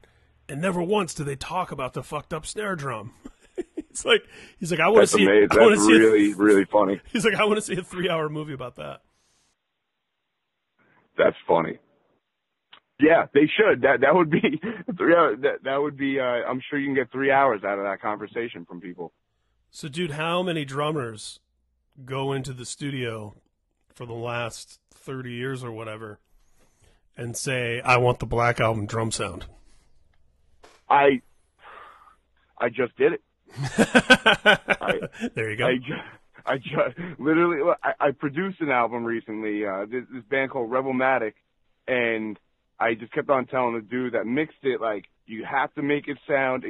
and 0.48 0.60
never 0.60 0.82
once 0.82 1.14
did 1.14 1.26
they 1.26 1.36
talk 1.36 1.72
about 1.72 1.94
the 1.94 2.02
fucked 2.02 2.34
up 2.34 2.44
snare 2.44 2.76
drum. 2.76 3.14
it's 3.76 4.04
like 4.04 4.22
he's 4.58 4.70
like, 4.70 4.80
I 4.80 4.88
want 4.88 5.02
to 5.02 5.06
see. 5.06 5.24
Amazing. 5.24 5.48
I 5.52 5.68
That's 5.68 5.86
see 5.86 5.92
really, 5.92 6.32
a, 6.32 6.36
really 6.36 6.64
funny. 6.64 7.00
He's 7.12 7.24
like, 7.24 7.34
I 7.34 7.44
want 7.44 7.56
to 7.56 7.62
see 7.62 7.76
a 7.76 7.82
three-hour 7.82 8.28
movie 8.28 8.52
about 8.52 8.76
that. 8.76 9.00
That's 11.18 11.36
funny. 11.46 11.78
Yeah, 12.98 13.26
they 13.34 13.48
should. 13.56 13.82
That 13.82 14.00
that 14.00 14.14
would 14.14 14.30
be 14.30 14.40
three 14.96 15.14
hours. 15.14 15.38
That 15.42 15.64
that 15.64 15.76
would 15.76 15.96
be. 15.96 16.18
Uh, 16.18 16.22
I'm 16.22 16.60
sure 16.68 16.78
you 16.78 16.86
can 16.86 16.94
get 16.94 17.10
three 17.12 17.30
hours 17.30 17.62
out 17.64 17.78
of 17.78 17.84
that 17.84 18.00
conversation 18.00 18.64
from 18.64 18.80
people. 18.80 19.12
So, 19.70 19.88
dude, 19.88 20.12
how 20.12 20.42
many 20.42 20.64
drummers 20.64 21.40
go 22.04 22.32
into 22.32 22.52
the 22.52 22.64
studio 22.64 23.36
for 23.95 24.07
the 24.07 24.14
last 24.14 24.80
thirty 24.93 25.32
years 25.32 25.62
or 25.64 25.72
whatever, 25.72 26.18
and 27.16 27.36
say, 27.36 27.80
"I 27.80 27.97
want 27.99 28.18
the 28.18 28.26
Black 28.26 28.61
Album 28.61 28.86
drum 28.86 29.11
sound"? 29.11 29.47
I 30.88 31.22
I 32.59 32.68
just 32.68 32.97
did 32.97 33.14
it. 33.14 33.22
I, 33.78 35.01
there 35.34 35.51
you 35.51 35.57
go. 35.57 35.66
I 35.66 35.76
just, 35.76 36.47
I 36.47 36.57
just 36.59 37.20
literally 37.20 37.74
I, 37.82 38.09
I 38.09 38.11
produced 38.12 38.61
an 38.61 38.70
album 38.70 39.05
recently. 39.05 39.64
Uh, 39.64 39.86
this, 39.91 40.05
this 40.12 40.24
band 40.30 40.51
called 40.51 40.70
Rebelmatic, 40.70 41.34
and 41.88 42.38
I 42.78 42.95
just 42.95 43.12
kept 43.12 43.30
on 43.30 43.47
telling 43.47 43.74
the 43.74 43.80
dude 43.80 44.14
that 44.14 44.26
mixed 44.26 44.62
it 44.62 44.80
like 44.80 45.05
you 45.26 45.45
have 45.45 45.72
to 45.74 45.82
make 45.82 46.09
it 46.09 46.18
sound 46.26 46.64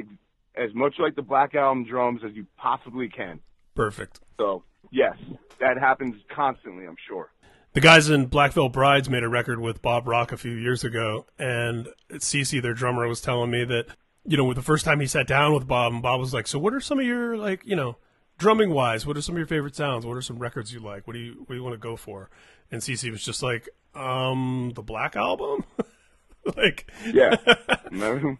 as 0.55 0.73
much 0.73 0.95
like 0.99 1.15
the 1.15 1.21
Black 1.21 1.55
Album 1.55 1.85
drums 1.85 2.21
as 2.25 2.33
you 2.33 2.45
possibly 2.57 3.09
can. 3.09 3.39
Perfect. 3.75 4.19
So 4.37 4.63
yes, 4.89 5.15
that 5.59 5.77
happens 5.77 6.15
constantly. 6.33 6.85
I'm 6.85 6.97
sure. 7.07 7.31
The 7.73 7.81
guys 7.81 8.09
in 8.09 8.25
Black 8.25 8.51
Veil 8.51 8.67
Brides 8.67 9.09
made 9.09 9.23
a 9.23 9.29
record 9.29 9.59
with 9.59 9.81
Bob 9.81 10.07
Rock 10.07 10.31
a 10.31 10.37
few 10.37 10.51
years 10.51 10.83
ago, 10.83 11.25
and 11.39 11.87
CC, 12.11 12.61
their 12.61 12.73
drummer, 12.73 13.07
was 13.07 13.21
telling 13.21 13.49
me 13.49 13.63
that 13.65 13.87
you 14.25 14.37
know, 14.37 14.53
the 14.53 14.61
first 14.61 14.85
time 14.85 14.99
he 14.99 15.07
sat 15.07 15.27
down 15.27 15.53
with 15.53 15.67
Bob, 15.67 15.93
and 15.93 16.01
Bob 16.01 16.19
was 16.19 16.33
like, 16.33 16.47
"So, 16.47 16.59
what 16.59 16.73
are 16.73 16.79
some 16.79 16.99
of 16.99 17.05
your 17.05 17.37
like, 17.37 17.65
you 17.65 17.75
know, 17.75 17.97
drumming 18.37 18.71
wise? 18.71 19.05
What 19.05 19.17
are 19.17 19.21
some 19.21 19.35
of 19.35 19.39
your 19.39 19.47
favorite 19.47 19.75
sounds? 19.75 20.05
What 20.05 20.17
are 20.17 20.21
some 20.21 20.39
records 20.39 20.73
you 20.73 20.79
like? 20.79 21.07
What 21.07 21.13
do 21.13 21.19
you 21.19 21.33
what 21.39 21.49
do 21.49 21.55
you 21.55 21.63
want 21.63 21.73
to 21.73 21.79
go 21.79 21.95
for?" 21.95 22.29
And 22.71 22.81
CC 22.81 23.09
was 23.09 23.23
just 23.23 23.41
like, 23.41 23.69
"Um, 23.95 24.71
the 24.75 24.83
Black 24.83 25.15
Album." 25.15 25.63
like, 26.57 26.91
yeah, 27.05 27.35
that 27.45 27.91
one 27.91 28.37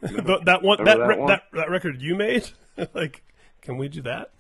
that, 0.84 0.98
that, 0.98 1.18
one? 1.18 1.28
that 1.28 1.44
that 1.54 1.70
record 1.70 2.02
you 2.02 2.16
made. 2.16 2.50
like, 2.94 3.24
can 3.62 3.78
we 3.78 3.88
do 3.90 4.02
that? 4.04 4.32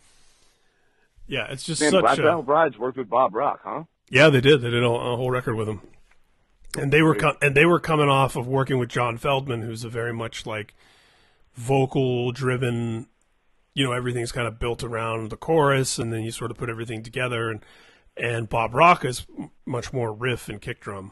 Yeah, 1.31 1.47
it's 1.49 1.63
just 1.63 1.79
Man, 1.79 1.91
such 1.91 2.01
Black 2.01 2.19
a... 2.19 2.41
Brides 2.41 2.77
worked 2.77 2.97
with 2.97 3.09
Bob 3.09 3.33
Rock, 3.33 3.61
huh? 3.63 3.83
Yeah, 4.09 4.29
they 4.29 4.41
did. 4.41 4.61
They 4.61 4.69
did 4.69 4.83
a, 4.83 4.87
a 4.87 5.15
whole 5.15 5.31
record 5.31 5.55
with 5.55 5.69
him, 5.69 5.79
and 6.77 6.91
they 6.91 7.01
were 7.01 7.15
com- 7.15 7.37
and 7.41 7.55
they 7.55 7.65
were 7.65 7.79
coming 7.79 8.09
off 8.09 8.35
of 8.35 8.47
working 8.47 8.79
with 8.79 8.89
John 8.89 9.17
Feldmann, 9.17 9.63
who's 9.63 9.85
a 9.85 9.89
very 9.89 10.13
much 10.13 10.45
like 10.45 10.75
vocal 11.55 12.33
driven 12.33 13.07
you 13.73 13.85
know 13.85 13.93
everything's 13.93 14.31
kind 14.31 14.47
of 14.47 14.59
built 14.59 14.83
around 14.83 15.29
the 15.29 15.37
chorus 15.37 15.97
and 15.97 16.11
then 16.11 16.23
you 16.23 16.31
sort 16.31 16.51
of 16.51 16.57
put 16.57 16.69
everything 16.69 17.03
together 17.03 17.49
and 17.49 17.63
and 18.17 18.49
Bob 18.49 18.73
Rock 18.73 19.05
is 19.05 19.25
much 19.65 19.93
more 19.93 20.13
riff 20.13 20.49
and 20.49 20.61
kick 20.61 20.81
drum 20.81 21.11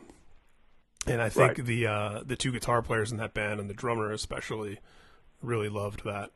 and 1.08 1.22
I 1.22 1.30
think 1.30 1.58
right. 1.58 1.66
the 1.66 1.88
uh, 1.88 2.22
the 2.26 2.36
two 2.36 2.52
guitar 2.52 2.82
players 2.82 3.12
in 3.12 3.18
that 3.18 3.34
band 3.34 3.60
and 3.60 3.70
the 3.70 3.74
drummer 3.74 4.12
especially 4.12 4.80
really 5.42 5.70
loved 5.70 6.04
that 6.04 6.32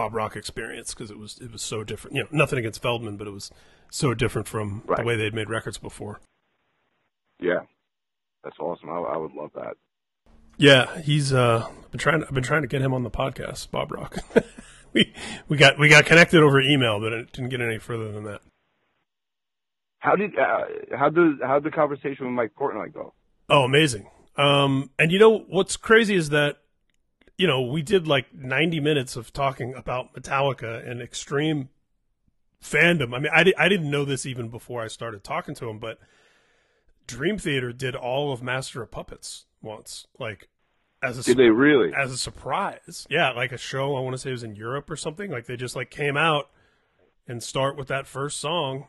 Bob 0.00 0.14
Rock 0.14 0.36
experience 0.36 0.94
because 0.94 1.10
it 1.10 1.18
was 1.18 1.38
it 1.40 1.52
was 1.52 1.62
so 1.62 1.84
different 1.84 2.16
you 2.16 2.22
know 2.22 2.28
nothing 2.30 2.58
against 2.58 2.82
Feldmann, 2.82 3.18
but 3.18 3.26
it 3.26 3.32
was 3.32 3.50
so 3.90 4.14
different 4.14 4.48
from 4.48 4.82
right. 4.86 4.98
the 4.98 5.04
way 5.04 5.16
they'd 5.16 5.34
made 5.34 5.50
records 5.50 5.78
before 5.78 6.20
yeah 7.40 7.60
that's 8.44 8.58
awesome 8.58 8.88
I, 8.88 8.98
I 8.98 9.16
would 9.16 9.32
love 9.32 9.50
that 9.54 9.76
yeah, 10.60 11.00
he's 11.00 11.32
uh 11.32 11.66
been 11.90 11.98
trying. 11.98 12.22
I've 12.22 12.34
been 12.34 12.42
trying 12.42 12.60
to 12.60 12.68
get 12.68 12.82
him 12.82 12.92
on 12.92 13.02
the 13.02 13.10
podcast, 13.10 13.70
Bob 13.70 13.90
Rock. 13.90 14.18
we 14.92 15.12
we 15.48 15.56
got 15.56 15.78
we 15.78 15.88
got 15.88 16.04
connected 16.04 16.42
over 16.42 16.60
email, 16.60 17.00
but 17.00 17.14
it 17.14 17.32
didn't 17.32 17.48
get 17.48 17.62
any 17.62 17.78
further 17.78 18.12
than 18.12 18.24
that. 18.24 18.42
How 20.00 20.16
did 20.16 20.38
uh, 20.38 20.64
how 20.98 21.08
did 21.08 21.38
how 21.42 21.58
did 21.58 21.72
the 21.72 21.74
conversation 21.74 22.26
with 22.26 22.34
Mike 22.34 22.52
Portnoy 22.58 22.92
go? 22.92 23.14
Oh, 23.48 23.62
amazing. 23.62 24.10
Um, 24.36 24.90
and 24.98 25.10
you 25.10 25.18
know 25.18 25.38
what's 25.48 25.78
crazy 25.78 26.14
is 26.14 26.28
that 26.28 26.58
you 27.40 27.46
know 27.46 27.62
we 27.62 27.80
did 27.80 28.06
like 28.06 28.34
90 28.34 28.80
minutes 28.80 29.16
of 29.16 29.32
talking 29.32 29.74
about 29.74 30.12
Metallica 30.12 30.86
and 30.86 31.00
extreme 31.00 31.70
fandom. 32.62 33.14
I 33.14 33.18
mean, 33.18 33.32
I, 33.34 33.44
di- 33.44 33.56
I 33.56 33.66
didn't 33.70 33.90
know 33.90 34.04
this 34.04 34.26
even 34.26 34.50
before 34.50 34.82
I 34.82 34.88
started 34.88 35.24
talking 35.24 35.54
to 35.54 35.70
him, 35.70 35.78
but 35.78 35.98
Dream 37.06 37.38
Theater 37.38 37.72
did 37.72 37.96
all 37.96 38.30
of 38.30 38.42
Master 38.42 38.82
of 38.82 38.90
Puppets 38.90 39.46
once, 39.62 40.06
like 40.18 40.50
as 41.02 41.18
a 41.18 41.22
did 41.22 41.38
they 41.38 41.48
really 41.48 41.94
as 41.94 42.12
a 42.12 42.18
surprise? 42.18 43.06
Yeah, 43.08 43.30
like 43.30 43.52
a 43.52 43.58
show. 43.58 43.96
I 43.96 44.00
want 44.00 44.12
to 44.12 44.18
say 44.18 44.28
it 44.28 44.32
was 44.32 44.42
in 44.42 44.54
Europe 44.54 44.90
or 44.90 44.96
something. 44.96 45.30
Like 45.30 45.46
they 45.46 45.56
just 45.56 45.74
like 45.74 45.90
came 45.90 46.18
out 46.18 46.50
and 47.26 47.42
start 47.42 47.74
with 47.74 47.88
that 47.88 48.06
first 48.06 48.38
song, 48.38 48.88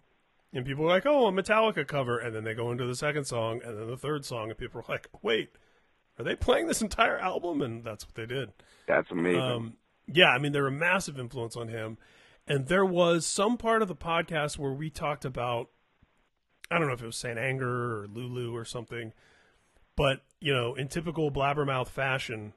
and 0.52 0.66
people 0.66 0.84
were 0.84 0.90
like, 0.90 1.06
"Oh, 1.06 1.28
a 1.28 1.32
Metallica 1.32 1.88
cover," 1.88 2.20
and 2.20 2.36
then 2.36 2.44
they 2.44 2.54
go 2.54 2.70
into 2.70 2.86
the 2.86 2.96
second 2.96 3.24
song 3.24 3.62
and 3.64 3.80
then 3.80 3.88
the 3.88 3.96
third 3.96 4.26
song, 4.26 4.50
and 4.50 4.58
people 4.58 4.82
are 4.82 4.86
like, 4.90 5.08
"Wait, 5.22 5.52
are 6.22 6.24
they 6.24 6.36
playing 6.36 6.68
this 6.68 6.82
entire 6.82 7.18
album?" 7.18 7.62
And 7.62 7.84
that's 7.84 8.06
what 8.06 8.16
they 8.16 8.26
did. 8.26 8.52
That's 8.88 9.10
amazing. 9.12 9.42
Um, 9.42 9.74
yeah, 10.08 10.30
I 10.30 10.38
mean, 10.38 10.52
they're 10.52 10.68
a 10.68 10.72
massive 10.72 11.20
influence 11.20 11.56
on 11.56 11.68
him. 11.68 11.98
And 12.48 12.68
there 12.68 12.86
was 12.86 13.26
some 13.26 13.58
part 13.58 13.82
of 13.82 13.88
the 13.88 13.96
podcast 13.96 14.58
where 14.58 14.72
we 14.72 14.90
talked 14.90 15.26
about, 15.26 15.70
I 16.70 16.80
don't 16.80 16.88
know 16.88 16.94
if 16.94 17.02
it 17.02 17.06
was 17.06 17.18
Saint 17.18 17.38
Anger 17.38 18.02
or 18.02 18.08
Lulu 18.08 18.56
or 18.56 18.66
something, 18.66 19.14
but 19.96 20.24
you 20.40 20.54
know, 20.54 20.74
in 20.74 20.88
typical 20.88 21.32
blabbermouth 21.32 21.88
fashion, 21.88 22.54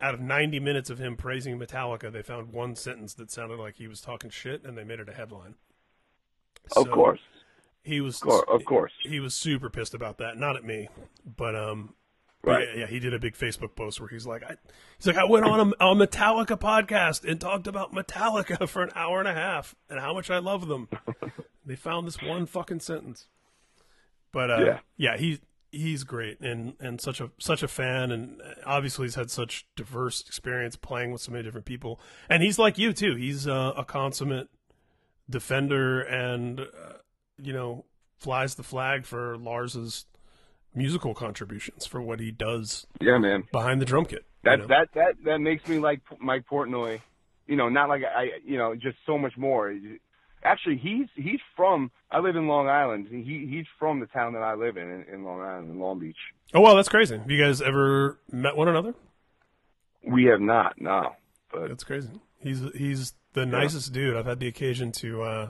out 0.00 0.14
of 0.14 0.20
90 0.20 0.60
minutes 0.60 0.90
of 0.90 0.98
him 0.98 1.16
praising 1.16 1.58
Metallica, 1.58 2.12
they 2.12 2.22
found 2.22 2.52
one 2.52 2.74
sentence 2.74 3.14
that 3.14 3.30
sounded 3.30 3.58
like 3.58 3.76
he 3.76 3.86
was 3.86 4.00
talking 4.00 4.30
shit, 4.30 4.64
and 4.64 4.76
they 4.76 4.84
made 4.84 5.00
it 5.00 5.08
a 5.08 5.14
headline. 5.14 5.54
Of 6.76 6.90
course, 6.90 7.20
he 7.82 8.00
was. 8.00 8.20
Of 8.22 8.64
course. 8.64 8.92
He, 9.02 9.20
was 9.20 9.34
super 9.34 9.70
pissed 9.70 9.94
about 9.94 10.18
that. 10.18 10.36
Not 10.36 10.56
at 10.56 10.64
me, 10.64 10.88
but 11.24 11.54
um, 11.54 11.94
right. 12.44 12.68
Yeah, 12.74 12.80
yeah, 12.80 12.86
he 12.86 12.98
did 12.98 13.14
a 13.14 13.18
big 13.18 13.34
Facebook 13.34 13.74
post 13.74 14.00
where 14.00 14.08
he's 14.08 14.26
like, 14.26 14.42
I, 14.42 14.56
he's 14.96 15.06
like, 15.06 15.16
I 15.16 15.24
went 15.24 15.44
on 15.44 15.60
a, 15.60 15.84
a 15.84 15.94
Metallica 15.94 16.58
podcast 16.58 17.28
and 17.28 17.40
talked 17.40 17.66
about 17.66 17.92
Metallica 17.92 18.68
for 18.68 18.82
an 18.82 18.90
hour 18.94 19.18
and 19.18 19.28
a 19.28 19.34
half 19.34 19.74
and 19.88 20.00
how 20.00 20.14
much 20.14 20.30
I 20.30 20.38
love 20.38 20.68
them. 20.68 20.88
they 21.66 21.76
found 21.76 22.06
this 22.06 22.20
one 22.22 22.46
fucking 22.46 22.80
sentence. 22.80 23.26
But 24.32 24.50
uh, 24.50 24.64
yeah, 24.64 24.78
yeah, 24.96 25.16
he 25.16 25.40
he's 25.74 26.04
great 26.04 26.40
and 26.40 26.74
and 26.78 27.00
such 27.00 27.20
a 27.20 27.30
such 27.38 27.62
a 27.62 27.68
fan 27.68 28.12
and 28.12 28.40
obviously 28.64 29.06
he's 29.06 29.16
had 29.16 29.30
such 29.30 29.66
diverse 29.74 30.20
experience 30.20 30.76
playing 30.76 31.10
with 31.10 31.20
so 31.20 31.32
many 31.32 31.42
different 31.42 31.66
people 31.66 32.00
and 32.28 32.42
he's 32.42 32.58
like 32.58 32.78
you 32.78 32.92
too 32.92 33.16
he's 33.16 33.48
uh, 33.48 33.72
a 33.76 33.84
consummate 33.84 34.48
defender 35.28 36.00
and 36.00 36.60
uh, 36.60 36.98
you 37.42 37.52
know 37.52 37.84
flies 38.18 38.54
the 38.54 38.62
flag 38.62 39.04
for 39.04 39.36
Lars's 39.36 40.06
musical 40.74 41.14
contributions 41.14 41.86
for 41.86 42.00
what 42.00 42.20
he 42.20 42.30
does 42.30 42.86
yeah 43.00 43.18
man 43.18 43.44
behind 43.52 43.80
the 43.80 43.84
drum 43.84 44.04
kit 44.04 44.24
that 44.42 44.52
you 44.52 44.56
know? 44.58 44.66
that 44.66 44.88
that 44.94 45.14
that 45.24 45.38
makes 45.38 45.66
me 45.68 45.78
like 45.78 46.00
Mike 46.20 46.44
Portnoy 46.50 47.00
you 47.46 47.56
know 47.56 47.68
not 47.68 47.88
like 47.88 48.02
I 48.04 48.30
you 48.44 48.58
know 48.58 48.74
just 48.74 48.96
so 49.06 49.18
much 49.18 49.36
more 49.36 49.72
actually 50.44 50.76
he's 50.76 51.06
he's 51.16 51.40
from 51.56 51.90
I 52.10 52.20
live 52.20 52.36
in 52.36 52.46
Long 52.46 52.68
Island. 52.68 53.08
He 53.10 53.46
he's 53.50 53.66
from 53.78 54.00
the 54.00 54.06
town 54.06 54.34
that 54.34 54.42
I 54.42 54.54
live 54.54 54.76
in, 54.76 54.88
in, 54.88 55.04
in 55.12 55.24
Long 55.24 55.40
Island, 55.40 55.70
in 55.70 55.80
Long 55.80 55.98
Beach. 55.98 56.16
Oh 56.52 56.60
wow, 56.60 56.74
that's 56.74 56.88
crazy. 56.88 57.16
Have 57.16 57.30
you 57.30 57.42
guys 57.42 57.60
ever 57.60 58.20
met 58.30 58.56
one 58.56 58.68
another? 58.68 58.94
We 60.06 60.24
have 60.24 60.40
not, 60.40 60.80
no. 60.80 61.16
But 61.50 61.68
that's 61.68 61.84
crazy. 61.84 62.10
He's 62.38 62.60
he's 62.76 63.14
the 63.32 63.46
nicest 63.46 63.92
dude. 63.92 64.16
I've 64.16 64.26
had 64.26 64.38
the 64.38 64.48
occasion 64.48 64.92
to 64.92 65.22
uh, 65.22 65.48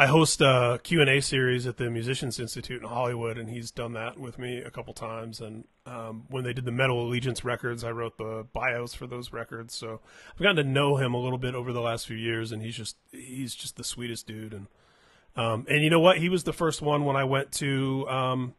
I 0.00 0.06
host 0.06 0.40
a 0.40 0.78
Q&A 0.84 1.20
series 1.20 1.66
at 1.66 1.76
the 1.76 1.90
Musicians 1.90 2.38
Institute 2.38 2.80
in 2.80 2.88
Hollywood, 2.88 3.36
and 3.36 3.50
he's 3.50 3.72
done 3.72 3.94
that 3.94 4.16
with 4.16 4.38
me 4.38 4.58
a 4.58 4.70
couple 4.70 4.94
times. 4.94 5.40
And 5.40 5.64
um, 5.86 6.26
when 6.28 6.44
they 6.44 6.52
did 6.52 6.64
the 6.64 6.70
Metal 6.70 7.04
Allegiance 7.04 7.44
records, 7.44 7.82
I 7.82 7.90
wrote 7.90 8.16
the 8.16 8.46
bios 8.52 8.94
for 8.94 9.08
those 9.08 9.32
records. 9.32 9.74
So 9.74 10.00
I've 10.32 10.40
gotten 10.40 10.54
to 10.56 10.62
know 10.62 10.96
him 10.96 11.14
a 11.14 11.20
little 11.20 11.38
bit 11.38 11.56
over 11.56 11.72
the 11.72 11.80
last 11.80 12.06
few 12.06 12.16
years, 12.16 12.52
and 12.52 12.62
he's 12.62 12.76
just 12.76 12.96
he's 13.10 13.56
just 13.56 13.74
the 13.74 13.82
sweetest 13.82 14.28
dude. 14.28 14.54
And 14.54 14.66
um, 15.34 15.66
and 15.68 15.82
you 15.82 15.90
know 15.90 16.00
what? 16.00 16.18
He 16.18 16.28
was 16.28 16.44
the 16.44 16.52
first 16.52 16.80
one 16.80 17.04
when 17.04 17.16
I 17.16 17.24
went 17.24 17.50
to 17.54 18.08
um, 18.08 18.54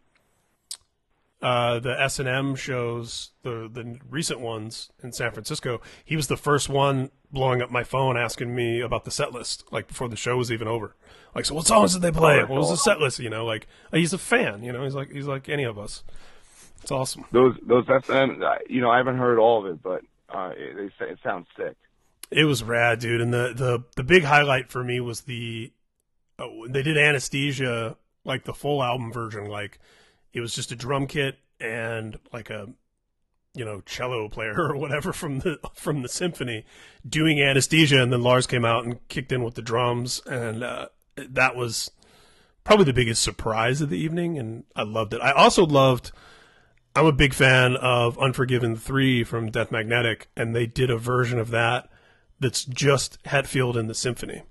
uh, 1.41 1.79
the 1.79 1.99
S 2.01 2.19
and 2.19 2.27
M 2.27 2.55
shows, 2.55 3.31
the 3.43 3.69
the 3.71 3.97
recent 4.09 4.39
ones 4.39 4.91
in 5.01 5.11
San 5.11 5.31
Francisco, 5.31 5.81
he 6.03 6.15
was 6.15 6.27
the 6.27 6.37
first 6.37 6.67
one 6.69 7.11
blowing 7.31 7.61
up 7.61 7.71
my 7.71 7.83
phone 7.83 8.17
asking 8.17 8.53
me 8.55 8.81
about 8.81 9.05
the 9.05 9.11
set 9.11 9.31
list, 9.31 9.63
like 9.71 9.87
before 9.87 10.09
the 10.09 10.15
show 10.15 10.37
was 10.37 10.51
even 10.51 10.67
over. 10.67 10.95
Like, 11.33 11.45
so 11.45 11.55
what 11.55 11.67
songs 11.67 11.93
did 11.93 12.01
they 12.01 12.11
play? 12.11 12.39
What 12.39 12.59
was 12.59 12.69
the 12.69 12.77
set 12.77 12.99
list? 12.99 13.19
You 13.19 13.29
know, 13.29 13.45
like 13.45 13.67
he's 13.91 14.13
a 14.13 14.17
fan. 14.17 14.63
You 14.63 14.73
know, 14.73 14.83
he's 14.83 14.95
like 14.95 15.11
he's 15.11 15.27
like 15.27 15.47
any 15.47 15.63
of 15.63 15.77
us. 15.77 16.03
It's 16.81 16.91
awesome. 16.91 17.25
Those 17.31 17.55
those 17.61 17.85
SM, 17.85 18.41
you 18.69 18.81
know, 18.81 18.89
I 18.89 18.97
haven't 18.97 19.17
heard 19.17 19.37
all 19.37 19.65
of 19.65 19.71
it, 19.71 19.81
but 19.81 20.01
uh, 20.29 20.51
it, 20.57 20.75
they 20.75 20.87
say 20.99 21.11
it 21.11 21.19
sounds 21.23 21.47
sick. 21.55 21.75
It 22.31 22.45
was 22.45 22.63
rad, 22.63 22.99
dude. 22.99 23.21
And 23.21 23.33
the 23.33 23.53
the 23.55 23.83
the 23.95 24.03
big 24.03 24.23
highlight 24.23 24.71
for 24.71 24.83
me 24.83 24.99
was 24.99 25.21
the 25.21 25.71
oh, 26.37 26.67
they 26.67 26.81
did 26.81 26.97
anesthesia 26.97 27.95
like 28.25 28.43
the 28.43 28.53
full 28.53 28.83
album 28.83 29.11
version, 29.11 29.45
like 29.45 29.79
it 30.33 30.41
was 30.41 30.53
just 30.53 30.71
a 30.71 30.75
drum 30.75 31.07
kit 31.07 31.39
and 31.59 32.17
like 32.31 32.49
a 32.49 32.67
you 33.55 33.65
know 33.65 33.81
cello 33.81 34.29
player 34.29 34.55
or 34.57 34.77
whatever 34.77 35.11
from 35.11 35.39
the 35.39 35.59
from 35.73 36.01
the 36.01 36.09
symphony 36.09 36.65
doing 37.07 37.41
anesthesia 37.41 38.01
and 38.01 38.13
then 38.13 38.21
lars 38.21 38.47
came 38.47 38.65
out 38.65 38.85
and 38.85 39.07
kicked 39.07 39.31
in 39.31 39.43
with 39.43 39.55
the 39.55 39.61
drums 39.61 40.21
and 40.27 40.63
uh, 40.63 40.87
that 41.17 41.55
was 41.55 41.91
probably 42.63 42.85
the 42.85 42.93
biggest 42.93 43.21
surprise 43.21 43.81
of 43.81 43.89
the 43.89 43.97
evening 43.97 44.37
and 44.37 44.63
i 44.75 44.83
loved 44.83 45.13
it. 45.13 45.21
I 45.21 45.31
also 45.31 45.65
loved 45.65 46.11
i'm 46.95 47.05
a 47.05 47.11
big 47.11 47.33
fan 47.33 47.75
of 47.75 48.17
unforgiven 48.19 48.75
3 48.75 49.23
from 49.23 49.51
death 49.51 49.71
magnetic 49.71 50.27
and 50.35 50.55
they 50.55 50.65
did 50.65 50.89
a 50.89 50.97
version 50.97 51.39
of 51.39 51.49
that 51.49 51.89
that's 52.39 52.63
just 52.63 53.21
hetfield 53.23 53.77
and 53.77 53.89
the 53.89 53.93
symphony. 53.93 54.43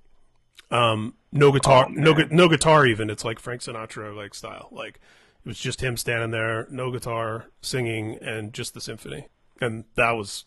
Um, 0.71 1.15
no 1.31 1.51
guitar 1.51 1.87
Oh, 1.87 1.91
no 1.91 2.13
no 2.13 2.47
guitar 2.47 2.85
even. 2.85 3.09
It's 3.09 3.25
like 3.25 3.39
frank 3.39 3.61
sinatra 3.61 4.15
like 4.15 4.35
style. 4.35 4.69
Like 4.71 4.99
it 5.45 5.47
was 5.47 5.59
just 5.59 5.81
him 5.81 5.97
standing 5.97 6.31
there, 6.31 6.67
no 6.69 6.91
guitar, 6.91 7.45
singing, 7.61 8.17
and 8.21 8.53
just 8.53 8.73
the 8.73 8.81
symphony. 8.81 9.27
And 9.61 9.85
that 9.95 10.11
was 10.11 10.45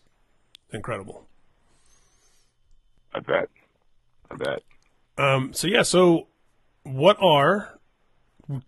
incredible. 0.71 1.27
I 3.13 3.19
bet. 3.19 3.49
I 4.31 4.35
bet. 4.35 4.63
Um, 5.17 5.53
so, 5.53 5.67
yeah, 5.67 5.83
so 5.83 6.27
what 6.83 7.17
are, 7.21 7.79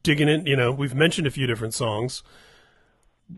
digging 0.03 0.29
in, 0.29 0.45
you 0.45 0.55
know, 0.55 0.71
we've 0.71 0.95
mentioned 0.95 1.27
a 1.27 1.31
few 1.31 1.47
different 1.47 1.73
songs. 1.73 2.23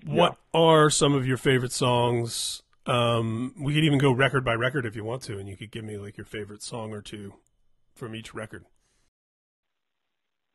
What 0.06 0.38
are 0.54 0.90
some 0.90 1.14
of 1.14 1.26
your 1.26 1.38
favorite 1.38 1.72
songs? 1.72 2.62
Um, 2.86 3.54
we 3.60 3.74
could 3.74 3.84
even 3.84 4.00
go 4.00 4.12
record 4.12 4.44
by 4.44 4.54
record 4.54 4.86
if 4.86 4.96
you 4.96 5.04
want 5.04 5.22
to, 5.24 5.38
and 5.38 5.48
you 5.48 5.58
could 5.58 5.72
give 5.72 5.84
me 5.84 5.98
like 5.98 6.18
your 6.18 6.26
favorite 6.26 6.62
song 6.62 6.94
or 6.94 7.02
two 7.02 7.34
from 7.96 8.16
each 8.16 8.34
record. 8.34 8.66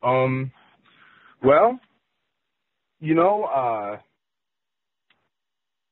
Um, 0.01 0.51
well, 1.41 1.79
you 3.03 3.15
know, 3.15 3.43
uh, 3.43 3.97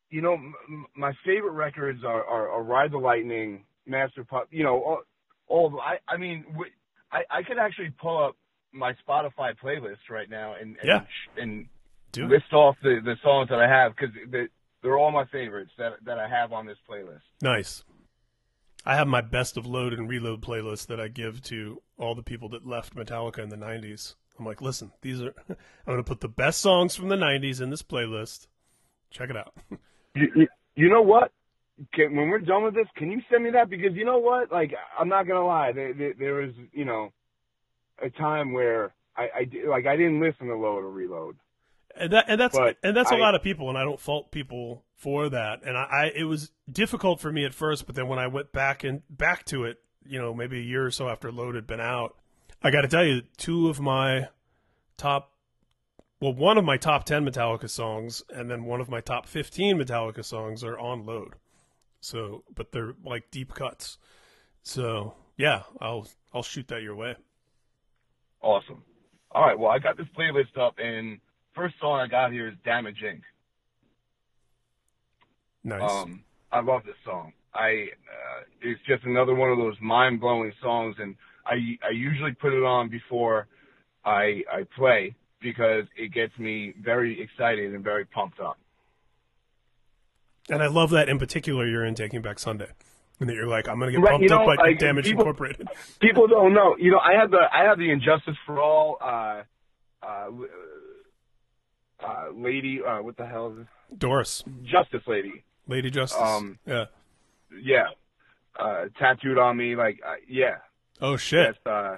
you 0.09 0.21
know, 0.21 0.33
m- 0.33 0.53
m- 0.69 0.85
my 0.95 1.11
favorite 1.25 1.51
records 1.51 2.03
are, 2.05 2.23
are, 2.23 2.49
are 2.49 2.63
Ride 2.63 2.91
the 2.91 2.97
Lightning, 2.97 3.65
Master 3.85 4.23
Pup. 4.23 4.47
You 4.51 4.63
know, 4.63 4.81
all, 4.81 5.01
all 5.47 5.67
of, 5.67 5.73
I, 5.75 5.99
I 6.07 6.15
mean, 6.17 6.45
w- 6.51 6.71
I, 7.11 7.23
I 7.29 7.43
could 7.43 7.57
actually 7.57 7.91
pull 8.01 8.23
up 8.23 8.35
my 8.71 8.93
Spotify 9.05 9.53
playlist 9.61 10.09
right 10.09 10.29
now 10.29 10.53
and 10.53 10.77
and, 10.81 10.85
Yeah. 10.85 11.01
and 11.37 11.67
list 12.15 12.53
off 12.53 12.77
the, 12.81 12.99
the 13.03 13.15
songs 13.21 13.49
that 13.49 13.59
I 13.59 13.67
have 13.67 13.93
because 13.95 14.15
they, 14.29 14.47
they're 14.81 14.97
all 14.97 15.11
my 15.11 15.25
favorites 15.25 15.71
that 15.77 15.93
that 16.05 16.17
I 16.17 16.29
have 16.29 16.53
on 16.53 16.65
this 16.65 16.77
playlist. 16.89 17.19
Nice. 17.41 17.83
I 18.85 18.95
have 18.95 19.07
my 19.07 19.19
best 19.21 19.57
of 19.57 19.65
load 19.65 19.91
and 19.93 20.09
reload 20.09 20.41
playlist 20.41 20.87
that 20.87 20.99
I 21.01 21.07
give 21.09 21.41
to 21.43 21.81
all 21.97 22.15
the 22.15 22.23
people 22.23 22.47
that 22.49 22.65
left 22.65 22.95
Metallica 22.95 23.39
in 23.39 23.49
the 23.49 23.57
90s. 23.57 24.15
I'm 24.41 24.45
like, 24.47 24.59
listen, 24.61 24.91
these 25.03 25.21
are, 25.21 25.35
I'm 25.87 25.97
to 25.97 26.03
put 26.03 26.19
the 26.19 26.27
best 26.27 26.61
songs 26.61 26.95
from 26.95 27.09
the 27.09 27.15
90s 27.15 27.61
in 27.61 27.69
this 27.69 27.83
playlist. 27.83 28.47
Check 29.11 29.29
it 29.29 29.37
out. 29.37 29.53
You, 30.13 30.27
you, 30.35 30.47
you 30.75 30.89
know 30.89 31.01
what? 31.01 31.31
Can, 31.93 32.17
when 32.17 32.27
we're 32.27 32.39
done 32.39 32.65
with 32.65 32.73
this, 32.73 32.87
can 32.97 33.09
you 33.11 33.21
send 33.31 33.45
me 33.45 33.51
that? 33.51 33.69
Because 33.69 33.95
you 33.95 34.03
know 34.03 34.17
what? 34.17 34.51
Like, 34.51 34.73
I'm 34.99 35.07
not 35.07 35.25
gonna 35.25 35.45
lie. 35.45 35.71
There, 35.71 35.93
there, 35.93 36.13
there 36.19 36.33
was, 36.33 36.51
you 36.73 36.83
know, 36.83 37.13
a 38.03 38.09
time 38.09 38.51
where 38.51 38.93
I, 39.15 39.23
I 39.33 39.67
like 39.69 39.85
I 39.87 39.95
didn't 39.95 40.19
listen 40.19 40.47
to 40.47 40.55
load 40.57 40.79
or 40.83 40.89
reload. 40.91 41.37
And 41.95 42.11
that, 42.11 42.25
and 42.27 42.41
that's, 42.41 42.57
But 42.57 42.75
and 42.83 42.93
that's 42.93 43.09
a 43.09 43.15
I- 43.15 43.19
lot 43.19 43.35
of 43.35 43.41
people, 43.41 43.69
and 43.69 43.77
I 43.77 43.85
don't 43.85 44.01
fault 44.01 44.33
people 44.33 44.83
for 44.97 45.29
that. 45.29 45.61
And 45.65 45.77
I, 45.77 45.83
I, 45.83 46.11
it 46.13 46.25
was 46.25 46.51
difficult 46.69 47.21
for 47.21 47.31
me 47.31 47.45
at 47.45 47.53
first, 47.53 47.85
but 47.85 47.95
then 47.95 48.09
when 48.09 48.19
I 48.19 48.27
went 48.27 48.51
back 48.51 48.83
and 48.83 49.03
back 49.09 49.45
to 49.45 49.63
it, 49.63 49.77
you 50.05 50.19
know, 50.19 50.33
maybe 50.33 50.59
a 50.59 50.63
year 50.63 50.85
or 50.85 50.91
so 50.91 51.07
after 51.07 51.31
Load 51.31 51.55
had 51.55 51.67
been 51.67 51.79
out, 51.79 52.17
I 52.63 52.69
got 52.69 52.81
to 52.81 52.87
tell 52.87 53.03
you, 53.03 53.23
two 53.37 53.69
of 53.69 53.79
my 53.79 54.29
top, 54.97 55.31
well, 56.19 56.33
one 56.33 56.57
of 56.57 56.65
my 56.65 56.77
top 56.77 57.05
10 57.05 57.25
Metallica 57.25 57.69
songs 57.69 58.23
and 58.29 58.49
then 58.49 58.65
one 58.65 58.81
of 58.81 58.89
my 58.89 59.01
top 59.01 59.25
15 59.27 59.77
Metallica 59.77 60.23
songs 60.23 60.63
are 60.63 60.77
on 60.77 61.05
Load. 61.05 61.33
So, 61.99 62.43
but 62.53 62.71
they're 62.71 62.93
like 63.03 63.31
deep 63.31 63.53
cuts. 63.53 63.97
So, 64.63 65.15
yeah, 65.37 65.63
I'll, 65.79 66.07
I'll 66.33 66.43
shoot 66.43 66.67
that 66.67 66.81
your 66.81 66.95
way. 66.95 67.15
Awesome. 68.41 68.83
All 69.31 69.43
right. 69.43 69.57
Well, 69.57 69.71
I 69.71 69.79
got 69.79 69.97
this 69.97 70.07
playlist 70.17 70.57
up, 70.59 70.75
and 70.77 71.19
first 71.53 71.75
song 71.79 71.99
I 71.99 72.07
got 72.07 72.31
here 72.31 72.47
is 72.47 72.55
Damage 72.65 72.97
Inc. 73.03 73.21
Nice. 75.63 75.89
Um, 75.89 76.23
I 76.51 76.59
love 76.61 76.83
this 76.85 76.95
song. 77.05 77.33
I 77.53 77.87
uh, 77.91 78.43
it's 78.61 78.81
just 78.87 79.03
another 79.03 79.35
one 79.35 79.51
of 79.51 79.57
those 79.57 79.75
mind 79.81 80.19
blowing 80.19 80.51
songs, 80.61 80.95
and 80.99 81.15
I 81.45 81.77
I 81.85 81.89
usually 81.91 82.33
put 82.33 82.53
it 82.53 82.63
on 82.63 82.89
before 82.89 83.47
I 84.05 84.43
I 84.51 84.65
play 84.75 85.15
because 85.41 85.85
it 85.97 86.13
gets 86.13 86.37
me 86.37 86.73
very 86.81 87.19
excited 87.21 87.73
and 87.73 87.83
very 87.83 88.05
pumped 88.05 88.39
up. 88.39 88.57
And 90.49 90.61
I 90.61 90.67
love 90.67 90.89
that 90.91 91.07
in 91.09 91.17
particular 91.19 91.65
you're 91.67 91.85
in 91.85 91.95
Taking 91.95 92.21
Back 92.21 92.39
Sunday. 92.39 92.67
And 93.19 93.29
that 93.29 93.35
you're 93.35 93.47
like, 93.47 93.67
I'm 93.69 93.77
gonna 93.79 93.91
get 93.91 94.01
Right, 94.01 94.11
pumped 94.11 94.23
you 94.23 94.29
know, 94.29 94.41
up 94.41 94.45
by 94.47 94.55
like, 94.55 94.79
Damage 94.79 95.05
people- 95.05 95.21
Incorporated. 95.21 95.67
People 95.99 96.27
don't 96.27 96.53
know. 96.53 96.75
You 96.79 96.91
know, 96.91 96.99
I 96.99 97.13
have 97.19 97.29
the 97.31 97.41
I 97.53 97.63
have 97.65 97.77
the 97.77 97.91
And 97.91 98.01
Justice 98.01 98.35
for 98.47 98.59
All 98.59 98.97
uh 98.99 99.43
uh, 100.01 100.29
uh 102.03 102.25
lady 102.33 102.81
uh 102.81 103.01
what 103.01 103.17
the 103.17 103.25
hell 103.27 103.51
is 103.53 103.59
it? 103.59 103.99
Doris, 103.99 104.43
Justice 104.63 105.03
Lady. 105.07 105.43
Lady 105.67 105.91
Justice. 105.91 106.19
Um, 106.19 106.57
yeah. 106.65 106.85
Yeah. 107.61 107.85
Uh 108.59 108.85
tattooed 108.97 109.37
on 109.37 109.55
me 109.57 109.75
like 109.75 109.99
uh, 110.05 110.15
yeah. 110.27 110.55
Oh 110.99 111.17
shit. 111.17 111.57
That's 111.63 111.67
uh 111.67 111.97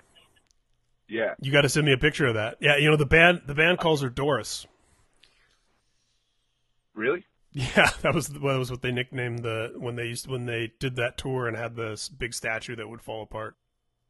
yeah. 1.08 1.36
You 1.40 1.52
got 1.52 1.62
to 1.62 1.70
send 1.70 1.86
me 1.86 1.94
a 1.94 1.98
picture 1.98 2.28
of 2.28 2.36
that. 2.36 2.58
Yeah, 2.60 2.78
you 2.78 2.90
know 2.90 2.96
the 2.96 3.06
band. 3.06 3.44
The 3.46 3.54
band 3.54 3.80
calls 3.80 4.02
her 4.02 4.10
Doris. 4.10 4.66
Really? 6.94 7.26
Yeah, 7.56 7.92
that 8.02 8.16
was 8.16 8.30
that 8.30 8.42
was 8.42 8.72
what 8.72 8.82
they 8.82 8.92
nicknamed 8.92 9.44
the 9.44 9.74
when 9.78 9.96
they 9.96 10.08
used 10.08 10.26
when 10.26 10.48
they 10.48 10.74
did 10.80 10.96
that 10.96 11.20
tour 11.20 11.48
and 11.48 11.56
had 11.56 11.76
this 11.76 12.10
big 12.10 12.34
statue 12.34 12.76
that 12.76 12.90
would 12.90 13.04
fall 13.04 13.22
apart. 13.22 13.56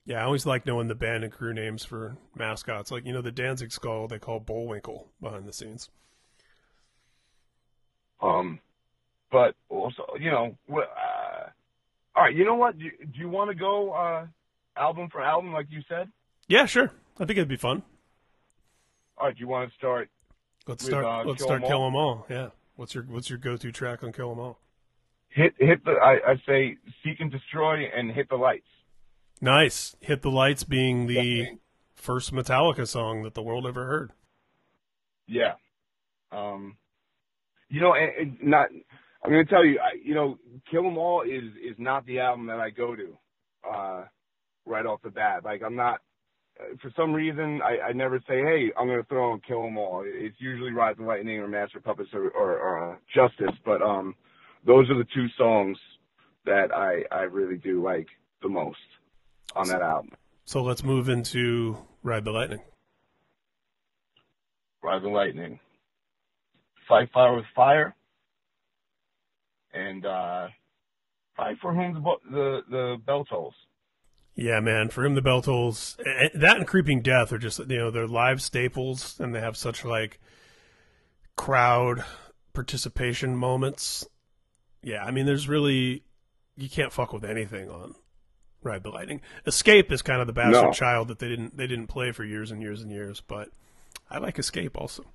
Yeah, 0.05 0.21
I 0.21 0.23
always 0.23 0.45
like 0.45 0.65
knowing 0.65 0.87
the 0.87 0.95
band 0.95 1.25
and 1.25 1.33
crew 1.33 1.53
names 1.53 1.83
for 1.83 2.15
mascots. 2.33 2.89
Like 2.89 3.05
you 3.05 3.11
know 3.11 3.21
the 3.21 3.33
Danzig 3.33 3.73
skull 3.73 4.07
they 4.07 4.17
call 4.17 4.39
Bullwinkle 4.39 5.09
behind 5.21 5.45
the 5.45 5.51
scenes. 5.51 5.89
Um, 8.21 8.59
but 9.29 9.55
also, 9.67 10.05
you 10.17 10.31
know, 10.31 10.55
uh, 10.71 11.49
all 12.15 12.23
right. 12.23 12.33
You 12.33 12.45
know 12.45 12.55
what? 12.55 12.79
Do, 12.79 12.89
do 12.89 13.19
you 13.19 13.27
want 13.27 13.49
to 13.49 13.55
go 13.55 13.91
uh, 13.91 14.25
album 14.77 15.09
for 15.11 15.21
album, 15.21 15.53
like 15.53 15.67
you 15.69 15.81
said? 15.87 16.09
Yeah, 16.47 16.65
sure. 16.65 16.91
I 17.19 17.25
think 17.25 17.31
it'd 17.37 17.47
be 17.47 17.55
fun. 17.57 17.83
All 19.17 19.27
right. 19.27 19.35
Do 19.35 19.39
you 19.39 19.47
want 19.47 19.69
to 19.69 19.75
start? 19.75 20.09
Let's 20.67 20.83
With, 20.83 20.91
start. 20.91 21.05
uh, 21.05 21.23
let's 21.29 21.39
Kill 21.39 21.47
start 21.47 21.61
'Em 21.63 21.67
Kill 21.67 21.81
All? 21.81 21.87
'Em 21.87 21.95
All. 21.95 22.25
Yeah. 22.29 22.49
What's 22.75 22.95
your 22.95 23.03
What's 23.03 23.29
your 23.29 23.37
go 23.39 23.57
to 23.57 23.71
track 23.71 24.03
on 24.03 24.11
Kill 24.11 24.31
'Em 24.31 24.39
All? 24.39 24.59
Hit 25.29 25.53
hit 25.59 25.83
the. 25.85 25.91
I, 25.91 26.31
I 26.31 26.35
say 26.47 26.77
seek 27.03 27.19
and 27.19 27.31
destroy 27.31 27.85
and 27.95 28.11
hit 28.11 28.29
the 28.29 28.35
lights. 28.35 28.67
Nice. 29.41 29.95
Hit 29.99 30.21
the 30.21 30.31
lights 30.31 30.63
being 30.63 31.07
the 31.07 31.15
Definitely. 31.15 31.59
first 31.95 32.33
Metallica 32.33 32.87
song 32.87 33.23
that 33.23 33.33
the 33.33 33.41
world 33.41 33.65
ever 33.67 33.85
heard. 33.85 34.11
Yeah. 35.27 35.53
Um, 36.31 36.77
you 37.69 37.81
know, 37.81 37.93
and, 37.93 38.11
and 38.39 38.43
not. 38.43 38.69
I'm 39.23 39.31
gonna 39.31 39.45
tell 39.45 39.65
you. 39.65 39.79
I, 39.79 39.97
you 40.03 40.13
know, 40.15 40.37
Kill 40.69 40.85
'Em 40.85 40.97
All 40.97 41.21
is 41.21 41.43
is 41.63 41.75
not 41.77 42.05
the 42.05 42.19
album 42.19 42.47
that 42.47 42.59
I 42.59 42.69
go 42.71 42.95
to, 42.95 43.17
uh, 43.69 44.05
right 44.65 44.85
off 44.85 45.01
the 45.03 45.09
bat. 45.09 45.43
Like 45.43 45.61
I'm 45.65 45.75
not. 45.75 46.01
For 46.81 46.91
some 46.95 47.13
reason, 47.13 47.61
I, 47.63 47.89
I 47.89 47.93
never 47.93 48.19
say, 48.27 48.39
"Hey, 48.41 48.71
I'm 48.77 48.87
gonna 48.87 49.03
throw 49.09 49.33
and 49.33 49.43
kill 49.43 49.63
them 49.63 49.77
All." 49.77 50.03
It's 50.05 50.35
usually 50.39 50.71
Ride 50.71 50.97
the 50.97 51.03
Lightning 51.03 51.39
or 51.39 51.47
Master 51.47 51.79
Puppets 51.79 52.09
or, 52.13 52.29
or, 52.29 52.57
or 52.59 52.93
uh, 52.93 52.95
Justice. 53.13 53.55
But 53.65 53.81
um, 53.81 54.15
those 54.65 54.89
are 54.89 54.97
the 54.97 55.07
two 55.15 55.27
songs 55.37 55.77
that 56.45 56.71
I 56.73 57.03
I 57.11 57.21
really 57.23 57.57
do 57.57 57.83
like 57.83 58.07
the 58.41 58.49
most 58.49 58.77
on 59.55 59.67
that 59.69 59.81
album. 59.81 60.11
So 60.45 60.61
let's 60.61 60.83
move 60.83 61.09
into 61.09 61.77
Ride 62.03 62.25
the 62.25 62.31
Lightning. 62.31 62.59
Ride 64.83 65.01
the 65.01 65.09
Lightning, 65.09 65.59
Fight 66.87 67.09
Fire 67.13 67.35
with 67.35 67.45
Fire, 67.55 67.95
and 69.73 70.05
uh, 70.05 70.47
Fight 71.37 71.55
for 71.61 71.73
whom 71.73 71.93
the 71.93 72.01
the 72.29 72.61
the 72.69 72.95
bell 73.05 73.25
tolls. 73.25 73.55
Yeah, 74.35 74.59
man. 74.59 74.89
For 74.89 75.05
him, 75.05 75.15
the 75.15 75.21
bell 75.21 75.41
tolls. 75.41 75.95
That 76.33 76.57
and 76.57 76.67
Creeping 76.67 77.01
Death 77.01 77.31
are 77.31 77.37
just 77.37 77.59
you 77.59 77.77
know 77.77 77.91
they're 77.91 78.07
live 78.07 78.41
staples, 78.41 79.19
and 79.19 79.33
they 79.33 79.39
have 79.39 79.55
such 79.55 79.85
like 79.85 80.19
crowd 81.35 82.03
participation 82.53 83.35
moments. 83.35 84.07
Yeah, 84.81 85.03
I 85.03 85.11
mean, 85.11 85.25
there's 85.25 85.47
really 85.47 86.03
you 86.55 86.69
can't 86.69 86.91
fuck 86.91 87.13
with 87.13 87.23
anything 87.23 87.69
on 87.69 87.95
Ride 88.63 88.83
the 88.83 88.89
Lightning. 88.89 89.21
Escape 89.45 89.91
is 89.91 90.01
kind 90.01 90.21
of 90.21 90.27
the 90.27 90.33
bastard 90.33 90.63
No. 90.63 90.71
child 90.71 91.07
that 91.09 91.19
they 91.19 91.27
didn't 91.29 91.55
they 91.57 91.67
didn't 91.67 91.87
play 91.87 92.11
for 92.11 92.23
years 92.23 92.51
and 92.51 92.61
years 92.61 92.81
and 92.81 92.91
years, 92.91 93.21
but 93.21 93.49
I 94.09 94.17
like 94.17 94.39
Escape 94.39 94.77
also. 94.77 95.05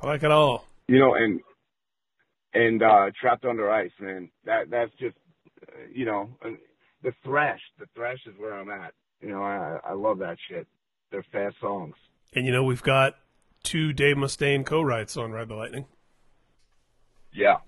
I 0.00 0.06
like 0.06 0.22
it 0.22 0.30
all. 0.30 0.66
You 0.88 0.98
know, 0.98 1.14
and 1.14 1.40
and 2.54 2.82
uh 2.82 3.10
Trapped 3.20 3.44
Under 3.44 3.70
Ice, 3.70 3.92
man. 4.00 4.30
That 4.44 4.70
that's 4.70 4.92
just 5.00 5.16
uh, 5.68 5.72
you 5.92 6.04
know 6.04 6.28
and 6.42 6.58
the 7.02 7.12
thrash. 7.24 7.60
The 7.78 7.86
thrash 7.94 8.18
is 8.26 8.34
where 8.38 8.54
I'm 8.54 8.70
at. 8.70 8.94
You 9.20 9.30
know, 9.30 9.42
I 9.42 9.78
I 9.84 9.92
love 9.92 10.18
that 10.18 10.38
shit. 10.48 10.66
They're 11.10 11.24
fast 11.32 11.56
songs. 11.60 11.94
And 12.34 12.46
you 12.46 12.52
know, 12.52 12.64
we've 12.64 12.82
got 12.82 13.16
two 13.62 13.92
Dave 13.92 14.16
Mustaine 14.16 14.64
co-writes 14.64 15.16
on 15.16 15.32
Ride 15.32 15.48
the 15.48 15.54
Lightning. 15.54 15.86
Yeah. 17.32 17.58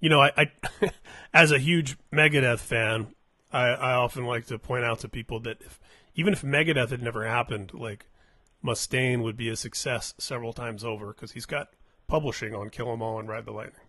You 0.00 0.08
know, 0.08 0.20
I, 0.20 0.30
I 0.36 0.50
as 1.34 1.52
a 1.52 1.58
huge 1.58 1.96
Megadeth 2.12 2.60
fan, 2.60 3.08
I, 3.52 3.68
I 3.68 3.94
often 3.94 4.24
like 4.24 4.46
to 4.46 4.58
point 4.58 4.84
out 4.84 5.00
to 5.00 5.08
people 5.08 5.40
that 5.40 5.60
if, 5.60 5.80
even 6.14 6.32
if 6.32 6.42
Megadeth 6.42 6.90
had 6.90 7.02
never 7.02 7.26
happened, 7.26 7.72
like 7.74 8.06
Mustaine 8.64 9.22
would 9.22 9.36
be 9.36 9.48
a 9.48 9.56
success 9.56 10.14
several 10.18 10.52
times 10.52 10.84
over 10.84 11.08
because 11.08 11.32
he's 11.32 11.46
got 11.46 11.68
publishing 12.06 12.54
on 12.54 12.70
Kill 12.70 12.92
'Em 12.92 13.02
All 13.02 13.18
and 13.18 13.28
Ride 13.28 13.44
the 13.44 13.52
Lightning. 13.52 13.80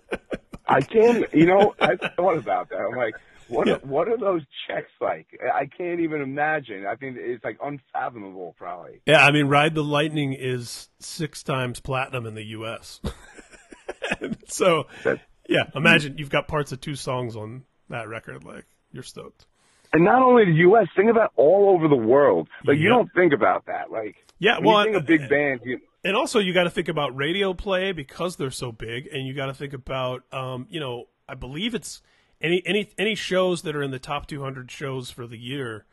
I 0.68 0.80
can't. 0.80 1.32
You 1.32 1.46
know, 1.46 1.74
I 1.80 1.96
thought 1.96 2.36
about 2.36 2.68
that. 2.70 2.80
I'm 2.80 2.96
like, 2.96 3.14
what? 3.48 3.66
Yeah. 3.66 3.76
What 3.82 4.08
are 4.08 4.16
those 4.18 4.42
checks 4.66 4.90
like? 5.00 5.26
I 5.54 5.66
can't 5.66 6.00
even 6.00 6.20
imagine. 6.22 6.86
I 6.86 6.96
think 6.96 7.16
it's 7.18 7.44
like 7.44 7.58
unfathomable, 7.62 8.54
probably. 8.58 9.00
Yeah, 9.06 9.24
I 9.24 9.30
mean, 9.32 9.46
Ride 9.46 9.74
the 9.74 9.84
Lightning 9.84 10.32
is 10.32 10.88
six 11.00 11.42
times 11.42 11.80
platinum 11.80 12.26
in 12.26 12.34
the 12.34 12.44
U.S. 12.44 13.00
so, 14.46 14.86
That's- 15.04 15.24
yeah, 15.48 15.64
imagine 15.74 16.18
you've 16.18 16.30
got 16.30 16.48
parts 16.48 16.72
of 16.72 16.80
two 16.80 16.96
songs 16.96 17.36
on 17.36 17.64
that 17.88 18.08
record. 18.08 18.44
Like, 18.44 18.64
you're 18.92 19.02
stoked. 19.02 19.46
And 19.92 20.04
not 20.04 20.20
only 20.22 20.44
the 20.44 20.52
U.S., 20.58 20.88
think 20.96 21.10
about 21.10 21.32
all 21.36 21.70
over 21.74 21.88
the 21.88 21.96
world. 21.96 22.48
Like 22.64 22.78
you 22.78 22.88
don't 22.88 23.08
think 23.14 23.32
about 23.32 23.66
that. 23.66 23.90
Like 23.90 24.16
Yeah, 24.38 24.58
well, 24.60 24.78
you 24.80 24.92
think 24.92 24.96
of 24.96 25.06
big 25.06 25.28
band. 25.28 25.60
you, 25.64 25.78
and 26.04 26.16
also 26.16 26.40
you 26.40 26.52
got 26.52 26.64
to 26.64 26.70
think 26.70 26.88
about 26.88 27.16
radio 27.16 27.54
play 27.54 27.92
because 27.92 28.36
they're 28.36 28.50
so 28.50 28.72
big, 28.72 29.06
and 29.12 29.26
you 29.26 29.32
got 29.32 29.46
to 29.46 29.54
think 29.54 29.72
about, 29.72 30.22
um, 30.32 30.66
you 30.70 30.80
know, 30.80 31.04
I 31.28 31.34
believe 31.34 31.74
it's 31.74 32.02
any 32.40 32.62
any 32.66 32.90
any 32.98 33.14
shows 33.14 33.62
that 33.62 33.74
are 33.76 33.82
in 33.82 33.90
the 33.90 33.98
top 33.98 34.26
200 34.26 34.70
shows 34.70 35.10
for 35.10 35.26
the 35.26 35.38
year. 35.38 35.84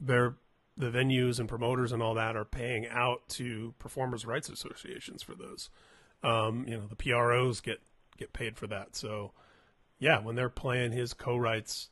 They're 0.00 0.36
the 0.76 0.90
venues 0.90 1.40
and 1.40 1.48
promoters 1.48 1.90
and 1.90 2.02
all 2.02 2.14
that 2.14 2.36
are 2.36 2.44
paying 2.44 2.86
out 2.88 3.28
to 3.28 3.74
performers' 3.78 4.24
rights 4.24 4.48
associations 4.48 5.22
for 5.22 5.34
those. 5.34 5.70
Um, 6.22 6.64
you 6.68 6.76
know, 6.76 6.86
the 6.86 6.96
PROs 6.96 7.60
get 7.60 7.80
get 8.16 8.32
paid 8.32 8.56
for 8.56 8.66
that. 8.68 8.94
So, 8.96 9.32
yeah, 9.98 10.20
when 10.20 10.36
they're 10.36 10.48
playing 10.48 10.92
his 10.92 11.14
co-writes, 11.14 11.90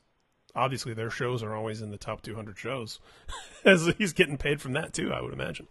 obviously 0.54 0.94
their 0.94 1.10
shows 1.10 1.42
are 1.42 1.54
always 1.54 1.82
in 1.82 1.90
the 1.90 1.98
top 1.98 2.22
200 2.22 2.58
shows, 2.58 3.00
as 3.64 3.86
he's 3.98 4.12
getting 4.12 4.38
paid 4.38 4.60
from 4.60 4.72
that 4.72 4.92
too. 4.92 5.12
I 5.12 5.20
would 5.20 5.32
imagine. 5.32 5.66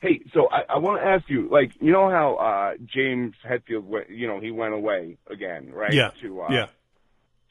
Hey, 0.00 0.20
so 0.32 0.48
I, 0.50 0.74
I 0.74 0.78
want 0.78 1.02
to 1.02 1.06
ask 1.06 1.28
you, 1.28 1.48
like, 1.50 1.72
you 1.80 1.92
know 1.92 2.08
how 2.08 2.34
uh 2.36 2.74
James 2.84 3.34
Hetfield, 3.48 3.84
went, 3.84 4.10
you 4.10 4.26
know, 4.28 4.40
he 4.40 4.50
went 4.50 4.74
away 4.74 5.16
again, 5.28 5.70
right? 5.72 5.92
Yeah, 5.92 6.10
To 6.22 6.42
uh, 6.42 6.48
yeah. 6.50 6.66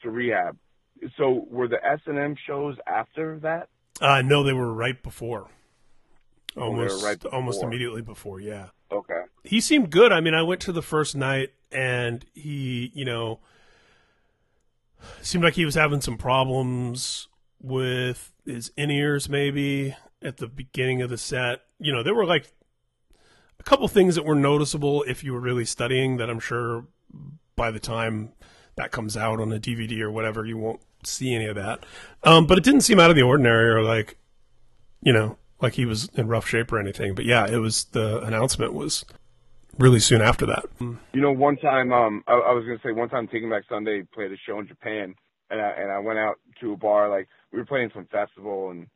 To 0.02 0.10
rehab. 0.10 0.56
So 1.16 1.46
were 1.48 1.68
the 1.68 1.84
S 1.84 2.00
and 2.06 2.18
M 2.18 2.34
shows 2.46 2.76
after 2.86 3.38
that? 3.40 3.68
Uh, 4.00 4.22
no, 4.22 4.42
they 4.42 4.52
were 4.52 4.72
right 4.72 5.00
before. 5.02 5.48
Almost, 6.56 7.04
right 7.04 7.24
almost 7.26 7.62
immediately 7.62 8.02
before. 8.02 8.40
Yeah, 8.40 8.68
Okay. 8.90 9.22
he 9.44 9.60
seemed 9.60 9.90
good. 9.90 10.12
I 10.12 10.20
mean, 10.20 10.34
I 10.34 10.42
went 10.42 10.60
to 10.62 10.72
the 10.72 10.82
first 10.82 11.14
night, 11.14 11.50
and 11.70 12.24
he, 12.34 12.90
you 12.94 13.04
know, 13.04 13.38
seemed 15.20 15.44
like 15.44 15.54
he 15.54 15.64
was 15.64 15.76
having 15.76 16.00
some 16.00 16.16
problems 16.16 17.28
with 17.60 18.32
his 18.44 18.72
in 18.76 18.90
ears, 18.90 19.28
maybe 19.28 19.94
at 20.22 20.38
the 20.38 20.48
beginning 20.48 21.00
of 21.02 21.10
the 21.10 21.18
set. 21.18 21.60
You 21.78 21.92
know, 21.92 22.02
there 22.02 22.14
were 22.14 22.24
like 22.26 22.50
a 23.60 23.62
couple 23.62 23.86
things 23.86 24.16
that 24.16 24.24
were 24.24 24.34
noticeable 24.34 25.04
if 25.04 25.22
you 25.22 25.32
were 25.32 25.40
really 25.40 25.64
studying. 25.64 26.16
That 26.16 26.28
I'm 26.30 26.40
sure 26.40 26.86
by 27.54 27.70
the 27.70 27.80
time 27.80 28.32
that 28.78 28.90
comes 28.90 29.16
out 29.16 29.40
on 29.40 29.52
a 29.52 29.58
DVD 29.58 30.00
or 30.00 30.10
whatever, 30.10 30.44
you 30.44 30.56
won't 30.56 30.80
see 31.04 31.34
any 31.34 31.46
of 31.46 31.56
that. 31.56 31.84
Um, 32.24 32.46
but 32.46 32.58
it 32.58 32.64
didn't 32.64 32.80
seem 32.80 32.98
out 32.98 33.10
of 33.10 33.16
the 33.16 33.22
ordinary 33.22 33.68
or 33.68 33.82
like, 33.82 34.16
you 35.02 35.12
know, 35.12 35.36
like 35.60 35.74
he 35.74 35.84
was 35.84 36.08
in 36.14 36.28
rough 36.28 36.46
shape 36.46 36.72
or 36.72 36.78
anything. 36.78 37.14
But 37.14 37.24
yeah, 37.24 37.46
it 37.46 37.58
was 37.58 37.84
the 37.86 38.20
announcement 38.20 38.72
was 38.72 39.04
really 39.78 40.00
soon 40.00 40.20
after 40.20 40.46
that. 40.46 40.64
You 41.12 41.20
know, 41.20 41.32
one 41.32 41.56
time, 41.56 41.92
um, 41.92 42.22
I, 42.26 42.32
I 42.32 42.52
was 42.52 42.64
gonna 42.64 42.80
say 42.84 42.92
one 42.92 43.08
time, 43.08 43.28
Taking 43.28 43.50
Back 43.50 43.64
Sunday 43.68 44.02
played 44.14 44.32
a 44.32 44.36
show 44.46 44.58
in 44.58 44.66
Japan, 44.66 45.14
and 45.50 45.60
I, 45.60 45.70
and 45.70 45.92
I 45.92 45.98
went 45.98 46.18
out 46.18 46.36
to 46.60 46.72
a 46.72 46.76
bar. 46.76 47.08
Like 47.08 47.28
we 47.52 47.58
were 47.58 47.66
playing 47.66 47.90
some 47.94 48.06
festival, 48.06 48.70
and 48.70 48.86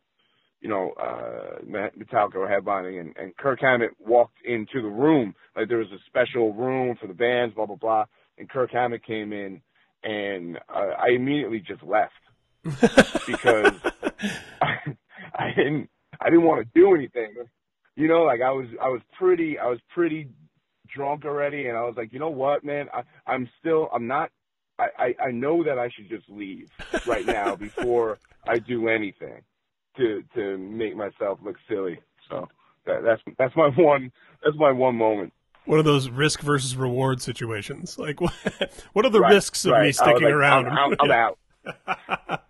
you 0.60 0.68
know, 0.68 0.92
uh, 1.00 1.60
Metallica 1.64 2.34
were 2.36 2.48
headlining, 2.48 3.00
and, 3.00 3.16
and 3.16 3.36
Kirk 3.36 3.60
Hammett 3.60 3.90
walked 3.98 4.38
into 4.44 4.80
the 4.80 4.88
room. 4.88 5.34
Like 5.56 5.68
there 5.68 5.78
was 5.78 5.90
a 5.92 5.98
special 6.06 6.52
room 6.52 6.96
for 7.00 7.06
the 7.06 7.14
bands, 7.14 7.54
blah 7.54 7.66
blah 7.66 7.76
blah. 7.76 8.04
And 8.38 8.48
Kirk 8.48 8.70
Hammett 8.72 9.04
came 9.04 9.32
in, 9.32 9.60
and 10.04 10.58
uh, 10.68 10.92
I 10.98 11.10
immediately 11.10 11.60
just 11.60 11.82
left 11.82 12.12
because 12.64 13.72
I, 14.60 14.76
I 15.34 15.52
didn't 15.56 15.88
I 16.20 16.30
didn't 16.30 16.44
want 16.44 16.64
to 16.66 16.80
do 16.80 16.94
anything. 16.94 17.34
You 17.96 18.08
know, 18.08 18.22
like 18.22 18.40
I 18.40 18.50
was 18.50 18.66
I 18.80 18.88
was 18.88 19.00
pretty 19.18 19.58
I 19.58 19.66
was 19.66 19.80
pretty 19.94 20.28
drunk 20.94 21.24
already 21.24 21.68
and 21.68 21.76
I 21.76 21.82
was 21.82 21.94
like, 21.96 22.12
you 22.12 22.18
know 22.18 22.30
what, 22.30 22.64
man, 22.64 22.86
I, 22.92 23.02
I'm 23.26 23.48
still 23.60 23.88
I'm 23.92 24.06
not 24.06 24.30
I, 24.78 24.86
I, 24.98 25.24
I 25.26 25.30
know 25.30 25.62
that 25.64 25.78
I 25.78 25.88
should 25.90 26.08
just 26.08 26.28
leave 26.28 26.70
right 27.06 27.26
now 27.26 27.56
before 27.56 28.18
I 28.46 28.58
do 28.58 28.88
anything 28.88 29.42
to 29.96 30.22
to 30.34 30.58
make 30.58 30.96
myself 30.96 31.38
look 31.42 31.56
silly. 31.68 32.00
So 32.28 32.48
that, 32.86 33.02
that's 33.04 33.22
that's 33.38 33.56
my 33.56 33.68
one 33.76 34.12
that's 34.42 34.56
my 34.56 34.72
one 34.72 34.96
moment. 34.96 35.32
One 35.64 35.78
of 35.78 35.84
those 35.84 36.08
risk 36.10 36.40
versus 36.40 36.76
reward 36.76 37.22
situations. 37.22 37.98
Like, 37.98 38.20
what, 38.20 38.32
what 38.92 39.06
are 39.06 39.10
the 39.10 39.20
Right, 39.20 39.30
risks 39.34 39.64
of 39.64 39.70
right. 39.72 39.80
Me 39.80 39.92
sticking 39.92 40.26
like, 40.26 40.34
around? 40.34 40.68
I'm, 40.68 40.76
I'm, 40.76 40.94
I'm 41.00 41.10
out. 41.10 41.38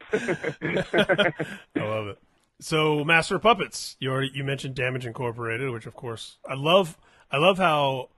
I 1.79 1.85
love 1.85 2.07
it. 2.09 2.19
So, 2.61 3.05
Master 3.05 3.37
of 3.37 3.43
Puppets. 3.43 3.97
You 3.99 4.11
already 4.13 4.31
you 4.35 4.45
mentioned 4.45 4.75
Damage 4.75 5.07
Incorporated, 5.07 5.71
which 5.71 5.87
of 5.87 5.95
course 5.95 6.39
I 6.49 6.55
love. 6.55 6.97
I 7.31 7.39
love 7.39 7.59
how 7.59 8.11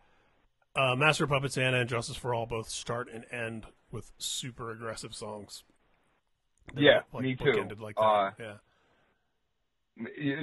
uh, 0.76 0.96
Master 0.96 1.24
of 1.24 1.30
Puppets 1.30 1.56
and 1.58 1.74
and 1.76 1.88
Justice 1.88 2.16
for 2.16 2.34
All 2.34 2.46
both 2.46 2.68
start 2.68 3.08
and 3.12 3.24
end 3.30 3.66
with 3.92 4.12
super 4.18 4.70
aggressive 4.70 5.14
songs. 5.14 5.64
They're 6.74 6.82
Yeah, 6.82 7.00
like 7.12 7.24
me 7.24 7.36
too. 7.36 7.74
Like 7.78 7.98
that. 8.00 8.02
Uh, 8.02 8.30
yeah. 8.38 8.54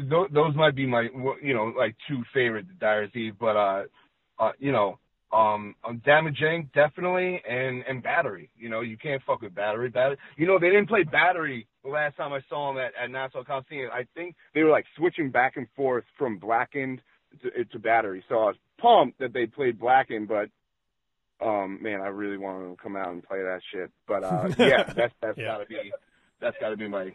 Those, 0.10 0.30
those 0.32 0.56
might 0.56 0.76
be 0.76 0.86
my 0.86 1.10
you 1.42 1.54
know 1.54 1.74
like 1.78 1.96
two 2.08 2.24
favorite 2.34 2.80
Dyer's 2.80 3.12
Eve, 3.16 3.36
but 3.40 3.58
uh, 3.58 3.84
uh 4.42 4.52
you 4.60 4.72
know 4.74 5.00
um, 5.32 5.76
um 5.88 6.02
damaging 6.04 6.70
definitely 6.76 7.42
and 7.48 7.84
and 7.88 8.04
battery. 8.04 8.50
You 8.58 8.68
know 8.68 8.82
you 8.82 8.98
can't 8.98 9.22
fuck 9.26 9.42
with 9.42 9.56
battery. 9.56 9.90
Battery. 9.90 10.18
You 10.36 10.46
know 10.48 10.60
they 10.60 10.68
didn't 10.70 10.88
play 10.90 11.04
battery 11.04 11.68
the 11.86 11.90
last 11.90 12.18
time 12.18 12.34
I 12.34 12.42
saw 12.50 12.74
them 12.74 12.84
at, 12.84 12.92
at 13.02 13.10
Nassau 13.10 13.44
Coliseum. 13.46 13.90
I 13.94 14.06
think 14.14 14.36
they 14.54 14.64
were 14.64 14.72
like 14.72 14.86
switching 14.98 15.32
back 15.32 15.56
and 15.56 15.68
forth 15.76 16.04
from 16.18 16.38
blackened 16.38 17.02
to, 17.44 17.64
to 17.64 17.80
battery. 17.80 18.26
So 18.28 18.36
I 18.40 18.46
was 18.48 18.56
pumped 18.78 19.20
that 19.20 19.32
they 19.32 19.46
played 19.46 19.80
blackened, 19.80 20.28
but 20.28 20.50
um 21.46 21.80
man, 21.82 22.02
I 22.02 22.08
really 22.08 22.38
wanted 22.38 22.66
them 22.66 22.76
to 22.76 22.82
come 22.84 22.96
out 22.98 23.10
and 23.14 23.24
play 23.24 23.42
that 23.42 23.62
shit. 23.72 23.90
But 24.08 24.24
uh 24.26 24.50
yeah, 24.60 24.84
that's 24.94 25.14
that's 25.22 25.38
Yeah. 25.38 25.46
gotta 25.46 25.66
be 25.66 25.94
that's 26.42 26.58
gotta 26.60 26.76
be 26.76 26.90
my 26.90 27.14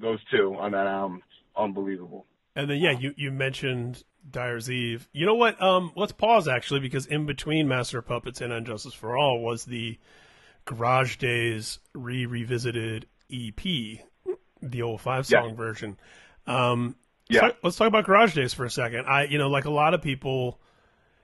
those 0.00 0.20
two 0.30 0.56
on 0.58 0.72
that 0.72 0.86
album. 0.86 1.22
Unbelievable. 1.54 2.24
And 2.54 2.70
then 2.70 2.78
yeah, 2.78 2.92
you 2.92 3.12
you 3.16 3.30
mentioned 3.30 4.02
Dyer's 4.30 4.70
Eve. 4.70 5.08
You 5.12 5.26
know 5.26 5.34
what? 5.34 5.60
Um, 5.62 5.92
let's 5.96 6.12
pause 6.12 6.48
actually 6.48 6.80
because 6.80 7.06
in 7.06 7.26
between 7.26 7.68
Master 7.68 7.98
of 7.98 8.06
Puppets 8.06 8.40
and 8.40 8.52
Unjustice 8.52 8.94
for 8.94 9.16
All 9.16 9.40
was 9.40 9.64
the 9.64 9.98
Garage 10.64 11.16
Days 11.16 11.78
re 11.94 12.26
revisited 12.26 13.06
EP, 13.32 13.60
the 14.62 14.82
old 14.82 15.00
five 15.00 15.26
song 15.26 15.50
Yeah. 15.50 15.54
version. 15.54 15.98
Um, 16.46 16.96
Yeah. 17.28 17.42
let's 17.42 17.52
talk, 17.54 17.64
let's 17.64 17.76
talk 17.76 17.88
about 17.88 18.04
Garage 18.06 18.34
Days 18.34 18.52
for 18.54 18.64
a 18.64 18.70
second. 18.70 19.06
I 19.06 19.24
you 19.24 19.38
know 19.38 19.48
like 19.48 19.64
a 19.64 19.70
lot 19.70 19.94
of 19.94 20.02
people, 20.02 20.60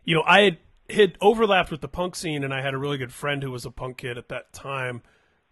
you 0.04 0.14
know 0.14 0.22
I 0.26 0.42
had 0.42 0.58
had 0.90 1.16
overlapped 1.20 1.70
with 1.70 1.80
the 1.80 1.88
punk 1.88 2.14
scene 2.14 2.44
and 2.44 2.52
I 2.52 2.60
had 2.60 2.74
a 2.74 2.78
really 2.78 2.98
good 2.98 3.12
friend 3.12 3.42
who 3.42 3.50
was 3.50 3.64
a 3.64 3.70
punk 3.70 3.98
kid 3.98 4.18
at 4.18 4.28
that 4.28 4.52
time 4.52 5.02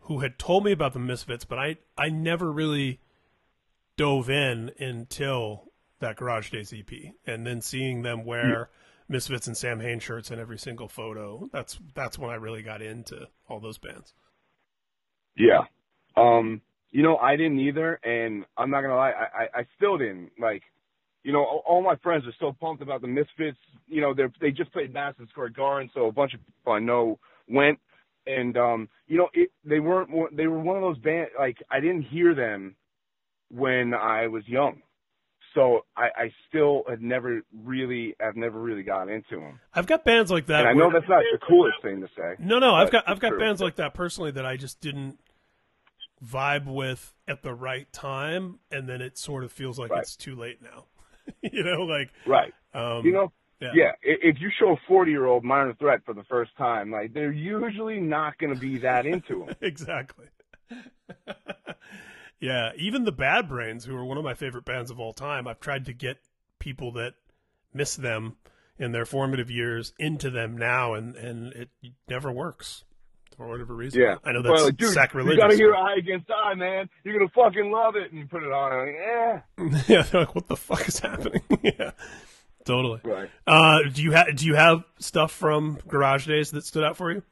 who 0.05 0.21
had 0.21 0.39
told 0.39 0.65
me 0.65 0.73
about 0.73 0.93
the 0.93 0.99
Misfits, 0.99 1.45
but 1.45 1.59
I 1.59 1.77
I 1.99 2.09
never 2.11 2.51
really 2.53 3.01
dove 3.97 4.31
in 4.31 4.71
until 4.79 5.70
that 6.01 6.17
Garage 6.17 6.51
Days 6.51 6.73
EP, 6.73 7.13
and 7.27 7.47
then 7.47 7.61
seeing 7.61 8.03
them 8.03 8.25
wear 8.25 8.71
Misfits 9.09 9.47
and 9.47 9.57
Samhain 9.57 9.99
shirts 9.99 10.31
in 10.31 10.39
every 10.39 10.59
single 10.59 10.89
photo. 10.89 11.49
That's 11.53 11.79
that's 11.95 12.19
when 12.19 12.31
I 12.31 12.35
really 12.35 12.63
got 12.63 12.83
into 12.83 13.29
all 13.49 13.61
those 13.61 13.79
bands. 13.79 14.15
Yeah. 15.37 15.63
Um, 16.17 16.61
you 16.91 17.03
know, 17.03 17.17
I 17.17 17.37
didn't 17.37 17.61
either, 17.61 17.95
and 18.05 18.45
I'm 18.57 18.71
not 18.71 18.83
gonna 18.83 18.97
lie, 18.97 19.11
I, 19.13 19.43
I, 19.43 19.61
I 19.61 19.67
still 19.77 19.99
didn't. 19.99 20.33
Like, 20.41 20.63
you 21.23 21.33
know, 21.33 21.41
all, 21.41 21.63
all 21.67 21.83
my 21.83 21.97
friends 21.97 22.25
are 22.27 22.35
so 22.39 22.55
pumped 22.61 22.83
about 22.83 23.01
the 23.01 23.09
Misfits. 23.09 23.59
You 23.87 24.01
know, 24.01 24.15
they 24.15 24.25
they 24.41 24.51
just 24.51 24.73
played 24.73 24.93
Madison 24.93 25.29
Square 25.31 25.51
Garden, 25.51 25.91
so 25.95 26.07
a 26.07 26.13
bunch 26.13 26.35
of 26.35 26.41
people 26.41 26.73
I 26.73 26.79
know 26.79 27.19
went, 27.49 27.79
and 28.27 28.57
um, 28.57 28.89
you 29.07 29.19
know, 29.19 29.29
it, 29.33 29.51
they 29.65 29.81
weren't. 29.81 30.37
They 30.37 30.47
were 30.47 30.59
one 30.59 30.77
of 30.77 30.83
those 30.83 30.99
bands. 30.99 31.31
Like 31.39 31.59
I 31.71 31.81
didn't 31.81 32.03
hear 32.03 32.35
them 32.35 32.77
when 33.51 33.95
I 33.95 34.29
was 34.29 34.47
young, 34.47 34.83
so 35.55 35.85
I, 35.97 36.09
I 36.17 36.33
still 36.49 36.85
had 36.89 37.03
never 37.03 37.43
really, 37.65 38.15
I've 38.25 38.37
never 38.37 38.61
really 38.61 38.83
gotten 38.83 39.13
into 39.13 39.41
them. 39.41 39.61
I've 39.75 39.87
got 39.87 40.05
bands 40.05 40.31
like 40.31 40.47
that. 40.47 40.61
And 40.61 40.69
I 40.69 40.73
know 40.73 40.91
that's 40.93 41.09
not 41.09 41.23
the 41.33 41.39
coolest 41.47 41.83
thing 41.83 42.01
to 42.01 42.09
say. 42.17 42.37
No, 42.39 42.59
no, 42.59 42.75
I've 42.75 42.91
got 42.91 43.09
I've 43.09 43.21
got 43.21 43.31
true. 43.31 43.39
bands 43.41 43.61
like 43.61 43.77
that 43.77 43.95
personally 43.95 44.31
that 44.33 44.47
I 44.47 44.57
just 44.57 44.81
didn't 44.81 45.19
vibe 46.25 46.67
with 46.67 47.15
at 47.27 47.43
the 47.43 47.55
right 47.55 47.91
time, 47.93 48.59
and 48.71 48.89
then 48.89 49.01
it 49.01 49.17
sort 49.19 49.43
of 49.45 49.51
feels 49.53 49.79
like 49.79 49.91
Right. 49.91 50.03
it's 50.03 50.17
too 50.17 50.37
late 50.37 50.61
now. 50.63 50.85
you 51.43 51.63
know, 51.65 51.83
like 51.83 52.11
Right. 52.27 52.53
um, 52.75 53.05
You 53.05 53.13
know, 53.13 53.33
yeah. 53.61 53.71
yeah. 53.75 53.93
If 54.03 54.41
you 54.41 54.51
show 54.59 54.73
a 54.73 54.77
forty-year-old 54.87 55.45
Minor 55.45 55.75
Threat 55.75 56.01
for 56.05 56.15
the 56.15 56.25
first 56.25 56.57
time, 56.57 56.91
like 56.91 57.13
they're 57.13 57.33
usually 57.33 58.01
not 58.01 58.39
going 58.39 58.55
to 58.55 58.61
be 58.61 58.79
that 58.79 59.07
into 59.07 59.45
them. 59.47 59.55
exactly. 59.61 60.27
yeah, 62.41 62.71
even 62.77 63.05
the 63.05 63.13
Bad 63.13 63.49
Brains, 63.49 63.85
who 63.85 63.95
are 63.97 64.05
one 64.05 64.19
of 64.19 64.25
my 64.25 64.35
favorite 64.35 64.65
bands 64.65 64.91
of 64.91 64.99
all 64.99 65.13
time, 65.13 65.47
I've 65.47 65.61
tried 65.61 65.87
to 65.87 65.93
get 65.93 66.19
people 66.59 66.93
that 66.93 67.15
miss 67.73 67.95
them 67.97 68.37
in 68.79 68.93
their 68.93 69.05
formative 69.05 69.51
years 69.51 69.93
into 69.99 70.31
them 70.31 70.57
now, 70.57 70.95
and 70.95 71.15
and 71.17 71.53
it 71.53 71.69
never 72.09 72.33
works 72.33 72.85
for 73.37 73.47
whatever 73.47 73.75
reason. 73.75 74.01
Yeah. 74.01 74.17
I 74.25 74.33
know 74.33 74.43
that's 74.43 74.65
like, 74.65 74.77
dude, 74.77 74.93
sacrilegious. 74.93 75.37
You 75.37 75.41
gotta 75.41 75.57
hear 75.57 75.75
I 75.75 75.95
Against 75.95 76.31
I, 76.31 76.55
man. 76.55 76.89
You're 77.05 77.19
gonna 77.19 77.31
fucking 77.35 77.71
love 77.71 77.97
it, 77.97 78.11
and 78.11 78.21
you 78.21 78.27
put 78.27 78.43
it 78.43 78.53
on. 78.53 78.73
I'm 79.59 79.71
like, 79.71 79.89
yeah, 79.89 80.03
they're 80.03 80.23
like, 80.23 80.35
what 80.35 80.47
the 80.49 80.57
fuck 80.57 80.89
is 80.89 80.99
happening? 80.99 81.43
yeah, 81.63 81.91
totally. 82.65 83.01
eh. 83.05 83.09
Right. 83.09 83.31
Uh, 83.47 83.89
do 83.93 84.03
you 84.03 84.13
have 84.13 84.35
do 84.37 84.47
you 84.47 84.55
have 84.55 84.85
stuff 84.99 85.33
from 85.33 85.79
Garage 85.89 86.27
Days 86.27 86.51
that 86.53 86.65
stood 86.65 86.85
out 86.85 86.97
for 86.97 87.13
you? 87.13 87.23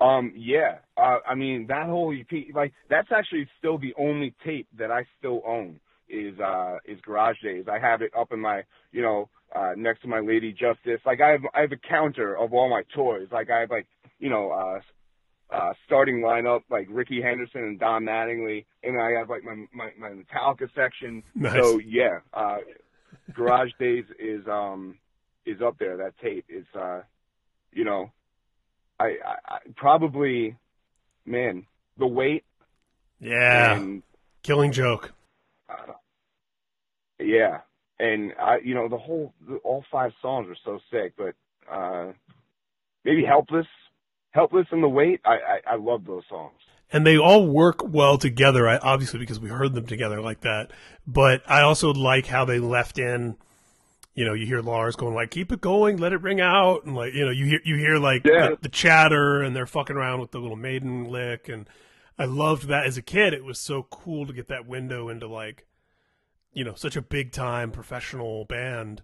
Um, 0.00 0.32
yeah. 0.34 0.78
Uh, 0.96 1.18
I 1.28 1.34
mean, 1.34 1.66
that 1.68 1.86
whole 1.86 2.14
EP, 2.14 2.54
like, 2.54 2.72
that's 2.88 3.08
actually 3.12 3.48
still 3.58 3.78
the 3.78 3.94
only 3.98 4.34
tape 4.44 4.66
that 4.78 4.90
I 4.90 5.04
still 5.18 5.42
own 5.46 5.80
is, 6.08 6.38
uh, 6.40 6.78
is 6.84 7.00
Garage 7.02 7.36
Days. 7.42 7.66
I 7.70 7.78
have 7.78 8.02
it 8.02 8.10
up 8.18 8.32
in 8.32 8.40
my, 8.40 8.62
you 8.92 9.02
know, 9.02 9.28
uh, 9.54 9.72
next 9.76 10.02
to 10.02 10.08
my 10.08 10.20
Lady 10.20 10.52
Justice. 10.52 11.00
Like, 11.04 11.20
I 11.20 11.30
have, 11.30 11.42
I 11.54 11.60
have 11.60 11.72
a 11.72 11.76
counter 11.76 12.36
of 12.36 12.52
all 12.52 12.70
my 12.70 12.82
toys. 12.94 13.28
Like, 13.30 13.50
I 13.50 13.60
have, 13.60 13.70
like, 13.70 13.86
you 14.18 14.30
know, 14.30 14.50
uh, 14.50 14.80
uh, 15.54 15.72
starting 15.84 16.20
lineup, 16.20 16.62
like 16.70 16.86
Rickey 16.90 17.20
Henderson 17.20 17.62
and 17.62 17.78
Don 17.78 18.04
Mattingly. 18.04 18.64
And 18.82 19.00
I 19.00 19.18
have, 19.18 19.28
like, 19.28 19.44
my, 19.44 19.66
my, 19.72 19.90
my 19.98 20.10
Metallica 20.10 20.68
section. 20.74 21.22
Nice. 21.34 21.52
So, 21.54 21.78
yeah, 21.78 22.20
uh, 22.32 22.58
Garage 23.34 23.72
Days 23.78 24.04
is, 24.18 24.46
um, 24.48 24.98
is 25.44 25.60
up 25.60 25.78
there. 25.78 25.96
That 25.96 26.16
tape 26.22 26.46
is, 26.48 26.66
uh, 26.74 27.02
you 27.72 27.84
know, 27.84 28.10
I, 29.00 29.16
I, 29.48 29.58
probably, 29.76 30.56
man, 31.26 31.66
the 31.98 32.06
Wait 32.06 32.44
Yeah, 33.18 33.76
and 33.76 34.02
Killing 34.42 34.72
Joke. 34.72 35.12
uh, 35.68 35.92
yeah, 37.18 37.60
and 37.98 38.32
I, 38.40 38.58
you 38.64 38.74
know, 38.74 38.88
the 38.88 38.98
whole, 38.98 39.34
the, 39.48 39.56
all 39.56 39.84
five 39.90 40.12
songs 40.22 40.48
are 40.48 40.56
so 40.64 40.78
sick. 40.90 41.14
But 41.16 41.34
uh, 41.70 42.12
maybe 43.04 43.24
helpless, 43.24 43.66
helpless 44.30 44.66
in 44.72 44.80
the 44.80 44.88
Wait. 44.88 45.20
I, 45.24 45.34
I, 45.34 45.72
I 45.72 45.76
love 45.76 46.04
those 46.06 46.24
songs. 46.28 46.54
and 46.92 47.06
they 47.06 47.16
all 47.18 47.46
work 47.46 47.82
well 47.86 48.18
together. 48.18 48.68
I, 48.68 48.78
obviously, 48.78 49.18
because 49.20 49.40
we 49.40 49.48
heard 49.48 49.74
them 49.74 49.86
together 49.86 50.20
like 50.20 50.40
that. 50.42 50.70
But 51.06 51.42
I 51.46 51.62
also 51.62 51.92
like 51.92 52.26
how 52.26 52.44
they 52.44 52.58
left 52.58 52.98
in. 52.98 53.36
You 54.14 54.24
know, 54.24 54.34
you 54.34 54.44
hear 54.44 54.60
Lars 54.60 54.96
going 54.96 55.14
like, 55.14 55.30
"Keep 55.30 55.52
it 55.52 55.60
going, 55.60 55.96
let 55.96 56.12
it 56.12 56.20
ring 56.20 56.40
out," 56.40 56.84
and 56.84 56.94
like, 56.96 57.14
you 57.14 57.24
know, 57.24 57.30
you 57.30 57.46
hear 57.46 57.60
you 57.64 57.76
hear 57.76 57.96
like 57.98 58.24
Yeah. 58.24 58.50
the, 58.50 58.58
the 58.62 58.68
chatter, 58.68 59.40
and 59.40 59.54
they're 59.54 59.66
fucking 59.66 59.96
around 59.96 60.20
with 60.20 60.32
the 60.32 60.40
little 60.40 60.56
maiden 60.56 61.04
lick, 61.04 61.48
and 61.48 61.68
I 62.18 62.24
loved 62.24 62.66
that 62.68 62.86
as 62.86 62.96
a 62.96 63.02
kid. 63.02 63.32
It 63.32 63.44
was 63.44 63.58
so 63.58 63.84
cool 63.84 64.26
to 64.26 64.32
get 64.32 64.48
that 64.48 64.66
window 64.66 65.08
into 65.08 65.26
like, 65.28 65.66
you 66.52 66.64
know, 66.64 66.74
such 66.74 66.96
a 66.96 67.02
big 67.02 67.30
time 67.32 67.70
professional 67.70 68.44
band 68.44 69.02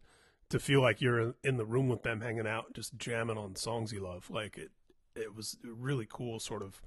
to 0.48 0.58
feel 0.58 0.80
like 0.80 1.00
you're 1.00 1.34
in 1.42 1.56
the 1.56 1.64
room 1.64 1.88
with 1.88 2.02
them, 2.02 2.20
hanging 2.20 2.46
out, 2.46 2.72
just 2.74 2.96
jamming 2.98 3.38
on 3.38 3.54
songs 3.56 3.92
you 3.92 4.00
love. 4.00 4.28
Like 4.28 4.58
it, 4.58 4.70
it 5.14 5.34
was 5.34 5.56
a 5.64 5.72
really 5.72 6.06
cool, 6.08 6.38
sort 6.40 6.62
of 6.62 6.82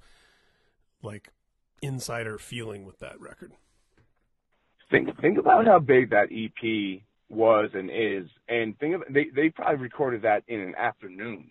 like 1.02 1.30
insider 1.82 2.38
feeling 2.38 2.84
with 2.84 2.98
that 3.00 3.18
record. 3.18 3.52
Think 4.90 5.18
think 5.20 5.38
about 5.38 5.66
how 5.66 5.78
big 5.78 6.10
that 6.10 6.28
EP 6.32 7.02
was 7.30 7.70
and 7.74 7.90
is, 7.90 8.28
and 8.48 8.78
think 8.78 8.96
of 8.96 9.02
they 9.08 9.26
they 9.34 9.48
probably 9.48 9.76
recorded 9.76 10.22
that 10.22 10.42
in 10.48 10.60
an 10.60 10.74
afternoon. 10.74 11.50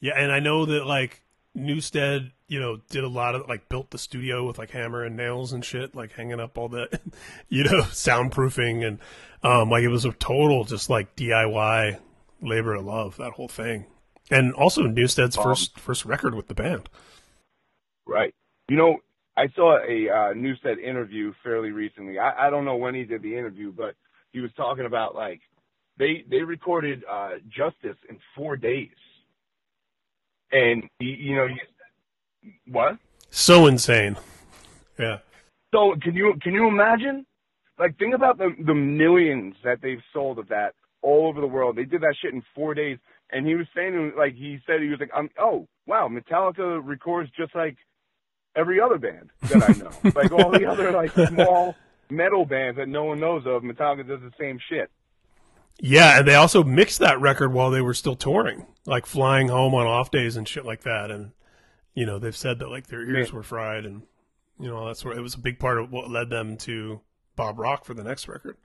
Yeah, 0.00 0.14
and 0.16 0.32
I 0.32 0.40
know 0.40 0.66
that 0.66 0.86
like 0.86 1.22
Newsted, 1.56 2.32
you 2.48 2.58
know, 2.58 2.80
did 2.88 3.04
a 3.04 3.08
lot 3.08 3.34
of 3.34 3.48
like 3.48 3.68
built 3.68 3.90
the 3.90 3.98
studio 3.98 4.46
with 4.46 4.58
like 4.58 4.70
hammer 4.70 5.04
and 5.04 5.16
nails 5.16 5.52
and 5.52 5.64
shit, 5.64 5.94
like 5.94 6.12
hanging 6.12 6.40
up 6.40 6.58
all 6.58 6.68
the, 6.68 7.00
you 7.48 7.64
know, 7.64 7.82
soundproofing 7.82 8.84
and 8.84 8.98
um 9.42 9.70
like 9.70 9.84
it 9.84 9.88
was 9.88 10.04
a 10.04 10.12
total 10.12 10.64
just 10.64 10.90
like 10.90 11.14
DIY 11.16 12.00
labor 12.42 12.74
of 12.74 12.84
love 12.84 13.16
that 13.18 13.32
whole 13.32 13.48
thing, 13.48 13.86
and 14.30 14.52
also 14.54 14.82
Newsted's 14.82 15.36
first 15.36 15.78
first 15.78 16.04
record 16.04 16.34
with 16.34 16.48
the 16.48 16.54
band. 16.54 16.88
Right. 18.06 18.34
You 18.68 18.76
know, 18.76 18.98
I 19.36 19.48
saw 19.54 19.78
a 19.78 20.08
uh, 20.08 20.34
Newsted 20.34 20.78
interview 20.82 21.32
fairly 21.42 21.70
recently. 21.70 22.18
I, 22.18 22.46
I 22.46 22.50
don't 22.50 22.64
know 22.64 22.76
when 22.76 22.94
he 22.94 23.04
did 23.04 23.22
the 23.22 23.36
interview, 23.36 23.72
but 23.72 23.94
he 24.34 24.40
was 24.40 24.50
talking 24.56 24.84
about 24.84 25.14
like 25.14 25.40
they 25.96 26.24
they 26.28 26.42
recorded 26.42 27.04
uh, 27.10 27.36
Justice 27.48 27.96
in 28.10 28.18
four 28.36 28.56
days, 28.56 28.90
and 30.52 30.82
you, 30.98 31.10
you 31.12 31.36
know 31.36 31.46
you, 31.46 32.52
what? 32.66 32.98
So 33.30 33.66
insane. 33.66 34.16
Yeah. 34.98 35.18
So 35.72 35.94
can 36.02 36.14
you 36.14 36.34
can 36.42 36.52
you 36.52 36.68
imagine? 36.68 37.24
Like 37.78 37.96
think 37.96 38.14
about 38.14 38.36
the 38.38 38.54
the 38.66 38.74
millions 38.74 39.54
that 39.64 39.80
they've 39.80 40.02
sold 40.12 40.38
of 40.40 40.48
that 40.48 40.74
all 41.00 41.28
over 41.28 41.40
the 41.40 41.46
world. 41.46 41.76
They 41.76 41.84
did 41.84 42.00
that 42.00 42.16
shit 42.20 42.34
in 42.34 42.42
four 42.56 42.74
days, 42.74 42.98
and 43.30 43.46
he 43.46 43.54
was 43.54 43.66
saying 43.74 44.12
like 44.18 44.34
he 44.34 44.58
said 44.66 44.82
he 44.82 44.88
was 44.88 44.98
like, 44.98 45.10
um, 45.14 45.30
oh 45.38 45.68
wow, 45.86 46.08
Metallica 46.08 46.80
records 46.84 47.30
just 47.38 47.54
like 47.54 47.76
every 48.56 48.80
other 48.80 48.98
band 48.98 49.30
that 49.42 49.70
I 49.70 49.72
know, 49.74 50.10
like 50.20 50.32
all 50.32 50.50
the 50.50 50.66
other 50.66 50.90
like 50.90 51.12
small 51.28 51.76
metal 52.14 52.44
bands 52.44 52.76
that 52.78 52.88
no 52.88 53.04
one 53.04 53.20
knows 53.20 53.44
of. 53.46 53.62
Metallica 53.62 54.06
does 54.06 54.20
the 54.20 54.32
same 54.38 54.58
shit. 54.68 54.90
Yeah, 55.80 56.18
and 56.18 56.28
they 56.28 56.34
also 56.34 56.62
mixed 56.62 57.00
that 57.00 57.20
record 57.20 57.52
while 57.52 57.70
they 57.70 57.80
were 57.80 57.94
still 57.94 58.14
touring, 58.14 58.66
like 58.86 59.06
flying 59.06 59.48
home 59.48 59.74
on 59.74 59.86
off 59.86 60.10
days 60.10 60.36
and 60.36 60.46
shit 60.46 60.64
like 60.64 60.82
that. 60.82 61.10
And 61.10 61.32
you 61.94 62.06
know, 62.06 62.18
they've 62.18 62.36
said 62.36 62.58
that 62.60 62.70
like 62.70 62.86
their 62.86 63.02
ears 63.02 63.32
were 63.32 63.42
fried, 63.42 63.84
and 63.84 64.02
you 64.58 64.68
know 64.68 64.86
that's 64.86 65.04
where 65.04 65.16
it 65.16 65.22
was 65.22 65.34
a 65.34 65.40
big 65.40 65.58
part 65.58 65.78
of 65.78 65.90
what 65.90 66.10
led 66.10 66.30
them 66.30 66.56
to 66.58 67.00
Bob 67.36 67.58
Rock 67.58 67.84
for 67.84 67.94
the 67.94 68.04
next 68.04 68.28
record. 68.28 68.56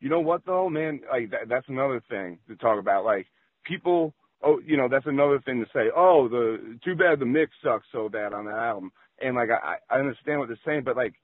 You 0.00 0.08
know 0.08 0.20
what 0.20 0.44
though, 0.46 0.68
man? 0.68 1.00
Like 1.10 1.30
that, 1.30 1.48
that's 1.48 1.68
another 1.68 2.02
thing 2.08 2.38
to 2.48 2.56
talk 2.56 2.78
about. 2.78 3.04
Like 3.04 3.26
people, 3.64 4.14
oh, 4.42 4.60
you 4.64 4.76
know, 4.76 4.88
that's 4.88 5.06
another 5.06 5.40
thing 5.40 5.60
to 5.60 5.66
say. 5.72 5.90
Oh, 5.94 6.28
the 6.28 6.78
too 6.84 6.94
bad 6.94 7.18
the 7.18 7.26
mix 7.26 7.52
sucks 7.62 7.86
so 7.92 8.08
bad 8.08 8.32
on 8.32 8.44
that 8.46 8.58
album. 8.58 8.92
And 9.20 9.36
like 9.36 9.50
I, 9.50 9.76
I 9.90 9.98
understand 9.98 10.40
what 10.40 10.48
they're 10.48 10.58
saying, 10.64 10.82
but 10.84 10.96
like 10.96 11.14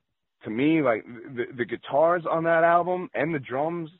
to 0.45 0.51
me, 0.51 0.83
like 0.83 1.05
the 1.07 1.47
the 1.57 1.65
guitars 1.65 2.23
on 2.31 2.45
that 2.45 2.65
album 2.65 3.09
and 3.15 3.35
the 3.35 3.39
drums, 3.39 3.91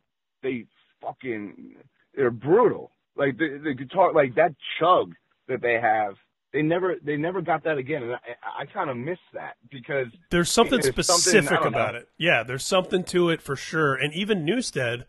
they 0.43 0.65
fucking 1.03 1.75
they're 2.15 2.31
brutal. 2.31 2.91
Like 3.17 3.39
the 3.39 3.61
the 3.63 3.75
guitar, 3.75 4.13
like 4.13 4.35
that 4.37 4.55
chug 4.79 5.15
that 5.49 5.61
they 5.63 5.75
have, 5.81 6.15
they 6.53 6.63
never 6.63 6.97
they 7.03 7.17
never 7.17 7.41
got 7.43 7.65
that 7.65 7.79
again, 7.79 8.03
and 8.05 8.13
I, 8.15 8.63
I 8.63 8.67
kind 8.67 8.91
of 8.91 8.97
miss 8.97 9.19
that 9.35 9.55
because 9.71 10.07
There's 10.31 10.51
something 10.51 10.81
There's 10.81 11.07
something- 11.07 11.21
specific 11.43 11.61
I 11.65 11.69
about 11.69 11.95
know. 11.95 12.01
it. 12.01 12.09
Yeah, 12.19 12.43
there's 12.45 12.65
something 12.65 13.03
to 13.05 13.31
it 13.31 13.43
for 13.43 13.57
sure. 13.57 13.95
And 13.95 14.13
even 14.15 14.47
Newsted, 14.47 15.05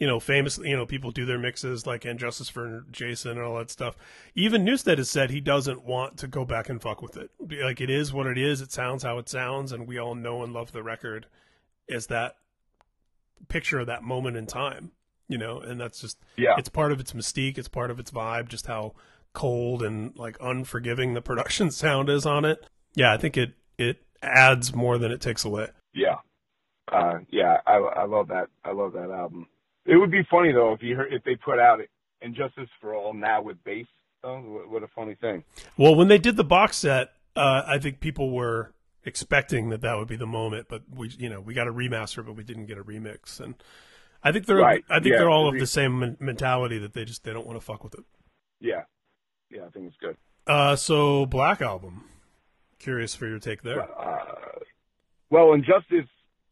you 0.00 0.06
know, 0.06 0.18
famously, 0.18 0.70
you 0.70 0.76
know, 0.76 0.86
people 0.86 1.10
do 1.10 1.26
their 1.26 1.38
mixes 1.38 1.86
like 1.86 2.06
And 2.06 2.18
Justice 2.18 2.48
for 2.48 2.86
Jason 2.90 3.32
and 3.32 3.42
all 3.42 3.58
that 3.58 3.70
stuff. 3.70 3.96
Even 4.34 4.64
Newsted 4.64 4.96
has 4.96 5.10
said 5.10 5.30
he 5.30 5.42
doesn't 5.42 5.84
want 5.84 6.16
to 6.16 6.26
go 6.26 6.46
back 6.46 6.70
and 6.70 6.80
fuck 6.80 7.02
with 7.02 7.18
it. 7.18 7.30
Like 7.38 7.82
it 7.82 7.90
is 7.90 8.12
what 8.12 8.26
it 8.26 8.38
is. 8.38 8.62
It 8.62 8.72
sounds 8.72 9.02
how 9.02 9.18
it 9.18 9.28
sounds, 9.28 9.72
and 9.72 9.86
we 9.86 9.98
all 9.98 10.14
know 10.14 10.42
and 10.42 10.54
love 10.54 10.72
the 10.72 10.82
record 10.82 11.26
as 11.88 12.06
that 12.06 12.36
picture 13.48 13.78
of 13.78 13.86
that 13.88 14.02
moment 14.02 14.38
in 14.38 14.46
time. 14.46 14.92
You 15.28 15.38
know, 15.38 15.60
and 15.60 15.78
that's 15.78 16.00
just 16.00 16.18
yeah, 16.36 16.54
it's 16.56 16.70
part 16.70 16.92
of 16.92 16.98
its 16.98 17.12
mystique. 17.12 17.58
It's 17.58 17.68
part 17.68 17.90
of 17.90 18.00
its 18.00 18.10
vibe. 18.10 18.48
Just 18.48 18.66
how 18.66 18.94
cold 19.34 19.82
and 19.82 20.16
like 20.16 20.38
unforgiving 20.40 21.12
the 21.12 21.20
production 21.20 21.70
sound 21.70 22.08
is 22.08 22.24
on 22.24 22.46
it. 22.46 22.66
Yeah, 22.94 23.12
I 23.12 23.18
think 23.18 23.36
it 23.36 23.52
it 23.76 24.02
adds 24.22 24.74
more 24.74 24.96
than 24.96 25.12
it 25.12 25.20
takes 25.20 25.44
away. 25.44 25.68
Yeah, 25.92 26.16
uh, 26.90 27.18
yeah, 27.30 27.58
I, 27.66 27.74
I 27.74 28.04
love 28.06 28.28
that. 28.28 28.48
I 28.64 28.72
love 28.72 28.94
that 28.94 29.10
album. 29.10 29.46
It 29.86 29.96
would 29.96 30.10
be 30.10 30.22
funny 30.30 30.52
though 30.52 30.72
if 30.72 30.82
you 30.82 30.96
heard 30.96 31.12
if 31.12 31.24
they 31.24 31.36
put 31.36 31.58
out 31.58 31.80
"And 32.22 32.34
Justice 32.34 32.68
for 32.80 32.94
All" 32.94 33.14
now 33.14 33.42
with 33.42 33.62
bass. 33.64 33.86
Oh, 34.22 34.38
what, 34.40 34.70
what 34.70 34.82
a 34.82 34.88
funny 34.88 35.14
thing. 35.14 35.44
Well, 35.78 35.94
when 35.94 36.08
they 36.08 36.18
did 36.18 36.36
the 36.36 36.44
box 36.44 36.76
set, 36.76 37.12
uh, 37.36 37.62
I 37.66 37.78
think 37.78 38.00
people 38.00 38.30
were 38.30 38.74
expecting 39.04 39.70
that 39.70 39.80
that 39.80 39.96
would 39.96 40.08
be 40.08 40.16
the 40.16 40.26
moment, 40.26 40.66
but 40.68 40.82
we 40.94 41.08
you 41.18 41.28
know 41.28 41.40
we 41.40 41.54
got 41.54 41.66
a 41.66 41.72
remaster, 41.72 42.24
but 42.24 42.34
we 42.34 42.44
didn't 42.44 42.66
get 42.66 42.78
a 42.78 42.84
remix, 42.84 43.40
and 43.40 43.54
I 44.22 44.32
think 44.32 44.46
they're 44.46 44.56
Right, 44.56 44.84
I 44.90 45.00
think 45.00 45.12
yeah, 45.12 45.18
they're 45.18 45.30
all 45.30 45.48
of 45.48 45.58
the 45.58 45.66
same 45.66 46.16
mentality 46.20 46.78
that 46.78 46.92
they 46.92 47.04
just 47.04 47.24
they 47.24 47.32
don't 47.32 47.46
want 47.46 47.58
to 47.58 47.64
fuck 47.64 47.82
with 47.82 47.94
it. 47.94 48.04
Yeah, 48.60 48.82
yeah, 49.50 49.64
I 49.64 49.70
think 49.70 49.86
it's 49.86 49.96
good. 49.96 50.16
Uh, 50.46 50.76
so 50.76 51.26
Black 51.26 51.60
Album. 51.60 52.04
Curious 52.78 53.14
for 53.14 53.26
your 53.26 53.38
take 53.38 53.60
there. 53.60 53.82
Uh, 53.82 54.58
well, 55.28 55.52
Injustice, 55.52 56.08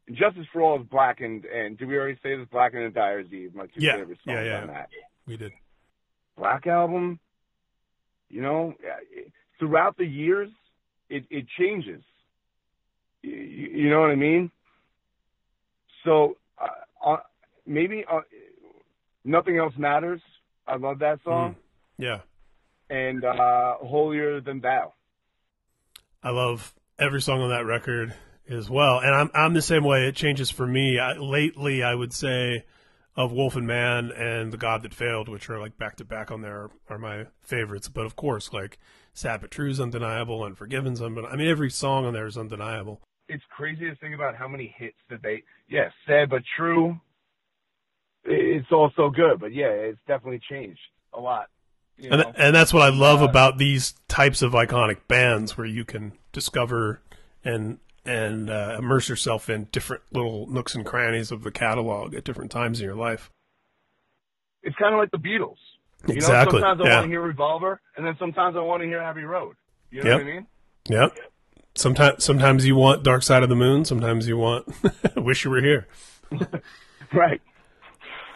And 0.08 0.16
Justice 0.16 0.46
for 0.52 0.62
All 0.62 0.80
is 0.80 0.86
Black 0.90 1.20
and 1.20 1.44
and 1.44 1.78
did 1.78 1.86
we 1.86 1.96
already 1.96 2.18
say 2.22 2.36
this? 2.36 2.48
Black 2.50 2.72
and 2.74 2.92
Dyer's 2.92 3.30
Eve, 3.32 3.54
my 3.54 3.66
two 3.66 3.72
Yeah, 3.76 3.96
favorite 3.96 4.18
yeah, 4.24 4.34
songs 4.34 4.46
yeah. 4.46 4.60
on 4.62 4.66
that. 4.68 4.88
We 5.26 5.36
did. 5.36 5.52
Black 6.36 6.66
album, 6.66 7.18
you 8.30 8.40
know, 8.42 8.74
throughout 9.58 9.96
the 9.98 10.06
years, 10.06 10.48
it, 11.10 11.24
it 11.30 11.46
changes. 11.58 12.02
You, 13.22 13.32
you 13.32 13.90
know 13.90 14.00
what 14.00 14.10
I 14.10 14.14
mean? 14.14 14.50
So 16.04 16.36
uh, 16.60 16.68
uh, 17.04 17.16
maybe 17.66 18.04
uh, 18.10 18.20
nothing 19.24 19.58
else 19.58 19.74
matters. 19.76 20.20
I 20.66 20.76
love 20.76 21.00
that 21.00 21.18
song, 21.24 21.56
Yeah, 21.98 22.20
and 22.88 23.24
uh, 23.24 23.74
holier 23.80 24.40
than 24.40 24.60
thou. 24.60 24.92
I 26.22 26.30
love 26.30 26.74
every 26.98 27.20
song 27.22 27.40
on 27.40 27.50
that 27.50 27.64
record 27.64 28.14
as 28.48 28.70
well, 28.70 28.98
and 28.98 29.14
I'm 29.14 29.30
I'm 29.34 29.54
the 29.54 29.62
same 29.62 29.84
way. 29.84 30.06
It 30.06 30.16
changes 30.16 30.50
for 30.50 30.66
me. 30.66 30.98
I, 30.98 31.12
lately, 31.14 31.82
I 31.82 31.94
would 31.94 32.12
say 32.12 32.64
of 33.16 33.32
Wolf 33.32 33.56
and 33.56 33.66
Man 33.66 34.10
and 34.12 34.52
The 34.52 34.56
God 34.56 34.82
That 34.82 34.94
Failed, 34.94 35.28
which 35.28 35.50
are 35.50 35.58
like 35.58 35.76
back 35.76 35.96
to 35.96 36.04
back 36.04 36.30
on 36.30 36.40
there, 36.40 36.70
are 36.88 36.98
my 36.98 37.26
favorites. 37.42 37.88
But 37.88 38.06
of 38.06 38.16
course, 38.16 38.52
like 38.52 38.78
Sad 39.12 39.40
but 39.40 39.50
True 39.50 39.70
is 39.70 39.80
undeniable, 39.80 40.44
Unforgiven's 40.44 41.02
undeniable. 41.02 41.32
I 41.32 41.36
mean, 41.36 41.48
every 41.48 41.70
song 41.70 42.06
on 42.06 42.12
there 42.12 42.26
is 42.26 42.38
undeniable. 42.38 43.00
It's 43.28 43.42
crazy 43.50 43.90
to 43.90 43.96
think 43.96 44.14
about 44.14 44.36
how 44.36 44.48
many 44.48 44.74
hits 44.78 44.96
that 45.10 45.22
they. 45.22 45.42
Yeah, 45.68 45.90
sad 46.06 46.30
but 46.30 46.42
true. 46.56 46.98
It's 48.24 48.70
also 48.72 49.10
good, 49.10 49.40
but 49.40 49.52
yeah, 49.52 49.68
it's 49.68 49.98
definitely 50.06 50.40
changed 50.48 50.80
a 51.12 51.20
lot. 51.20 51.48
You 51.96 52.10
And, 52.10 52.24
and 52.36 52.54
that's 52.54 52.72
what 52.72 52.82
I 52.82 52.90
love 52.90 53.20
Uh, 53.22 53.28
about 53.28 53.58
these 53.58 53.94
types 54.06 54.42
of 54.42 54.52
iconic 54.52 55.08
bands, 55.08 55.58
where 55.58 55.66
you 55.66 55.84
can 55.84 56.12
discover 56.32 57.02
and 57.44 57.78
and 58.04 58.48
uh, 58.50 58.76
immerse 58.78 59.08
yourself 59.08 59.48
in 59.50 59.64
different 59.72 60.02
little 60.12 60.46
nooks 60.48 60.74
and 60.74 60.84
crannies 60.86 61.30
of 61.30 61.42
the 61.42 61.50
catalog 61.50 62.14
at 62.14 62.24
different 62.24 62.50
times 62.50 62.80
in 62.80 62.86
your 62.86 62.94
life. 62.96 63.30
it's 64.62 64.76
kind 64.76 64.94
of 64.94 64.98
like 65.00 65.10
the 65.10 65.18
Beatles. 65.18 65.56
You 66.06 66.14
Exactly. 66.14 66.60
know, 66.60 66.66
sometimes 66.66 66.80
I 66.80 66.88
yeah. 66.88 66.94
want 66.96 67.04
to 67.06 67.10
hear 67.10 67.20
Revolver, 67.22 67.80
and 67.96 68.06
then 68.06 68.16
sometimes 68.18 68.56
I 68.56 68.60
want 68.60 68.82
to 68.82 68.86
hear 68.86 68.98
Abbey 69.00 69.24
Road. 69.24 69.56
You 69.90 70.02
know 70.04 70.10
Yep. 70.10 70.18
what 70.18 70.26
I 70.26 70.32
mean? 70.34 70.46
Yep. 70.88 71.18
Sometimes 71.74 72.24
sometimes 72.24 72.66
you 72.66 72.76
want 72.76 73.02
Dark 73.04 73.22
Side 73.22 73.42
of 73.42 73.48
the 73.48 73.56
Moon. 73.56 73.84
Sometimes 73.84 74.26
you 74.28 74.36
want 74.36 74.66
Wish 75.16 75.44
You 75.44 75.50
Were 75.50 75.60
Here. 75.60 75.86
Right. 77.12 77.40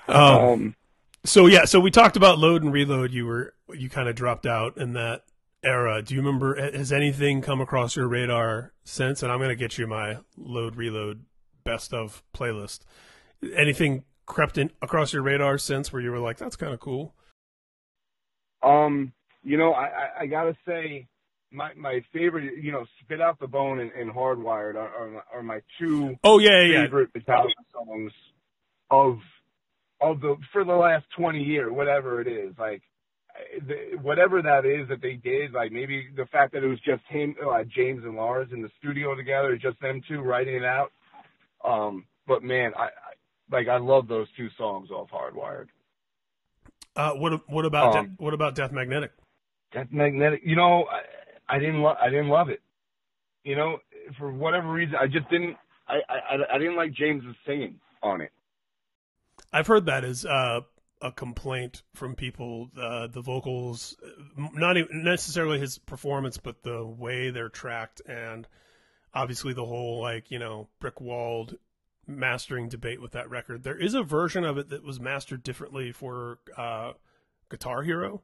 Um, 0.09 0.17
Um, 0.17 0.77
so 1.25 1.47
yeah, 1.47 1.65
so 1.67 1.79
we 1.79 1.91
talked 1.91 2.17
about 2.17 2.39
load 2.39 2.63
and 2.63 2.73
reload. 2.73 3.13
You 3.13 3.27
were 3.27 3.55
you 3.75 3.89
kind 3.91 4.09
of 4.09 4.15
dropped 4.17 4.47
out 4.47 4.77
in 4.79 4.95
that 4.95 5.23
era. 5.65 6.03
Do 6.03 6.15
you 6.15 6.21
remember? 6.21 6.55
Has 6.57 6.93
anything 6.93 7.41
come 7.43 7.61
across 7.61 7.97
your 7.97 8.09
radar 8.09 8.73
since? 8.85 9.23
And 9.23 9.31
I'm 9.31 9.39
going 9.39 9.51
to 9.51 9.57
get 9.57 9.79
you 9.79 9.87
my 9.87 10.19
load 10.37 10.77
reload 10.77 11.25
best 11.65 11.93
of 11.95 12.23
playlist. 12.35 12.81
Anything 13.57 14.05
crept 14.27 14.59
in 14.59 14.71
across 14.81 15.13
your 15.13 15.23
radar 15.23 15.59
since 15.59 15.93
where 15.93 16.03
you 16.03 16.11
were 16.11 16.19
like, 16.19 16.39
that's 16.39 16.57
kind 16.57 16.73
of 16.73 16.81
cool? 16.81 17.15
um, 18.63 19.13
you 19.43 19.57
know, 19.59 19.73
I, 19.73 19.85
I, 19.87 20.09
I 20.21 20.27
gotta 20.27 20.57
say, 20.67 21.09
my 21.51 21.73
my 21.75 22.01
favorite, 22.13 22.63
you 22.63 22.71
know, 22.73 22.85
Spit 23.01 23.21
Out 23.21 23.39
the 23.41 23.49
Bone 23.49 23.81
and, 23.81 23.91
and 23.93 24.11
Hardwired 24.11 24.77
are, 24.77 24.89
are, 24.89 25.09
my- 25.11 25.21
are 25.35 25.43
my 25.43 25.61
two 25.79 26.17
Oh 26.23 26.39
yeah, 26.39 26.63
yeah, 26.63 26.73
yeah. 26.73 26.83
favorite 26.85 27.13
Metallica 27.13 27.51
songs 27.73 28.13
of 28.91 29.19
of 30.01 30.21
the 30.21 30.37
for 30.53 30.65
the 30.65 30.73
last 30.75 31.07
twenty 31.17 31.43
years, 31.43 31.73
whatever 31.73 32.21
it 32.21 32.29
is. 32.29 32.55
Like 32.59 32.83
whatever 34.03 34.43
that 34.43 34.65
is 34.65 34.89
that 34.89 35.01
they 35.01 35.15
did, 35.15 35.53
like 35.53 35.73
maybe 35.73 36.09
the 36.17 36.27
fact 36.27 36.53
that 36.53 36.63
it 36.63 36.69
was 36.69 36.81
just 36.81 37.03
him, 37.09 37.35
uh, 37.45 37.63
James 37.65 38.05
and 38.05 38.17
Lars 38.17 38.49
in 38.53 38.63
the 38.63 38.71
studio 38.79 39.15
together, 39.15 39.57
just 39.57 39.81
them 39.81 40.01
two 40.09 40.21
writing 40.21 40.55
it 40.55 40.65
out. 40.65 40.93
Um, 41.65 42.07
but 42.27 42.43
man, 42.43 42.73
I, 42.77 42.85
I 42.85 42.91
like 43.51 43.69
I 43.69 43.79
love 43.79 44.09
those 44.09 44.27
two 44.37 44.49
songs 44.57 44.91
off 44.91 45.11
Hardwired. 45.11 45.69
Uh, 46.97 47.13
what 47.13 47.49
what 47.49 47.65
about 47.65 47.97
Um, 47.97 48.07
De- 48.07 48.23
what 48.23 48.35
about 48.35 48.55
Death 48.55 48.73
Magnetic? 48.73 49.13
That 49.73 49.93
magnetic, 49.93 50.43
you 50.45 50.57
know, 50.57 50.85
I, 50.85 51.57
I 51.57 51.59
didn't 51.59 51.81
love, 51.81 51.97
I 52.01 52.11
didn't 52.11 52.29
love 52.29 52.51
it. 52.51 52.61
You 53.45 53.57
know, 53.57 53.79
for 54.19 54.31
whatever 54.31 54.71
reason, 54.71 54.97
I 55.01 55.07
just 55.07 55.29
didn't. 55.31 55.57
I, 55.89 56.01
I, 56.09 56.37
I 56.55 56.59
didn't 56.59 56.77
like 56.77 56.93
James's 56.93 57.35
singing 57.47 57.81
on 58.03 58.21
it. 58.21 58.31
I've 59.53 59.67
heard 59.67 59.87
that 59.87 60.05
as 60.05 60.25
uh, 60.25 60.61
a 61.03 61.13
complaint 61.13 61.83
from 61.95 62.15
people. 62.15 62.71
Uh, 62.81 63.09
the 63.09 63.21
vocals, 63.21 63.97
not 64.37 64.77
necessarily 64.93 65.59
his 65.59 65.79
performance, 65.79 66.39
but 66.39 66.63
the 66.63 66.85
way 66.87 67.31
they're 67.31 67.49
tracked, 67.49 68.01
and 68.07 68.47
obviously 69.13 69.53
the 69.53 69.65
whole 69.65 70.01
like 70.01 70.31
you 70.31 70.39
know 70.39 70.69
brick 70.81 71.01
walled 71.01 71.57
mastering 72.07 72.69
debate 72.69 73.03
with 73.03 73.13
that 73.13 73.29
record. 73.29 73.63
There 73.63 73.79
is 73.79 73.95
a 73.95 74.03
version 74.03 74.45
of 74.45 74.57
it 74.59 74.71
that 74.71 74.85
was 74.85 75.01
mastered 75.01 75.43
differently 75.43 75.93
for 75.93 76.39
uh, 76.57 76.93
Guitar 77.51 77.83
Hero, 77.83 78.23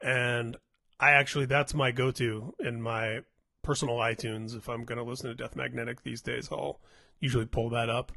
and 0.00 0.56
I 0.98 1.12
actually 1.12 1.46
that's 1.46 1.74
my 1.74 1.90
go 1.90 2.10
to 2.12 2.54
in 2.60 2.82
my 2.82 3.20
personal 3.62 3.96
iTunes 3.96 4.56
if 4.56 4.68
I'm 4.68 4.84
going 4.84 4.98
to 4.98 5.04
listen 5.04 5.28
to 5.28 5.34
Death 5.34 5.56
Magnetic 5.56 6.02
these 6.02 6.22
days. 6.22 6.48
I'll 6.52 6.80
usually 7.18 7.46
pull 7.46 7.70
that 7.70 7.88
up. 7.88 8.12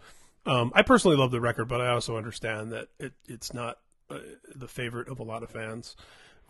Um, 0.45 0.71
I 0.75 0.81
personally 0.81 1.15
love 1.15 1.31
the 1.31 1.39
record, 1.39 1.69
but 1.69 1.79
I 1.79 1.89
also 1.89 2.17
understand 2.17 2.73
that 2.73 2.89
it, 2.99 3.13
it's 3.27 3.53
not 3.53 3.77
uh, 4.09 4.19
the 4.55 4.67
favorite 4.67 5.07
of 5.07 5.19
a 5.19 5.23
lot 5.23 5.43
of 5.43 5.49
fans 5.49 5.95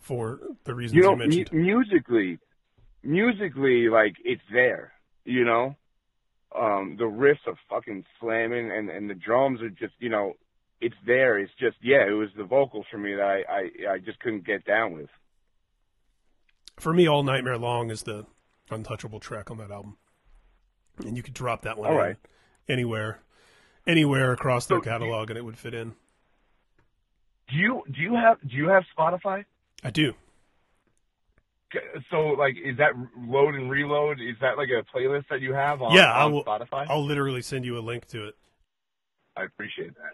for 0.00 0.40
the 0.64 0.74
reasons 0.74 0.96
You 0.96 1.10
you, 1.10 1.16
mentioned. 1.16 1.52
mu- 1.52 1.60
musically, 1.62 2.38
musically, 3.02 3.88
like 3.88 4.16
it's 4.24 4.42
there. 4.52 4.92
You 5.24 5.44
know, 5.44 5.76
um, 6.54 6.96
the 6.98 7.04
riffs 7.04 7.46
are 7.46 7.56
fucking 7.70 8.04
slamming, 8.20 8.70
and 8.70 8.90
and 8.90 9.08
the 9.08 9.14
drums 9.14 9.62
are 9.62 9.70
just, 9.70 9.94
you 9.98 10.08
know, 10.10 10.34
it's 10.80 10.94
there. 11.06 11.38
It's 11.38 11.52
just, 11.58 11.76
yeah, 11.82 12.06
it 12.06 12.12
was 12.12 12.28
the 12.36 12.44
vocals 12.44 12.84
for 12.90 12.98
me 12.98 13.14
that 13.14 13.22
I 13.24 13.42
I, 13.90 13.92
I 13.94 13.98
just 13.98 14.20
couldn't 14.20 14.44
get 14.46 14.64
down 14.64 14.92
with. 14.92 15.08
for 16.78 16.92
me, 16.92 17.06
All 17.08 17.22
Nightmare 17.22 17.56
Long 17.58 17.90
is 17.90 18.02
the 18.02 18.26
untouchable 18.70 19.20
track 19.20 19.50
on 19.50 19.56
that 19.58 19.70
album, 19.70 19.96
and 20.98 21.16
you 21.16 21.22
could 21.22 21.34
drop 21.34 21.62
that 21.62 21.78
one 21.78 21.90
All 21.90 21.96
right. 21.96 22.16
anywhere, 22.68 23.20
anywhere 23.86 24.32
across 24.32 24.66
their 24.66 24.78
So, 24.78 24.82
catalog, 24.84 25.30
and 25.30 25.38
it 25.38 25.42
would 25.44 25.56
fit 25.58 25.72
in. 25.74 25.94
Do 27.50 27.56
you 27.56 27.82
do 27.92 28.00
you 28.00 28.14
have 28.14 28.38
do 28.48 28.56
you 28.56 28.68
have 28.68 28.84
Spotify? 28.96 29.44
I 29.82 29.90
do. 29.90 30.14
So 32.10 32.18
like, 32.38 32.54
is 32.64 32.76
that 32.78 32.92
load 33.18 33.56
and 33.56 33.68
reload? 33.68 34.20
Is 34.20 34.36
that 34.40 34.56
like 34.56 34.68
a 34.68 34.84
playlist 34.96 35.24
that 35.28 35.40
you 35.40 35.52
have 35.54 35.82
on, 35.82 35.92
Yeah, 35.92 36.12
I 36.12 36.24
will- 36.26 36.44
Spotify? 36.44 36.86
I'll 36.88 37.04
literally 37.04 37.42
send 37.42 37.64
you 37.64 37.76
a 37.76 37.80
link 37.80 38.06
to 38.08 38.28
it. 38.28 38.36
I 39.36 39.42
appreciate 39.42 39.94
that. 39.96 40.12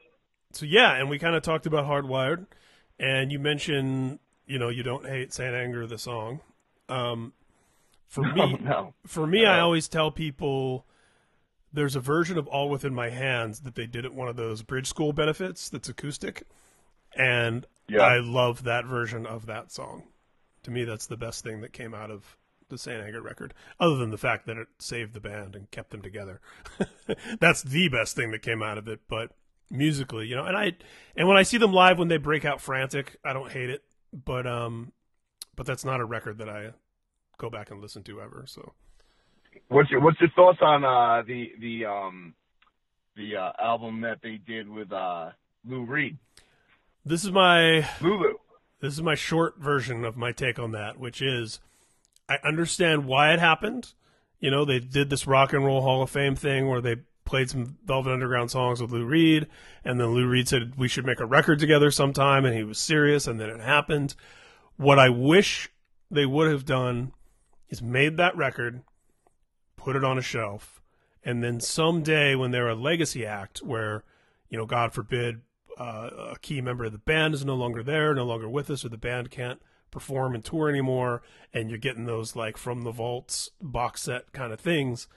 So 0.53 0.64
yeah, 0.64 0.95
and 0.97 1.11
we 1.11 1.18
kind 1.18 1.37
of 1.37 1.43
talked 1.43 1.66
about 1.66 1.85
Hardwired, 1.87 2.47
and 2.99 3.31
you 3.31 3.39
mentioned 3.39 4.18
you 4.47 4.59
know 4.59 4.68
you 4.70 4.83
don't 4.83 5.07
hate 5.07 5.33
Saint 5.35 5.55
Anger 5.55 5.87
the 5.87 5.99
song. 5.99 6.41
Um, 6.89 7.35
for 8.09 8.22
No, 8.35 8.47
me, 8.47 8.59
no. 8.62 8.95
for 9.07 9.26
me, 9.26 9.45
I 9.45 9.61
always 9.61 9.87
tell 9.87 10.11
people 10.11 10.87
there's 11.72 11.95
a 11.95 12.01
version 12.01 12.39
of 12.39 12.49
All 12.49 12.70
Within 12.70 12.95
My 12.95 13.11
Hands 13.11 13.61
that 13.61 13.74
they 13.74 13.87
did 13.87 14.05
at 14.07 14.14
one 14.14 14.28
of 14.28 14.37
those 14.37 14.62
bridge 14.62 14.87
school 14.89 15.12
benefits 15.12 15.68
that's 15.68 15.89
acoustic, 15.91 16.45
and 17.17 17.67
Yeah. 17.89 18.03
I 18.03 18.19
love 18.19 18.65
that 18.65 18.85
version 18.85 19.27
of 19.27 19.47
that 19.47 19.73
song. 19.73 20.05
To 20.65 20.71
me, 20.71 20.85
that's 20.85 21.07
the 21.07 21.17
best 21.17 21.43
thing 21.43 21.61
that 21.63 21.73
came 21.73 21.95
out 21.95 22.11
of 22.11 22.37
the 22.69 22.79
Saint 22.79 23.03
Anger 23.03 23.21
record, 23.21 23.53
other 23.81 23.97
than 23.97 24.11
the 24.11 24.19
fact 24.19 24.47
that 24.47 24.57
it 24.57 24.69
saved 24.79 25.13
the 25.13 25.21
band 25.21 25.57
and 25.57 25.71
kept 25.71 25.91
them 25.91 26.03
together. 26.03 26.41
that's 27.41 27.63
the 27.63 27.89
best 27.89 28.15
thing 28.15 28.31
that 28.31 28.43
came 28.43 28.63
out 28.63 28.79
of 28.79 28.87
it. 28.87 29.01
But 29.09 29.33
musically, 29.71 30.27
you 30.27 30.37
know, 30.37 30.45
and 30.45 30.57
I 30.57 30.73
and 31.17 31.27
when 31.29 31.37
I 31.37 31.43
see 31.43 31.59
them 31.59 31.73
live 31.73 31.99
when 31.99 32.09
they 32.09 32.17
break 32.17 32.45
out 32.45 32.61
frantic, 32.61 33.17
I 33.25 33.33
don't 33.33 33.51
hate 33.51 33.71
it, 33.71 33.83
but 34.13 34.47
um, 34.47 34.93
but 35.57 35.67
that's 35.67 35.85
not 35.85 36.01
a 36.01 36.05
record 36.05 36.39
that 36.39 36.49
I 36.49 36.73
go 37.39 37.51
back 37.51 37.71
and 37.71 37.81
listen 37.81 38.03
to 38.05 38.21
ever. 38.21 38.45
So. 38.47 38.73
What's 39.69 39.91
your 39.91 40.01
What's 40.01 40.21
your 40.21 40.31
thoughts 40.31 40.59
on 40.63 40.85
uh, 40.85 41.23
the 41.27 41.53
the 41.61 41.87
um 41.87 42.35
the 43.17 43.37
uh, 43.37 43.53
album 43.61 44.03
that 44.03 44.19
they 44.23 44.37
did 44.37 44.69
with 44.69 44.93
uh, 44.93 45.31
Lou 45.67 45.85
Reed? 45.85 46.19
This 47.05 47.24
is 47.24 47.32
my 47.32 47.88
Lulu. 48.01 48.34
this 48.80 48.92
is 48.92 49.03
my 49.03 49.14
short 49.14 49.59
version 49.59 50.05
of 50.05 50.16
my 50.16 50.32
take 50.32 50.59
on 50.59 50.72
that, 50.72 50.98
which 50.98 51.22
is 51.22 51.61
I 52.28 52.38
understand 52.44 53.07
why 53.07 53.32
it 53.32 53.40
happened. 53.40 53.94
You 54.38 54.51
know, 54.51 54.64
they 54.64 54.80
did 54.80 55.11
this 55.11 55.26
rock 55.26 55.53
and 55.53 55.64
roll 55.64 55.82
Hall 55.82 56.03
of 56.03 56.11
Fame 56.11 56.36
thing 56.36 56.68
where 56.68 56.80
they 56.80 56.96
played 57.24 57.48
some 57.48 57.78
Velvet 57.84 58.12
Underground 58.12 58.51
songs 58.51 58.82
with 58.82 58.90
Lou 58.90 59.05
Reed, 59.05 59.46
and 59.84 59.98
then 59.98 60.09
Lou 60.09 60.26
Reed 60.26 60.48
said 60.48 60.74
we 60.76 60.88
should 60.88 61.07
make 61.07 61.20
a 61.20 61.26
record 61.26 61.59
together 61.59 61.90
sometime, 61.90 62.44
and 62.44 62.55
he 62.55 62.64
was 62.64 62.78
serious, 62.78 63.26
and 63.26 63.40
then 63.40 63.48
it 63.48 63.61
happened. 63.61 64.14
What 64.76 64.98
I 64.98 65.09
wish 65.09 65.70
they 66.11 66.26
would 66.26 66.51
have 66.51 66.64
done 66.64 67.12
is 67.68 67.80
made 67.80 68.16
that 68.16 68.36
record, 68.36 68.82
put 69.76 69.96
it 69.96 70.05
on 70.05 70.18
a 70.18 70.22
shelf, 70.22 70.82
and 71.22 71.42
then 71.42 71.61
someday 71.61 72.34
when 72.34 72.51
they're 72.51 72.68
a 72.68 72.74
legacy 72.74 73.24
act 73.24 73.59
where, 73.59 74.03
you 74.48 74.59
know, 74.59 74.66
God 74.66 74.92
forbid, 74.92 75.40
uh, 75.81 76.33
a 76.35 76.39
key 76.41 76.61
member 76.61 76.85
of 76.85 76.93
the 76.93 76.99
band 76.99 77.33
is 77.35 77.45
no 77.45 77.55
longer 77.55 77.83
there, 77.83 78.14
no 78.14 78.24
longer 78.24 78.49
with 78.49 78.68
us, 78.70 78.85
or 78.85 78.91
the 78.91 78.99
band 78.99 79.31
can't 79.31 79.61
perform 79.91 80.35
and 80.35 80.45
tour 80.45 80.68
anymore, 80.68 81.22
and 81.55 81.68
you're 81.70 81.78
getting 81.78 82.05
those 82.05 82.37
like 82.37 82.57
from 82.57 82.83
the 82.83 82.93
vaults 82.93 83.51
box 83.62 84.03
set 84.03 84.33
kind 84.33 84.53
of 84.53 84.61
things. 84.61 85.09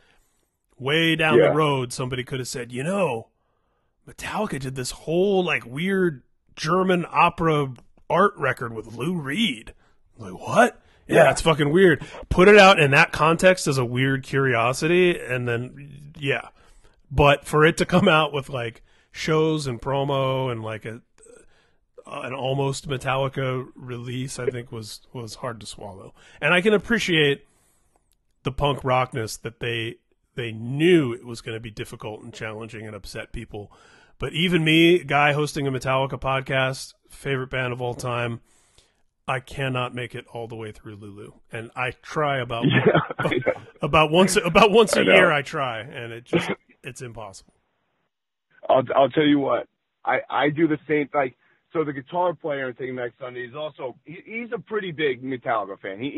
Way 0.80 1.16
down 1.16 1.38
Yeah. 1.38 1.49
the 1.49 1.55
road, 1.55 1.93
somebody 1.93 2.24
could 2.24 2.39
have 2.39 2.47
said, 2.47 2.72
you 2.72 2.82
know, 2.84 3.28
Metallica 4.07 4.59
did 4.59 4.76
this 4.76 4.91
whole 4.91 5.43
like 5.43 5.66
weird 5.66 6.24
German 6.55 7.05
opera 7.09 7.74
art 8.09 8.34
record 8.38 8.74
with 8.74 8.95
Lou 8.95 9.16
Reed. 9.16 9.74
Like 10.18 10.34
what? 10.34 10.82
Yeah, 11.07 11.16
Yeah. 11.26 11.32
it's 11.32 11.41
fucking 11.41 11.72
weird. 11.72 12.03
Put 12.30 12.47
it 12.47 12.57
out 12.57 12.80
in 12.80 12.91
that 12.91 13.11
context 13.11 13.68
as 13.68 13.78
a 13.78 13.86
weird 13.86 14.24
curiosity, 14.24 15.20
and 15.20 15.47
then 15.47 16.14
yeah. 16.18 16.49
But 17.11 17.45
for 17.45 17.66
it 17.66 17.78
to 17.78 17.86
come 17.86 18.07
out 18.07 18.34
with 18.34 18.49
like 18.49 18.82
shows 19.14 19.68
and 19.68 19.80
promo 19.82 20.51
and 20.51 20.61
like 20.61 20.84
a 20.84 21.01
uh, 22.05 22.20
an 22.24 22.34
almost 22.34 22.89
Metallica 22.89 23.66
release, 23.76 24.38
I 24.39 24.49
think 24.49 24.74
was 24.74 24.99
was 25.14 25.36
hard 25.36 25.61
to 25.61 25.66
swallow. 25.66 26.14
And 26.41 26.53
I 26.53 26.59
can 26.59 26.74
appreciate 26.74 27.45
the 28.43 28.51
punk 28.51 28.84
rockness 28.84 29.38
that 29.38 29.61
they 29.61 29.95
they 30.36 30.51
knew 30.51 31.14
it 31.14 31.26
was 31.26 31.39
going 31.41 31.55
to 31.55 31.61
be 31.61 31.72
difficult 31.72 32.22
and 32.22 32.34
challenging 32.34 32.86
and 32.86 32.95
upset 32.95 33.32
people. 33.32 33.72
But 34.20 34.34
even 34.34 34.64
me, 34.66 35.03
guy 35.03 35.32
hosting 35.34 35.68
a 35.68 35.72
Metallica 35.72 36.20
podcast, 36.20 36.93
favorite 37.09 37.49
band 37.49 37.72
of 37.72 37.82
all 37.82 37.93
time, 37.93 38.41
I 39.28 39.39
cannot 39.39 39.93
make 39.95 40.16
it 40.16 40.26
all 40.34 40.47
the 40.47 40.55
way 40.55 40.72
through 40.72 40.95
Lulu, 40.95 41.34
and 41.51 41.72
I 41.76 41.91
try 42.01 42.39
about 42.39 42.66
Yeah, 42.70 42.99
I 43.20 43.39
about 43.82 44.11
once 44.11 44.36
about 44.36 44.72
once 44.72 44.95
a 44.97 45.01
I 45.01 45.03
know. 45.03 45.14
year. 45.14 45.32
I 45.32 45.41
try, 45.41 45.80
and 45.80 46.11
it 46.11 46.26
just 46.26 46.49
it's 46.84 47.01
impossible. 47.01 47.53
I'll 48.70 48.84
I'll 48.95 49.09
tell 49.09 49.26
you 49.26 49.39
what. 49.39 49.68
I 50.05 50.20
I 50.30 50.49
do 50.49 50.68
the 50.68 50.78
same 50.88 51.09
like 51.14 51.36
so 51.74 51.84
the 51.84 51.93
guitar 51.93 52.34
player 52.34 52.70
in 52.70 52.76
Taking 52.76 52.95
Back 52.95 53.11
Sunday 53.20 53.41
is 53.41 53.55
also 53.55 53.95
he, 54.05 54.18
he's 54.26 54.51
a 54.53 54.59
pretty 54.59 54.91
big 54.91 55.24
Metallica 55.24 55.80
fan. 55.80 55.99
He 55.99 56.09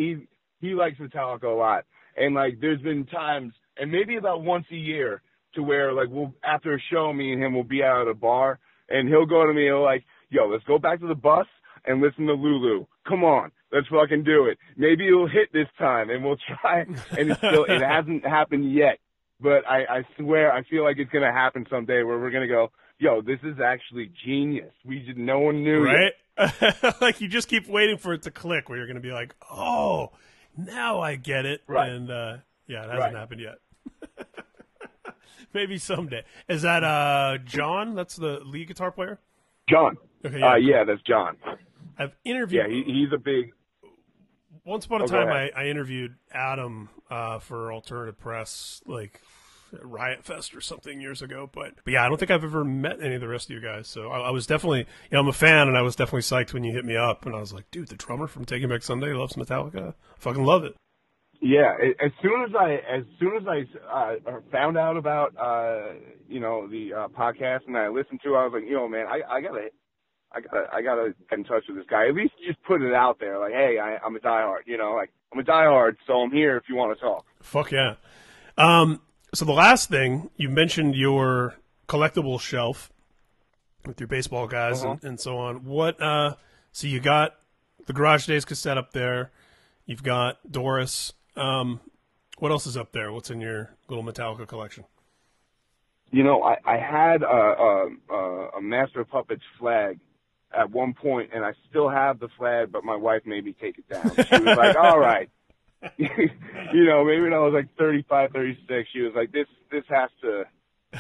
he 0.60 0.68
he 0.68 0.74
likes 0.76 0.98
Metallica 0.98 1.44
a 1.44 1.50
lot. 1.50 1.86
And 2.18 2.36
like 2.36 2.60
there's 2.60 2.82
been 2.82 3.06
times 3.06 3.54
and 3.78 3.92
maybe 3.92 4.18
about 4.18 4.44
once 4.44 4.66
a 4.72 4.76
year 4.76 5.22
to 5.56 5.64
where 5.64 5.94
like 5.94 6.10
we'll 6.10 6.34
after 6.44 6.76
a 6.76 6.80
show 6.92 7.12
me 7.14 7.34
and 7.34 7.42
him 7.42 7.54
will 7.54 7.64
be 7.64 7.84
out 7.84 8.02
at 8.02 8.08
a 8.08 8.14
bar 8.14 8.60
and 8.90 9.08
he'll 9.08 9.26
go 9.26 9.46
to 9.46 9.54
me 9.54 9.68
and 9.70 9.82
like, 9.82 10.04
yo, 10.30 10.48
let's 10.48 10.64
go 10.66 10.78
back 10.78 11.00
to 11.00 11.08
the 11.08 11.16
bus 11.16 11.48
and 11.86 12.02
listen 12.02 12.26
to 12.28 12.34
Lulu. 12.34 12.86
Come 13.08 13.24
on, 13.24 13.52
let's 13.72 13.88
fucking 13.88 14.24
do 14.24 14.46
it. 14.46 14.58
Maybe 14.76 15.08
it'll 15.08 15.28
hit 15.28 15.54
this 15.54 15.68
time 15.78 16.10
and 16.10 16.24
we'll 16.24 16.38
try 16.62 16.82
and 16.82 17.00
it's 17.18 17.38
still 17.38 17.66
it 17.66 17.82
hasn't 17.88 18.26
happened 18.26 18.72
yet. 18.74 19.00
But 19.40 19.68
I, 19.68 19.84
I 20.00 20.04
swear 20.18 20.52
I 20.52 20.64
feel 20.64 20.84
like 20.84 20.98
it's 20.98 21.12
gonna 21.12 21.32
happen 21.34 21.66
someday 21.70 22.04
where 22.04 22.18
we're 22.20 22.32
gonna 22.32 22.48
go, 22.48 22.72
yo, 23.00 23.22
this 23.22 23.40
is 23.44 23.60
actually 23.60 24.12
genius. 24.26 24.72
We 24.86 25.00
just 25.00 25.18
no 25.18 25.40
one 25.40 25.64
knew 25.64 25.84
right? 25.84 26.14
like 27.02 27.22
you 27.22 27.28
just 27.28 27.48
keep 27.48 27.68
waiting 27.68 27.98
for 27.98 28.14
it 28.14 28.24
to 28.24 28.32
click, 28.32 28.68
where 28.70 28.78
you're 28.78 28.88
going 28.88 28.96
to 28.98 29.02
be 29.02 29.14
like, 29.14 29.34
"Oh, 29.50 30.12
now 30.58 31.00
I 31.00 31.16
get 31.16 31.46
it." 31.46 31.62
Right. 31.66 31.90
And 31.90 32.12
uh, 32.12 32.38
yeah, 32.68 32.80
it 32.84 32.90
hasn't 32.90 33.00
Right. 33.00 33.16
happened 33.16 33.40
yet. 33.42 34.26
Maybe 35.54 35.78
someday. 35.78 36.24
Is 36.50 36.64
that 36.64 36.84
uh, 36.84 37.38
John? 37.46 37.96
That's 37.96 38.18
the 38.18 38.42
lead 38.44 38.68
guitar 38.68 38.92
player. 38.92 39.20
John. 39.70 39.96
Okay, 40.26 40.42
Uh 40.42 40.56
yeah, 40.56 40.84
that's 40.84 41.02
John. 41.04 41.38
I've 41.98 42.12
interviewed. 42.26 42.66
Yeah, 42.68 42.70
he, 42.70 42.84
he's 42.86 43.14
a 43.14 43.18
big 43.18 43.54
once 44.66 44.86
upon 44.86 45.02
a 45.02 45.04
Oh, 45.06 45.08
time, 45.08 45.28
I. 45.30 45.50
I 45.56 45.66
interviewed 45.68 46.16
Adam 46.34 46.90
uh, 47.10 47.40
for 47.40 47.72
Alternative 47.72 48.18
Press, 48.20 48.82
like 48.86 49.22
Riot 49.82 50.24
Fest 50.24 50.56
or 50.56 50.62
something 50.62 51.00
years 51.02 51.22
ago. 51.22 51.50
But, 51.52 51.74
but 51.84 51.94
yeah, 51.94 52.06
I 52.06 52.08
don't 52.08 52.18
think 52.18 52.32
I've 52.32 52.44
ever 52.44 52.64
met 52.64 53.02
any 53.02 53.16
of 53.16 53.22
the 53.22 53.28
rest 53.28 53.50
of 53.50 53.56
you 53.56 53.62
guys. 53.62 53.88
So 53.88 54.10
I, 54.10 54.28
I 54.28 54.30
was 54.32 54.46
definitely, 54.48 54.80
you 54.80 54.86
know, 55.14 55.20
I'm 55.20 55.28
a 55.28 55.34
fan, 55.34 55.68
and 55.68 55.78
I 55.78 55.82
was 55.82 55.96
definitely 55.96 56.22
psyched 56.22 56.54
when 56.54 56.64
you 56.64 56.72
hit 56.74 56.86
me 56.86 56.96
up, 56.98 57.26
and 57.26 57.36
I 57.36 57.40
was 57.40 57.54
like, 57.54 57.70
dude, 57.72 57.88
the 57.90 57.96
drummer 57.96 58.28
from 58.28 58.46
Taking 58.46 58.70
Back 58.70 58.84
Sunday 58.84 59.14
loves 59.14 59.34
Metallica. 59.36 59.90
I 59.90 59.94
fucking 60.20 60.44
love 60.44 60.64
it. 60.64 60.76
Yeah, 61.42 61.76
as 62.04 62.12
soon 62.24 62.44
as 62.44 62.56
I 62.58 62.76
as 62.90 63.04
soon 63.20 63.36
as 63.36 63.44
I 63.46 63.66
uh, 63.92 64.40
found 64.52 64.78
out 64.78 64.98
about 64.98 65.36
uh, 65.38 65.94
you 66.28 66.40
know 66.40 66.66
the 66.68 66.94
uh, 66.94 67.08
podcast 67.10 67.68
and 67.68 67.78
I 67.78 67.90
listened 67.90 68.22
to, 68.24 68.34
it, 68.34 68.38
I 68.38 68.46
was 68.46 68.54
like, 68.54 68.64
yo, 68.68 68.88
man, 68.88 69.06
I, 69.06 69.20
I 69.30 69.42
gotta, 69.42 69.68
I 70.32 70.42
gotta, 70.42 70.68
I 70.74 70.82
gotta 70.82 71.16
get 71.30 71.40
in 71.40 71.46
touch 71.46 71.64
with 71.68 71.78
this 71.78 71.86
guy. 71.90 72.08
At 72.08 72.16
least 72.16 72.34
just 72.46 72.62
put 72.64 72.82
it 72.82 72.94
out 72.94 73.20
there, 73.20 73.40
like, 73.40 73.54
hey, 73.54 73.80
I, 73.80 73.98
I'm 74.06 74.16
a 74.16 74.20
diehard, 74.20 74.62
you 74.66 74.78
know, 74.78 74.94
like 74.94 75.12
I'm 75.32 75.40
a 75.40 75.44
diehard, 75.44 75.96
so 76.06 76.22
I'm 76.22 76.32
here 76.32 76.58
if 76.58 76.64
you 76.68 76.76
want 76.76 76.98
to 76.98 77.02
talk. 77.02 77.26
Fuck 77.42 77.72
yeah. 77.72 77.96
Um, 78.58 79.02
so 79.34 79.46
the 79.46 79.54
last 79.54 79.90
thing 79.90 80.30
you 80.36 80.50
mentioned 80.50 80.96
your 80.96 81.56
collectible 81.88 82.40
shelf 82.40 82.92
with 83.86 84.00
your 84.00 84.08
baseball 84.08 84.48
guys 84.48 84.84
and, 84.84 85.04
and 85.04 85.20
so 85.20 85.38
on. 85.38 85.64
What? 85.66 86.02
Uh, 86.02 86.36
so 86.72 86.88
you 86.88 87.00
got 87.00 87.36
the 87.86 87.94
Garage 87.94 88.26
Days 88.26 88.46
cassette 88.46 88.78
up 88.78 88.92
there. 88.92 89.32
You've 89.86 90.04
got 90.04 90.52
Doris. 90.52 91.14
Um, 91.36 91.80
what 92.40 92.52
else 92.52 92.66
is 92.66 92.76
up 92.76 92.92
there? 92.92 93.12
What's 93.12 93.30
in 93.30 93.40
your 93.42 93.76
little 93.88 94.04
Metallica 94.04 94.48
collection? 94.48 94.86
You 96.12 96.24
know, 96.24 96.44
I, 96.44 96.58
I 96.66 96.78
had 96.78 97.24
a, 97.24 97.26
a, 97.26 97.90
a, 98.10 98.50
a 98.58 98.62
Master 98.62 99.02
of 99.02 99.10
Puppets 99.10 99.44
flag 99.60 100.00
at 100.58 100.72
one 100.72 100.94
point, 100.94 101.32
and 101.34 101.44
I 101.44 101.54
still 101.70 101.90
have 101.90 102.20
the 102.20 102.30
flag, 102.38 102.72
but 102.72 102.84
my 102.84 102.96
wife 102.96 103.22
made 103.26 103.46
me 103.46 103.54
take 103.60 103.78
it 103.78 103.88
down. 103.90 104.10
She 104.12 104.44
was 104.44 104.58
like, 104.58 104.76
all 104.76 105.00
right. 105.00 105.30
you 105.98 106.86
know, 106.86 107.04
maybe 107.06 107.22
when 107.22 107.34
I 107.34 107.40
was 107.40 107.54
like 107.54 107.68
35, 107.78 108.32
36, 108.32 108.90
she 108.92 109.02
was 109.02 109.14
like, 109.16 109.32
this, 109.32 109.48
this 109.72 109.84
has 109.90 110.10
to, 110.22 110.46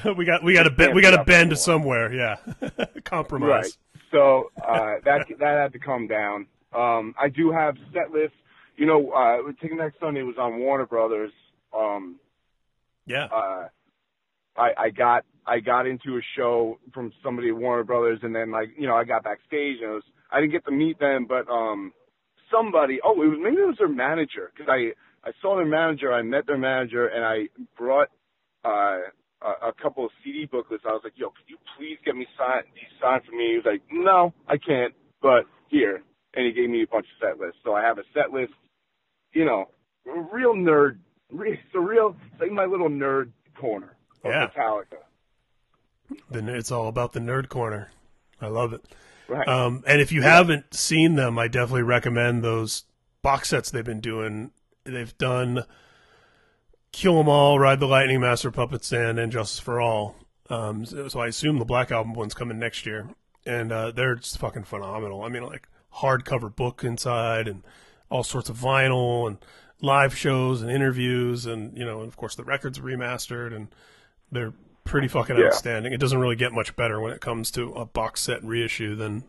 we 0.17 0.25
got 0.25 0.43
we 0.43 0.53
got 0.53 0.63
to 0.63 0.69
bend 0.71 0.93
we 0.93 1.01
got 1.01 1.11
to 1.11 1.23
bend 1.23 1.51
anymore. 1.51 1.55
somewhere. 1.55 2.13
Yeah, 2.13 2.35
compromise. 3.05 3.49
Right. 3.49 3.77
So 4.11 4.51
uh, 4.61 4.95
that 5.05 5.25
that 5.39 5.57
had 5.61 5.73
to 5.73 5.79
come 5.79 6.07
down. 6.07 6.47
Um, 6.73 7.15
I 7.17 7.29
do 7.29 7.51
have 7.51 7.77
set 7.93 8.11
lists. 8.11 8.35
You 8.75 8.85
know, 8.87 9.11
uh, 9.11 9.37
Taking 9.61 9.77
Back 9.77 9.93
Sunday 10.01 10.21
was 10.23 10.35
on 10.37 10.59
Warner 10.59 10.85
Brothers. 10.85 11.31
Um, 11.73 12.17
Yeah. 13.05 13.25
uh, 13.25 13.69
I, 14.57 14.69
I 14.77 14.89
got 14.89 15.25
I 15.47 15.59
got 15.59 15.85
into 15.85 16.17
a 16.17 16.21
show 16.35 16.79
from 16.93 17.11
somebody 17.23 17.49
at 17.49 17.55
Warner 17.55 17.83
Brothers, 17.83 18.19
and 18.23 18.35
then 18.35 18.51
like 18.51 18.69
you 18.77 18.87
know 18.87 18.95
I 18.95 19.03
got 19.03 19.23
backstage 19.23 19.77
and 19.81 19.91
it 19.91 19.93
was 19.93 20.03
I 20.31 20.39
didn't 20.39 20.53
get 20.53 20.65
to 20.65 20.71
meet 20.71 20.99
them, 20.99 21.25
but 21.27 21.49
um, 21.51 21.93
somebody 22.51 22.99
oh 23.03 23.21
it 23.21 23.27
was 23.27 23.39
maybe 23.41 23.57
it 23.57 23.67
was 23.67 23.77
their 23.77 23.89
manager 23.89 24.51
because 24.53 24.69
I 24.69 24.93
I 25.27 25.31
saw 25.41 25.55
their 25.55 25.65
manager, 25.65 26.13
I 26.13 26.21
met 26.21 26.47
their 26.47 26.57
manager, 26.57 27.07
and 27.07 27.25
I 27.25 27.47
brought 27.77 28.09
uh, 28.63 29.09
a, 29.41 29.69
a 29.69 29.73
couple 29.81 30.05
of 30.05 30.11
CD 30.23 30.45
booklets. 30.45 30.83
I 30.85 30.91
was 30.91 31.01
like, 31.03 31.13
yo, 31.15 31.29
could 31.29 31.47
you 31.47 31.57
please 31.77 31.97
get 32.05 32.15
me 32.15 32.27
signed 32.37 32.65
these 32.75 32.83
signed 33.01 33.23
for 33.25 33.31
me? 33.31 33.51
He 33.51 33.55
was 33.57 33.65
like, 33.65 33.81
no, 33.91 34.33
I 34.47 34.57
can't, 34.57 34.93
but 35.21 35.45
here, 35.67 36.03
and 36.35 36.45
he 36.45 36.53
gave 36.53 36.69
me 36.69 36.83
a 36.83 36.87
bunch 36.87 37.07
of 37.07 37.27
set 37.27 37.39
lists. 37.39 37.59
So 37.63 37.73
I 37.73 37.81
have 37.81 37.97
a 37.97 38.03
set 38.13 38.31
list, 38.31 38.53
you 39.33 39.45
know, 39.45 39.65
real 40.05 40.53
nerd. 40.53 40.99
It's 41.31 41.61
a 41.73 41.79
real, 41.79 42.15
it's 42.31 42.41
like 42.41 42.51
my 42.51 42.65
little 42.65 42.89
nerd 42.89 43.31
corner 43.59 43.97
Yeah. 44.25 44.47
Metallica. 44.47 44.97
Then 46.29 46.49
it's 46.49 46.71
all 46.71 46.87
about 46.87 47.13
the 47.13 47.19
nerd 47.19 47.49
corner. 47.49 47.89
I 48.41 48.47
love 48.47 48.73
it. 48.73 48.85
Right. 49.27 49.47
Um, 49.47 49.83
and 49.87 50.01
if 50.01 50.11
you 50.11 50.21
haven't 50.21 50.73
seen 50.73 51.15
them, 51.15 51.39
I 51.39 51.47
definitely 51.47 51.83
recommend 51.83 52.43
those 52.43 52.83
box 53.21 53.49
sets 53.49 53.71
they've 53.71 53.83
been 53.83 54.01
doing. 54.01 54.51
They've 54.83 55.17
done 55.17 55.63
Kill 56.91 57.19
'Em 57.19 57.27
All, 57.27 57.57
Ride 57.59 57.79
the 57.79 57.87
Lightning, 57.87 58.21
Master 58.21 58.49
of 58.49 58.53
Puppets, 58.53 58.91
and 58.91 59.19
Injustice 59.19 59.59
for 59.59 59.81
All. 59.81 60.15
Um, 60.49 60.85
so, 60.85 61.07
so 61.07 61.19
I 61.19 61.27
assume 61.27 61.57
the 61.57 61.65
Black 61.65 61.91
Album 61.91 62.13
one's 62.13 62.35
coming 62.35 62.59
next 62.59 62.85
year, 62.85 63.09
and 63.45 63.71
uh, 63.71 63.91
they're 63.91 64.15
just 64.15 64.37
fucking 64.37 64.65
phenomenal. 64.65 65.23
I 65.23 65.29
mean, 65.29 65.43
like 65.43 65.67
hardcover 65.95 66.55
book 66.55 66.83
inside, 66.83 67.47
and 67.47 67.63
all 68.09 68.23
sorts 68.23 68.49
of 68.49 68.57
vinyl, 68.57 69.27
and 69.27 69.39
live 69.81 70.15
shows 70.15 70.61
and 70.61 70.69
interviews, 70.69 71.47
and 71.47 71.75
you 71.75 71.83
know, 71.83 72.01
and 72.01 72.07
of 72.07 72.15
course 72.15 72.35
the 72.35 72.43
records 72.43 72.77
remastered, 72.79 73.55
and 73.55 73.69
they're 74.35 74.53
pretty 74.83 75.07
fucking 75.07 75.37
Yeah. 75.37 75.45
outstanding. 75.47 75.93
It 75.93 75.99
doesn't 75.99 76.19
really 76.19 76.35
get 76.35 76.51
much 76.53 76.75
better 76.75 76.99
when 76.99 77.11
it 77.11 77.21
comes 77.21 77.49
to 77.51 77.73
a 77.73 77.85
box 77.85 78.21
set 78.21 78.43
reissue 78.43 78.95
than 78.95 79.23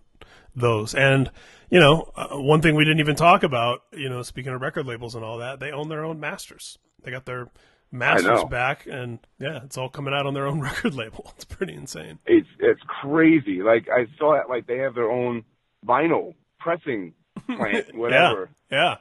those. 0.54 0.94
And 0.94 1.30
you 1.70 1.80
know, 1.80 2.12
uh, 2.14 2.28
one 2.38 2.60
thing 2.62 2.76
we 2.76 2.84
didn't 2.84 3.00
even 3.00 3.16
talk 3.16 3.42
about, 3.42 3.82
you 3.92 4.08
know, 4.08 4.22
speaking 4.22 4.52
of 4.52 4.60
record 4.60 4.86
labels 4.86 5.14
and 5.16 5.24
all 5.24 5.38
that, 5.38 5.58
they 5.58 5.72
own 5.72 5.88
their 5.88 6.04
own 6.04 6.20
masters. 6.20 6.78
They 7.02 7.10
got 7.10 7.24
their 7.24 7.48
masters 7.90 8.44
back, 8.44 8.86
and 8.86 9.18
yeah, 9.40 9.60
it's 9.64 9.76
all 9.78 9.88
coming 9.88 10.14
out 10.14 10.26
on 10.26 10.34
their 10.34 10.46
own 10.46 10.60
record 10.70 10.94
label. 10.94 11.32
It's 11.36 11.44
pretty 11.44 11.74
insane. 11.74 12.18
it's 12.26 12.48
it's 12.60 12.80
crazy. 13.02 13.62
Like 13.62 13.88
I 13.88 14.06
saw 14.18 14.34
it. 14.40 14.48
Like 14.48 14.66
they 14.66 14.78
have 14.78 14.94
their 14.94 15.10
own 15.10 15.44
vinyl 15.84 16.34
pressing 16.60 17.14
plant, 17.46 17.94
whatever. 17.96 18.50
Yeah, 18.70 18.96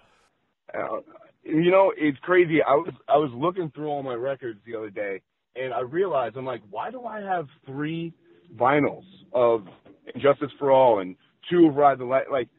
Uh, 0.73 1.01
you 1.43 1.69
know, 1.71 1.93
it's 1.95 2.17
crazy. 2.19 2.61
I 2.63 2.73
was 2.75 2.93
I 3.07 3.17
was 3.17 3.31
looking 3.33 3.69
through 3.71 3.87
all 3.87 4.01
my 4.03 4.13
records 4.15 4.59
the 4.65 4.75
other 4.75 4.89
day, 4.89 5.21
and 5.55 5.73
I 5.73 5.81
realized 5.81 6.35
I'm 6.37 6.45
like, 6.45 6.61
why 6.69 6.91
do 6.91 7.05
I 7.05 7.21
have 7.21 7.47
three 7.65 8.13
vinyls 8.55 9.03
of 9.33 9.65
And 10.13 10.21
Justice 10.21 10.51
for 10.59 10.71
All 10.71 10.99
and 10.99 11.15
two 11.49 11.67
of 11.67 11.75
Ride 11.75 11.99
the 11.99 12.05
Light? 12.05 12.31
Like, 12.31 12.49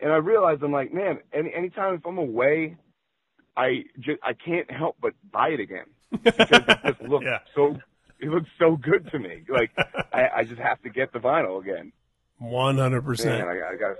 and 0.00 0.12
I 0.12 0.16
realized 0.16 0.62
I'm 0.62 0.72
like, 0.72 0.92
man, 0.92 1.18
any 1.32 1.52
anytime 1.54 1.94
if 1.94 2.06
I'm 2.06 2.18
away, 2.18 2.76
I 3.56 3.84
just 4.00 4.18
I 4.22 4.32
can't 4.34 4.70
help 4.70 4.96
but 5.00 5.12
buy 5.32 5.48
it 5.50 5.60
again. 5.60 5.86
because 6.10 6.34
it 6.38 6.78
just 6.86 7.02
looked 7.08 7.24
Yeah. 7.24 7.38
so 7.54 7.76
it 8.20 8.28
looks 8.28 8.48
so 8.58 8.76
good 8.76 9.10
to 9.10 9.18
me. 9.18 9.42
Like 9.48 9.70
I, 10.12 10.28
I 10.36 10.44
just 10.44 10.60
have 10.60 10.80
to 10.82 10.90
get 10.90 11.12
the 11.12 11.18
vinyl 11.18 11.60
again. 11.60 11.92
One 12.38 12.78
hundred 12.78 13.04
percent. 13.04 13.46
I, 13.46 13.52
I 13.72 13.76
got. 13.76 13.96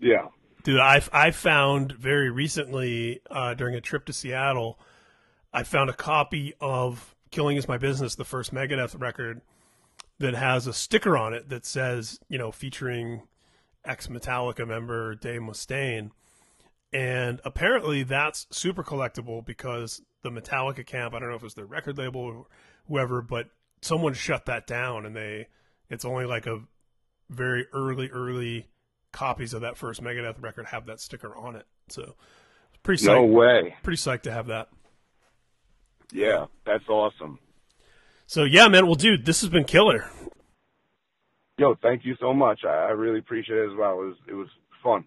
Yeah. 0.00 0.26
Dude, 0.62 0.80
I 0.80 1.02
I 1.12 1.30
found 1.30 1.92
very 1.92 2.30
recently 2.30 3.20
uh, 3.30 3.54
during 3.54 3.74
a 3.74 3.80
trip 3.80 4.04
to 4.06 4.12
Seattle, 4.12 4.78
I 5.52 5.62
found 5.62 5.88
a 5.90 5.94
copy 5.94 6.52
of 6.60 7.14
"Killing 7.30 7.56
Is 7.56 7.68
My 7.68 7.78
Business," 7.78 8.14
the 8.14 8.24
first 8.24 8.52
Megadeth 8.52 9.00
record, 9.00 9.40
that 10.18 10.34
has 10.34 10.66
a 10.66 10.72
sticker 10.72 11.16
on 11.16 11.32
it 11.32 11.48
that 11.48 11.64
says, 11.64 12.18
you 12.28 12.38
know, 12.38 12.50
featuring 12.50 13.22
ex 13.84 14.08
Metallica 14.08 14.66
member 14.66 15.14
Dave 15.14 15.40
Mustaine, 15.40 16.10
and 16.92 17.40
apparently 17.44 18.02
that's 18.02 18.46
super 18.50 18.82
collectible 18.82 19.44
because 19.44 20.02
the 20.22 20.30
Metallica 20.30 20.84
camp, 20.84 21.14
I 21.14 21.20
don't 21.20 21.28
know 21.28 21.36
if 21.36 21.42
it 21.42 21.46
was 21.46 21.54
their 21.54 21.66
record 21.66 21.96
label 21.98 22.20
or 22.20 22.46
whoever, 22.88 23.22
but 23.22 23.50
someone 23.82 24.14
shut 24.14 24.46
that 24.46 24.66
down, 24.66 25.06
and 25.06 25.14
they 25.14 25.46
it's 25.88 26.04
only 26.04 26.26
like 26.26 26.46
a 26.46 26.62
very 27.30 27.66
early 27.72 28.08
early 28.10 28.66
copies 29.12 29.54
of 29.54 29.60
that 29.62 29.76
first 29.76 30.02
Megadeth 30.02 30.42
record 30.42 30.66
have 30.66 30.86
that 30.86 31.00
sticker 31.00 31.34
on 31.36 31.56
it. 31.56 31.66
So 31.88 32.14
pretty 32.82 33.04
psyched, 33.04 33.14
No 33.14 33.24
way. 33.24 33.76
pretty 33.82 33.96
psyched 33.96 34.22
to 34.22 34.32
have 34.32 34.46
that. 34.48 34.68
Yeah, 36.12 36.46
that's 36.64 36.88
awesome. 36.88 37.38
So 38.26 38.44
yeah, 38.44 38.68
man. 38.68 38.86
Well, 38.86 38.94
dude, 38.94 39.24
this 39.24 39.40
has 39.40 39.50
been 39.50 39.64
killer. 39.64 40.10
Yo, 41.58 41.74
thank 41.82 42.04
you 42.04 42.14
so 42.20 42.32
much. 42.32 42.60
I, 42.64 42.68
I 42.68 42.90
really 42.90 43.18
appreciate 43.18 43.58
it 43.58 43.70
as 43.70 43.76
well. 43.76 44.00
It 44.00 44.04
was 44.04 44.16
it 44.28 44.34
was 44.34 44.48
fun. 44.82 45.04